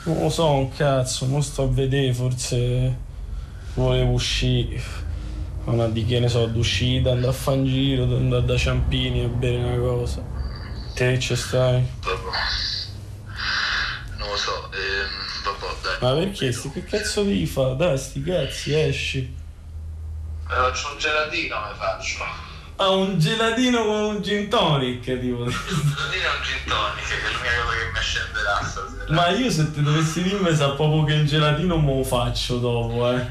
Non 0.09 0.23
lo 0.23 0.31
so, 0.31 0.51
un 0.53 0.75
cazzo, 0.75 1.27
mo 1.27 1.43
sto 1.43 1.65
a 1.65 1.69
vedere, 1.69 2.15
forse 2.15 2.97
volevo 3.75 4.13
uscire. 4.13 4.81
Una 5.65 5.87
di 5.87 6.07
che 6.07 6.19
ne 6.19 6.29
so, 6.29 6.47
d'uscita, 6.47 7.11
andare 7.11 7.31
a 7.31 7.35
fare 7.35 7.59
un 7.59 7.67
giro, 7.67 8.05
andare 8.05 8.43
da 8.47 8.57
Ciampini 8.57 9.25
a 9.25 9.29
bere 9.29 9.57
una 9.57 9.77
cosa. 9.77 10.25
Te 10.95 11.19
ci 11.19 11.37
stai? 11.37 11.87
Non 14.17 14.29
lo 14.31 14.37
so, 14.37 14.71
ehm, 14.73 15.45
vabbè, 15.45 15.75
dai. 15.83 15.97
Ma 16.01 16.15
perché? 16.19 16.53
Sti- 16.53 16.71
Che 16.71 16.85
cazzo 16.85 17.23
devi 17.23 17.45
fare? 17.45 17.77
Dai, 17.77 17.99
sti 17.99 18.23
cazzi, 18.23 18.73
esci. 18.73 19.19
Mi 19.21 20.55
faccio 20.55 20.91
un 20.91 20.99
gelatino, 20.99 21.57
mi 21.59 21.77
faccio. 21.77 22.25
Ah, 22.81 22.91
un 22.91 23.19
gelatino 23.19 23.85
con 23.85 24.01
un 24.15 24.23
gin 24.23 24.49
tonic, 24.49 25.05
tipo. 25.19 25.43
Un 25.43 25.51
gelatino 25.51 26.25
e 26.25 26.37
un 26.37 26.43
gin 26.45 26.65
tonic, 26.67 27.07
che 27.09 27.15
è 27.15 27.33
l'unica 27.33 27.63
cosa 27.65 27.77
che 27.77 27.91
mi 27.93 28.01
scenderà 28.01 28.63
stasera. 28.63 29.15
Ma 29.15 29.29
io 29.31 29.51
se 29.51 29.73
ti 29.73 29.83
dovessi 29.83 30.23
dirmi 30.23 30.55
sa 30.55 30.71
proprio 30.71 31.03
che 31.05 31.15
il 31.15 31.27
gelatino 31.27 31.77
me 31.79 31.97
lo 31.97 32.05
faccio 32.05 32.59
dopo, 32.59 33.11
eh. 33.11 33.27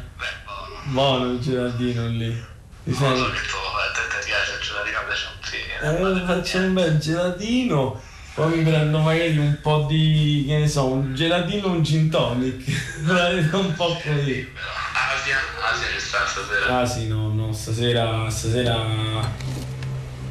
Buono 0.86 1.32
il 1.32 1.40
gelatino 1.40 2.08
lì. 2.08 2.46
Ti 2.84 2.92
Non 3.00 3.10
lo 3.12 3.16
so 3.18 3.24
senti? 3.24 3.40
che 3.40 3.48
tu 3.48 3.56
a 3.56 3.92
te 3.94 4.20
ti 4.20 4.26
piace 4.26 4.52
il 4.52 4.66
gelatino 4.66 5.00
piace 5.08 6.22
Eh, 6.22 6.26
faccio 6.26 6.58
un 6.58 6.74
bel 6.74 6.98
gelatino, 6.98 8.02
poi 8.34 8.58
mi 8.58 8.64
prendo 8.64 9.00
magari 9.00 9.38
un 9.38 9.60
po' 9.62 9.86
di, 9.88 10.44
che 10.46 10.58
ne 10.58 10.68
so, 10.68 10.88
un 10.88 11.16
gelatino 11.16 11.68
e 11.68 11.70
un 11.70 11.84
gin 11.84 12.10
tonic. 12.10 12.66
Un 13.54 13.74
po' 13.76 13.98
così. 14.04 14.52
Asia, 15.14 15.38
Asia 15.72 15.88
ci 15.94 16.00
sta 16.00 16.26
stasera? 16.26 16.80
Ah 16.80 16.86
sì, 16.86 17.08
no, 17.08 17.30
no, 17.34 17.54
stasera, 17.54 18.30
stasera... 18.30 18.76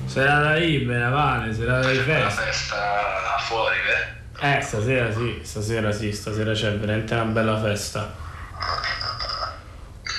Serata 0.07 0.55
libera, 0.55 1.09
vale, 1.11 1.53
serata 1.55 1.91
di 1.91 1.99
festa. 1.99 2.43
festa 2.43 3.37
fuori, 3.47 3.77
eh? 3.77 4.57
Eh, 4.57 4.61
stasera 4.62 5.12
sì, 5.12 5.41
stasera 5.43 5.93
sì, 5.93 6.12
stasera 6.12 6.53
c'è 6.53 6.77
veramente 6.79 7.14
una 7.14 7.24
bella 7.24 7.59
festa. 7.61 8.14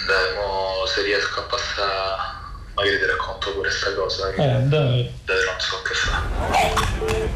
Dai, 0.07 0.35
mo 0.35 0.85
se 0.85 1.01
riesco 1.03 1.39
a 1.39 1.43
passare, 1.43 2.15
magari 2.75 2.97
ti 2.99 3.05
racconto 3.05 3.53
pure 3.53 3.69
sta 3.69 3.93
cosa. 3.93 4.31
che- 4.31 4.41
Eh, 4.57 4.59
dai. 4.63 5.11
Dai, 5.25 5.45
non 5.45 5.59
so 5.59 5.81
che 5.83 5.93
fa. 5.93 7.26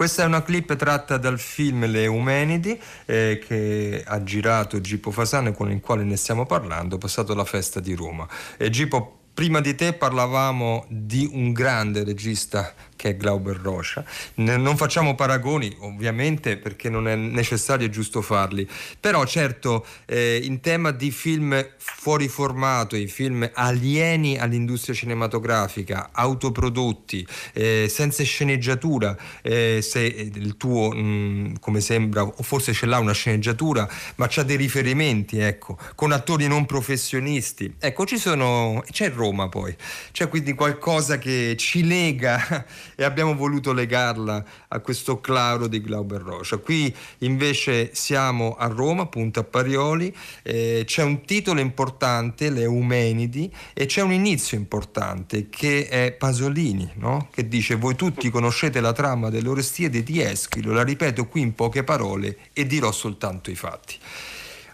Questa 0.00 0.22
è 0.22 0.24
una 0.24 0.42
clip 0.42 0.76
tratta 0.76 1.18
dal 1.18 1.38
film 1.38 1.84
Le 1.84 2.04
Eumenidi 2.04 2.80
eh, 3.04 3.38
che 3.46 4.02
ha 4.02 4.22
girato 4.22 4.80
Gipo 4.80 5.10
Fasano 5.10 5.52
con 5.52 5.70
il 5.70 5.82
quale 5.82 6.04
ne 6.04 6.16
stiamo 6.16 6.46
parlando, 6.46 6.96
passato 6.96 7.34
la 7.34 7.44
festa 7.44 7.80
di 7.80 7.92
Roma. 7.92 8.26
E 8.56 8.70
Gipo, 8.70 9.18
prima 9.34 9.60
di 9.60 9.74
te 9.74 9.92
parlavamo 9.92 10.86
di 10.88 11.28
un 11.30 11.52
grande 11.52 12.02
regista 12.02 12.72
che 13.00 13.08
è 13.08 13.16
Glauber 13.16 13.56
Rocha. 13.56 14.04
Non 14.34 14.76
facciamo 14.76 15.14
paragoni, 15.14 15.74
ovviamente, 15.78 16.58
perché 16.58 16.90
non 16.90 17.08
è 17.08 17.16
necessario 17.16 17.86
e 17.86 17.88
giusto 17.90 18.20
farli. 18.20 18.68
Però 19.00 19.24
certo, 19.24 19.86
eh, 20.04 20.38
in 20.42 20.60
tema 20.60 20.90
di 20.90 21.10
film 21.10 21.66
fuori 21.78 22.28
formato, 22.28 22.96
i 22.96 23.06
film 23.06 23.48
alieni 23.54 24.36
all'industria 24.36 24.94
cinematografica, 24.94 26.10
autoprodotti, 26.12 27.26
eh, 27.54 27.86
senza 27.88 28.22
sceneggiatura, 28.22 29.16
eh, 29.40 29.80
se 29.80 30.02
il 30.02 30.58
tuo, 30.58 30.90
mh, 30.90 31.58
come 31.58 31.80
sembra, 31.80 32.22
o 32.22 32.42
forse 32.42 32.74
ce 32.74 32.84
l'ha 32.84 32.98
una 32.98 33.14
sceneggiatura, 33.14 33.88
ma 34.16 34.26
c'ha 34.28 34.42
dei 34.42 34.56
riferimenti, 34.56 35.38
ecco, 35.38 35.78
con 35.94 36.12
attori 36.12 36.46
non 36.46 36.66
professionisti. 36.66 37.76
Ecco, 37.78 38.04
ci 38.04 38.18
sono, 38.18 38.84
c'è 38.90 39.10
Roma 39.10 39.48
poi, 39.48 39.74
c'è 40.12 40.28
quindi 40.28 40.52
qualcosa 40.52 41.16
che 41.16 41.54
ci 41.56 41.86
lega 41.86 42.66
e 43.00 43.04
abbiamo 43.04 43.34
voluto 43.34 43.72
legarla 43.72 44.44
a 44.68 44.78
questo 44.80 45.22
claro 45.22 45.68
di 45.68 45.80
Glauber 45.80 46.20
Rocha. 46.20 46.58
Qui 46.58 46.94
invece 47.20 47.94
siamo 47.94 48.56
a 48.58 48.66
Roma, 48.66 49.04
appunto 49.04 49.40
a 49.40 49.44
Parioli, 49.44 50.14
eh, 50.42 50.82
c'è 50.84 51.02
un 51.02 51.24
titolo 51.24 51.60
importante, 51.60 52.50
Le 52.50 52.64
Eumenidi, 52.64 53.50
e 53.72 53.86
c'è 53.86 54.02
un 54.02 54.12
inizio 54.12 54.58
importante 54.58 55.48
che 55.48 55.88
è 55.88 56.12
Pasolini, 56.12 56.90
no? 56.96 57.28
che 57.32 57.48
dice 57.48 57.76
voi 57.76 57.94
tutti 57.96 58.28
conoscete 58.28 58.82
la 58.82 58.92
trama 58.92 59.30
delle 59.30 59.48
Orestiade 59.48 60.02
di 60.02 60.20
Eschilo, 60.20 60.74
la 60.74 60.82
ripeto 60.82 61.26
qui 61.26 61.40
in 61.40 61.54
poche 61.54 61.82
parole 61.82 62.36
e 62.52 62.66
dirò 62.66 62.92
soltanto 62.92 63.50
i 63.50 63.54
fatti. 63.54 63.96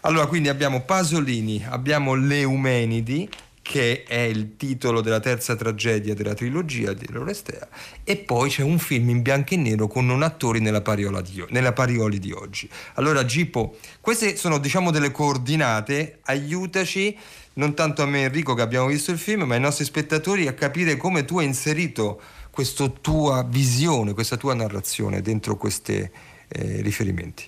Allora, 0.01 0.25
quindi 0.25 0.49
abbiamo 0.49 0.81
Pasolini, 0.81 1.65
abbiamo 1.67 2.13
Le 2.13 2.41
Eumenidi, 2.41 3.29
che 3.69 4.03
è 4.03 4.19
il 4.19 4.55
titolo 4.55 5.01
della 5.01 5.19
terza 5.19 5.57
tragedia 5.57 6.13
della 6.13 6.33
trilogia 6.33 6.93
di 6.93 7.05
Lorestea, 7.09 7.67
e 8.05 8.15
poi 8.15 8.49
c'è 8.49 8.63
un 8.63 8.79
film 8.79 9.09
in 9.09 9.21
bianco 9.21 9.55
e 9.55 9.57
nero 9.57 9.87
con 9.87 10.05
non 10.05 10.23
attori 10.23 10.61
nella, 10.61 10.79
di, 11.21 11.43
nella 11.49 11.73
Parioli 11.73 12.17
di 12.17 12.31
oggi. 12.31 12.69
Allora, 12.93 13.25
Gipo, 13.25 13.75
queste 13.99 14.37
sono 14.37 14.57
diciamo 14.57 14.89
delle 14.89 15.11
coordinate, 15.11 16.19
aiutaci 16.23 17.17
non 17.55 17.73
tanto 17.73 18.03
a 18.03 18.05
me 18.05 18.23
Enrico 18.23 18.53
che 18.53 18.61
abbiamo 18.61 18.87
visto 18.87 19.11
il 19.11 19.17
film, 19.17 19.43
ma 19.43 19.55
ai 19.55 19.59
nostri 19.59 19.83
spettatori 19.83 20.47
a 20.47 20.53
capire 20.53 20.95
come 20.95 21.25
tu 21.25 21.39
hai 21.39 21.45
inserito 21.45 22.21
questa 22.49 22.87
tua 22.87 23.43
visione, 23.43 24.13
questa 24.13 24.37
tua 24.37 24.53
narrazione 24.53 25.21
dentro 25.21 25.57
questi 25.57 26.09
riferimenti. 26.47 27.43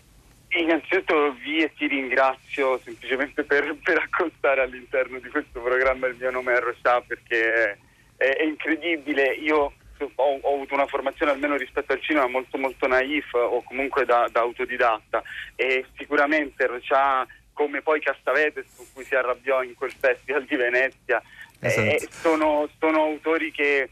Innanzitutto 0.51 1.33
vi 1.43 1.61
e 1.63 1.71
ti 1.75 1.87
ringrazio 1.87 2.79
semplicemente 2.83 3.43
per, 3.43 3.75
per 3.83 3.99
accostare 3.99 4.61
all'interno 4.61 5.19
di 5.19 5.29
questo 5.29 5.61
programma 5.61 6.07
il 6.07 6.15
mio 6.19 6.31
nome 6.31 6.53
a 6.53 6.59
Rosà 6.59 7.01
perché 7.01 7.77
è, 8.17 8.25
è 8.25 8.43
incredibile. 8.43 9.33
Io 9.33 9.73
ho, 10.15 10.39
ho 10.41 10.53
avuto 10.53 10.73
una 10.73 10.87
formazione 10.87 11.31
almeno 11.31 11.55
rispetto 11.55 11.93
al 11.93 12.01
cinema 12.01 12.27
molto 12.27 12.57
molto 12.57 12.87
naif 12.87 13.31
o 13.33 13.61
comunque 13.63 14.05
da, 14.05 14.27
da 14.31 14.39
autodidatta 14.39 15.21
e 15.55 15.85
sicuramente 15.97 16.65
Rosà 16.65 17.27
come 17.53 17.81
poi 17.81 17.99
Castavetes 17.99 18.65
con 18.75 18.85
cui 18.93 19.03
si 19.03 19.15
arrabbiò 19.15 19.61
in 19.61 19.75
quel 19.75 19.91
festival 19.91 20.45
di 20.45 20.55
Venezia 20.55 21.21
Esatto. 21.59 21.87
eh, 21.87 22.07
sono, 22.09 22.69
sono 22.79 23.01
autori 23.01 23.51
che 23.51 23.89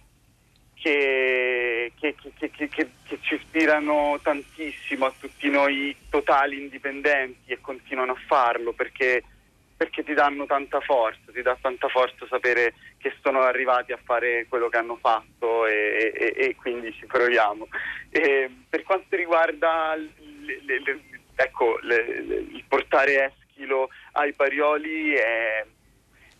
che, 0.80 1.92
che, 1.96 2.16
che, 2.38 2.50
che- 2.70 2.90
ci 3.22 3.36
ispirano 3.36 4.20
tantissimo 4.22 5.06
a 5.06 5.14
tutti 5.18 5.50
noi 5.50 5.96
totali 6.10 6.58
indipendenti 6.60 7.52
e 7.52 7.60
continuano 7.62 8.12
a 8.14 8.22
farlo 8.28 8.74
perché, 8.74 9.24
perché 9.76 10.04
ti 10.04 10.14
danno 10.14 10.46
tanta 10.46 10.80
forza, 10.82 11.32
ti 11.34 11.42
dà 11.42 11.58
tanta 11.60 11.88
forza 11.88 12.26
sapere 12.28 12.74
che 12.98 13.14
sono 13.22 13.42
arrivati 13.42 13.92
a 13.92 14.00
fare 14.04 14.46
quello 14.48 14.70
che 14.70 14.78
hanno 14.78 14.98
fatto 14.98 15.66
e, 15.66 16.12
e- 16.16 16.34
e 16.36 16.56
quindi 16.56 16.94
ci 16.94 17.06
proviamo. 17.06 17.68
E 18.10 18.50
per 18.70 18.84
quanto 18.84 19.16
riguarda 19.16 19.96
le- 19.96 20.62
le- 20.64 20.80
le- 20.82 21.02
ecco, 21.36 21.80
il 21.82 22.64
portare 22.68 23.34
Eschilo 23.50 23.90
ai 24.14 24.34
Parioli 24.34 25.14
è, 25.14 25.66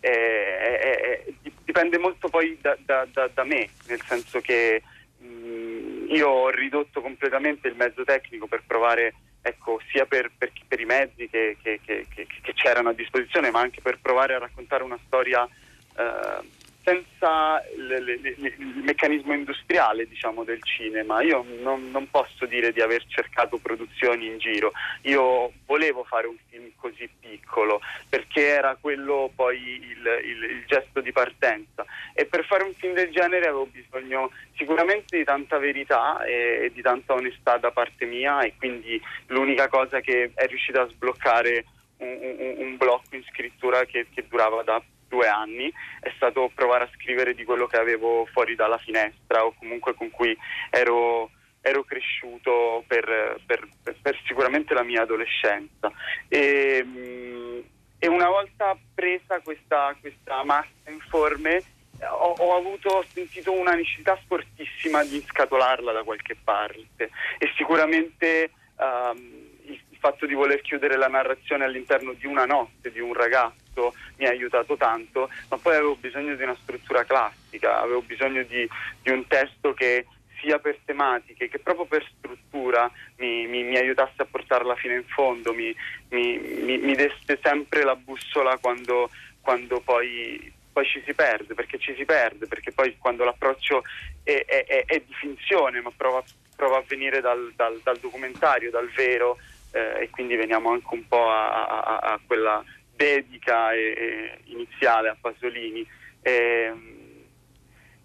è- 0.00 0.08
è- 0.10 1.00
è- 1.00 1.24
dipende 1.68 1.98
molto 1.98 2.28
poi 2.30 2.56
da, 2.62 2.74
da- 2.80 3.06
da- 3.12 3.28
da 3.32 3.44
me, 3.44 3.68
nel 3.88 4.00
senso 4.06 4.40
che 4.40 4.82
mh, 5.18 6.06
io 6.14 6.26
ho 6.28 6.48
ridotto 6.48 7.02
completamente 7.02 7.68
il 7.68 7.76
mezzo 7.76 8.04
tecnico 8.04 8.46
per 8.46 8.62
provare, 8.66 9.12
ecco, 9.42 9.78
sia 9.90 10.06
per, 10.06 10.30
per 10.38 10.50
per 10.66 10.80
i 10.80 10.86
mezzi 10.86 11.28
che, 11.28 11.58
che- 11.62 11.78
che- 11.84 12.06
che- 12.08 12.26
che 12.40 12.52
c'erano 12.54 12.88
a 12.88 12.92
disposizione, 12.94 13.50
ma 13.50 13.60
anche 13.60 13.82
per 13.82 13.98
provare 14.00 14.34
a 14.34 14.38
raccontare 14.38 14.82
una 14.82 14.98
storia 15.06 15.46
eh, 15.46 16.40
senza 16.88 17.62
le- 17.76 18.00
le- 18.00 18.18
le- 18.20 18.54
il 18.58 18.82
meccanismo 18.84 19.34
industriale 19.34 20.06
diciamo, 20.08 20.42
del 20.44 20.62
cinema. 20.62 21.20
Io 21.22 21.44
non, 21.60 21.90
non 21.90 22.08
posso 22.10 22.46
dire 22.46 22.72
di 22.72 22.80
aver 22.80 23.04
cercato 23.06 23.58
produzioni 23.58 24.26
in 24.26 24.38
giro, 24.38 24.72
io 25.02 25.52
volevo 25.66 26.04
fare 26.04 26.26
un 26.26 26.36
film 26.48 26.70
così 26.76 27.08
piccolo 27.20 27.80
perché 28.08 28.46
era 28.46 28.76
quello 28.80 29.30
poi 29.34 29.58
il, 29.58 30.20
il- 30.24 30.44
il 30.50 30.64
gesto 30.66 31.00
di 31.00 31.12
partenza 31.12 31.84
e 32.14 32.24
per 32.24 32.44
fare 32.46 32.64
un 32.64 32.72
film 32.74 32.94
del 32.94 33.10
genere 33.10 33.44
avevo 33.46 33.66
bisogno 33.66 34.30
sicuramente 34.56 35.16
di 35.18 35.24
tanta 35.24 35.58
verità 35.58 36.24
e, 36.24 36.64
e 36.64 36.72
di 36.72 36.80
tanta 36.80 37.12
onestà 37.14 37.58
da 37.58 37.70
parte 37.70 38.06
mia 38.06 38.40
e 38.40 38.54
quindi 38.56 39.00
l'unica 39.26 39.68
cosa 39.68 40.00
che 40.00 40.30
è 40.34 40.46
riuscita 40.46 40.82
a 40.82 40.88
sbloccare 40.88 41.64
un, 41.98 42.08
un- 42.20 42.54
un 42.58 42.76
blocco 42.76 43.14
in 43.16 43.24
scrittura 43.24 43.84
che, 43.84 44.06
che 44.14 44.24
durava 44.28 44.62
da 44.62 44.80
due 45.08 45.26
anni 45.26 45.72
è 46.00 46.12
stato 46.16 46.50
provare 46.54 46.84
a 46.84 46.90
scrivere 46.94 47.34
di 47.34 47.44
quello 47.44 47.66
che 47.66 47.76
avevo 47.76 48.26
fuori 48.32 48.54
dalla 48.54 48.78
finestra 48.78 49.44
o 49.44 49.54
comunque 49.58 49.94
con 49.94 50.10
cui 50.10 50.36
ero, 50.70 51.30
ero 51.60 51.82
cresciuto 51.84 52.84
per, 52.86 53.40
per- 53.46 53.68
per- 53.82 53.96
per 54.00 54.18
sicuramente 54.26 54.74
la 54.74 54.82
mia 54.82 55.02
adolescenza. 55.02 55.90
E, 56.28 56.84
mh, 56.84 57.62
e 57.98 58.06
una 58.06 58.28
volta 58.28 58.76
presa 58.94 59.40
questa, 59.40 59.96
questa 60.00 60.44
massa 60.44 60.68
informe 60.88 61.62
ho, 62.00 62.34
ho 62.38 62.56
avuto, 62.56 62.88
ho 62.90 63.04
sentito 63.12 63.50
una 63.52 63.74
necessità 63.74 64.16
fortissima 64.26 65.02
di 65.02 65.20
scatolarla 65.26 65.90
da 65.90 66.04
qualche 66.04 66.36
parte 66.42 67.10
e 67.38 67.52
sicuramente 67.56 68.50
il 68.78 69.47
fatto 70.08 70.26
di 70.26 70.34
voler 70.34 70.60
chiudere 70.62 70.96
la 70.96 71.08
narrazione 71.08 71.64
all'interno 71.64 72.12
di 72.14 72.26
una 72.26 72.46
notte, 72.46 72.90
di 72.90 73.00
un 73.00 73.12
ragazzo, 73.12 73.94
mi 74.16 74.26
ha 74.26 74.30
aiutato 74.30 74.76
tanto, 74.76 75.28
ma 75.48 75.58
poi 75.58 75.74
avevo 75.76 75.96
bisogno 75.96 76.34
di 76.34 76.42
una 76.42 76.56
struttura 76.62 77.04
classica, 77.04 77.80
avevo 77.80 78.00
bisogno 78.02 78.42
di, 78.44 78.66
di 79.02 79.10
un 79.10 79.26
testo 79.26 79.74
che 79.74 80.06
sia 80.40 80.58
per 80.60 80.78
tematiche 80.84 81.48
che 81.48 81.58
proprio 81.58 81.86
per 81.86 82.06
struttura 82.16 82.90
mi, 83.16 83.46
mi- 83.48 83.64
mi 83.64 83.76
aiutasse 83.76 84.22
a 84.22 84.24
portarla 84.24 84.76
fino 84.76 84.94
in 84.94 85.04
fondo, 85.04 85.52
mi, 85.52 85.74
mi- 86.10 86.94
desse 86.94 87.38
sempre 87.42 87.82
la 87.82 87.96
bussola 87.96 88.56
quando, 88.58 89.10
quando 89.40 89.80
poi, 89.80 90.50
poi 90.72 90.86
ci 90.86 91.02
si 91.04 91.12
perde, 91.12 91.54
perché 91.54 91.78
ci 91.78 91.94
si 91.96 92.04
perde, 92.04 92.46
perché 92.46 92.72
poi 92.72 92.96
quando 92.98 93.24
l'approccio 93.24 93.82
è, 94.22 94.44
è- 94.46 94.64
è- 94.64 94.84
è 94.86 95.02
di 95.04 95.14
finzione, 95.14 95.80
ma 95.80 95.90
prova, 95.96 96.22
prova 96.56 96.78
a 96.78 96.84
venire 96.86 97.20
dal, 97.20 97.52
dal- 97.56 97.80
dal 97.82 97.98
documentario, 97.98 98.70
dal 98.70 98.88
vero, 98.90 99.38
eh, 99.70 100.02
e 100.02 100.10
quindi 100.10 100.36
veniamo 100.36 100.70
anche 100.70 100.86
un 100.90 101.06
po' 101.06 101.28
a, 101.28 101.66
a- 101.66 101.98
a 101.98 102.20
quella 102.26 102.62
dedica 102.94 103.72
e- 103.72 103.94
e 103.96 104.38
iniziale 104.44 105.08
a 105.08 105.16
Pasolini. 105.20 105.86
Ehm, 106.22 106.97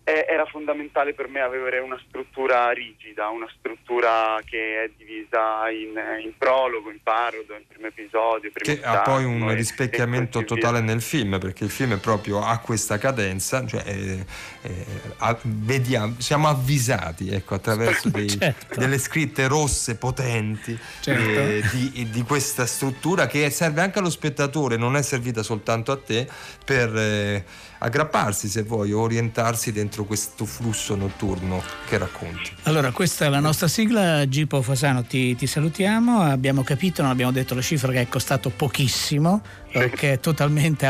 eh, 0.05 0.25
era 0.27 0.45
fondamentale 0.45 1.13
per 1.13 1.29
me 1.29 1.39
avere 1.39 1.79
una 1.79 1.99
struttura 2.07 2.69
rigida, 2.71 3.29
una 3.29 3.47
struttura 3.57 4.39
che 4.43 4.83
è 4.83 4.91
divisa 4.97 5.69
in, 5.69 5.97
in 6.21 6.33
prologo, 6.37 6.91
in 6.91 6.99
parodo, 7.01 7.55
in 7.55 7.63
primo 7.65 7.87
episodio. 7.87 8.51
Primo 8.51 8.79
che 8.79 8.85
ha 8.85 8.99
poi 8.99 9.23
un 9.23 9.53
rispecchiamento 9.55 10.43
totale 10.43 10.81
nel 10.81 11.01
film, 11.01 11.39
perché 11.39 11.63
il 11.63 11.69
film 11.69 11.93
è 11.93 11.99
proprio 11.99 12.41
a 12.41 12.57
questa 12.57 12.97
cadenza, 12.97 13.65
cioè 13.65 13.83
eh, 13.85 14.25
eh, 14.63 14.85
a, 15.17 15.37
vediamo, 15.43 16.15
siamo 16.19 16.49
avvisati 16.49 17.29
ecco, 17.29 17.55
attraverso 17.55 18.09
dei, 18.11 18.27
certo. 18.27 18.77
delle 18.77 18.97
scritte 18.97 19.47
rosse 19.47 19.95
potenti 19.95 20.77
certo. 20.99 21.21
Eh, 21.21 21.63
di, 21.71 22.09
di, 22.09 22.21
questa 22.23 22.65
struttura 22.65 23.25
che 23.27 23.49
serve 23.51 23.79
anche 23.79 23.99
allo 23.99 24.09
spettatore, 24.09 24.75
non 24.75 24.97
è 24.97 25.01
servita 25.01 25.43
soltanto 25.43 25.93
a 25.93 25.97
te 25.97 26.27
per 26.65 26.93
eh, 26.93 27.45
aggrapparsi 27.79 28.47
se 28.47 28.63
vuoi, 28.63 28.91
orientarsi 28.91 29.71
dentro 29.71 29.92
questo 30.01 30.45
flusso 30.45 30.95
notturno 30.95 31.61
che 31.87 31.99
racconti. 31.99 32.51
Allora, 32.63 32.91
questa 32.91 33.25
è 33.25 33.29
la 33.29 33.39
nostra 33.39 33.67
sigla, 33.67 34.27
Gipo 34.27 34.63
Fasano, 34.63 35.03
ti, 35.03 35.35
ti 35.35 35.45
salutiamo, 35.45 36.21
abbiamo 36.21 36.63
capito, 36.63 37.03
non 37.03 37.11
abbiamo 37.11 37.31
detto 37.31 37.53
la 37.53 37.61
cifra 37.61 37.91
che 37.91 38.01
è 38.01 38.07
costato 38.07 38.49
pochissimo, 38.49 39.41
che 39.71 40.13
è 40.13 40.19
totalmente 40.19 40.87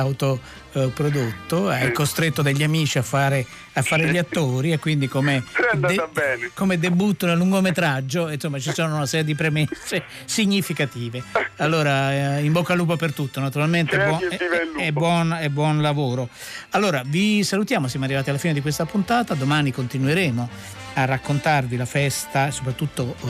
autoprodotto, 0.74 1.70
hai 1.70 1.92
costretto 1.92 2.42
degli 2.42 2.64
amici 2.64 2.98
a 2.98 3.02
fare, 3.02 3.46
a 3.74 3.82
fare 3.82 4.10
gli 4.10 4.18
attori 4.18 4.72
e 4.72 4.80
quindi 4.80 5.08
come, 5.08 5.44
de- 5.76 6.52
come, 6.54 6.80
debutto 6.80 7.26
nel 7.26 7.38
lungometraggio 7.38 8.30
insomma 8.30 8.60
ci 8.60 8.72
sono 8.74 8.96
una 8.96 9.06
serie 9.06 9.26
di 9.26 9.36
premesse 9.36 10.04
significative. 10.26 11.24
Allora 11.58 12.38
eh, 12.38 12.44
in 12.44 12.52
bocca 12.52 12.74
al 12.74 12.80
lupo 12.80 12.96
per 12.96 13.14
tutto, 13.14 13.40
naturalmente 13.40 13.98
buon, 13.98 14.28
è, 14.30 14.86
è, 14.86 14.92
buon, 14.92 15.34
è 15.34 15.50
buon 15.50 15.82
lavoro. 15.82 16.30
Allora 16.72 17.04
vi 17.06 17.44
salutiamo, 17.44 17.88
siamo 17.88 18.06
arrivati 18.06 18.30
alla 18.30 18.40
fine 18.40 18.54
di 18.54 18.62
questa 18.62 18.86
puntata, 18.86 19.34
domani 19.34 19.72
continueremo 19.72 20.82
a 20.94 21.06
raccontarvi 21.06 21.76
la 21.76 21.86
festa 21.86 22.48
e 22.48 22.52
soprattutto 22.52 23.16
uh, 23.20 23.28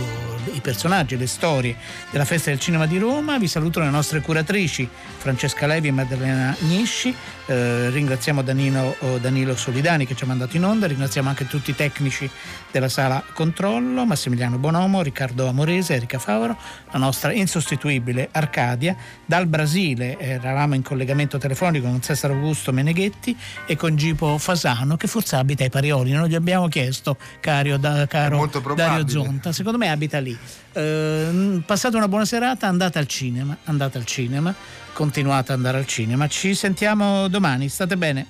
i 0.53 0.61
personaggi, 0.61 1.17
le 1.17 1.27
storie 1.27 1.75
della 2.11 2.25
festa 2.25 2.49
del 2.49 2.59
cinema 2.59 2.85
di 2.85 2.97
Roma. 2.97 3.37
Vi 3.37 3.47
saluto 3.47 3.79
le 3.79 3.89
nostre 3.89 4.21
curatrici 4.21 4.87
Francesca 5.17 5.67
Levi 5.67 5.87
e 5.87 5.91
Maddalena 5.91 6.55
Gnisci. 6.59 7.15
Eh, 7.45 7.89
ringraziamo 7.89 8.41
Danilo, 8.41 8.95
oh, 8.99 9.17
Danilo, 9.17 9.55
Solidani 9.55 10.07
che 10.07 10.15
ci 10.15 10.23
ha 10.23 10.27
mandato 10.27 10.55
in 10.55 10.63
onda, 10.63 10.87
ringraziamo 10.87 11.27
anche 11.27 11.45
tutti 11.45 11.71
i 11.71 11.75
tecnici 11.75 12.29
della 12.71 12.87
sala 12.87 13.21
controllo, 13.33 14.05
Massimiliano 14.05 14.57
Bonomo, 14.57 15.01
Riccardo 15.01 15.47
Amorese, 15.47 15.95
Erika 15.95 16.19
Favaro, 16.19 16.57
la 16.91 16.99
nostra 16.99 17.33
insostituibile 17.33 18.29
Arcadia. 18.31 18.95
Dal 19.25 19.47
Brasile 19.47 20.17
eravamo 20.19 20.75
in 20.75 20.83
collegamento 20.83 21.37
telefonico 21.37 21.87
con 21.87 22.01
Cesare 22.01 22.33
Augusto 22.33 22.71
Meneghetti 22.71 23.37
e 23.65 23.75
con 23.75 23.95
Gipo 23.97 24.37
Fasano 24.37 24.95
che 24.95 25.07
forse 25.07 25.35
abita 25.35 25.63
ai 25.63 25.69
Parioli, 25.69 26.11
non 26.11 26.27
gli 26.27 26.35
abbiamo 26.35 26.69
chiesto, 26.69 27.17
caro, 27.53 27.77
da, 27.77 28.07
caro 28.07 28.49
Dario 28.75 29.07
Zonta, 29.07 29.51
secondo 29.51 29.77
me 29.77 29.89
abita 29.89 30.19
lì. 30.19 30.37
Eh, 30.73 31.61
passate 31.65 31.95
una 31.95 32.07
buona 32.07 32.25
serata, 32.25 32.67
andate 32.67 32.97
al 32.99 33.07
cinema, 33.07 33.57
andate 33.65 33.97
al 33.97 34.05
cinema 34.05 34.55
continuate 34.93 35.51
ad 35.51 35.57
andare 35.57 35.79
al 35.79 35.87
cinema. 35.87 36.27
Ci 36.27 36.55
sentiamo 36.55 37.27
domani, 37.27 37.67
state 37.67 37.97
bene. 37.97 38.27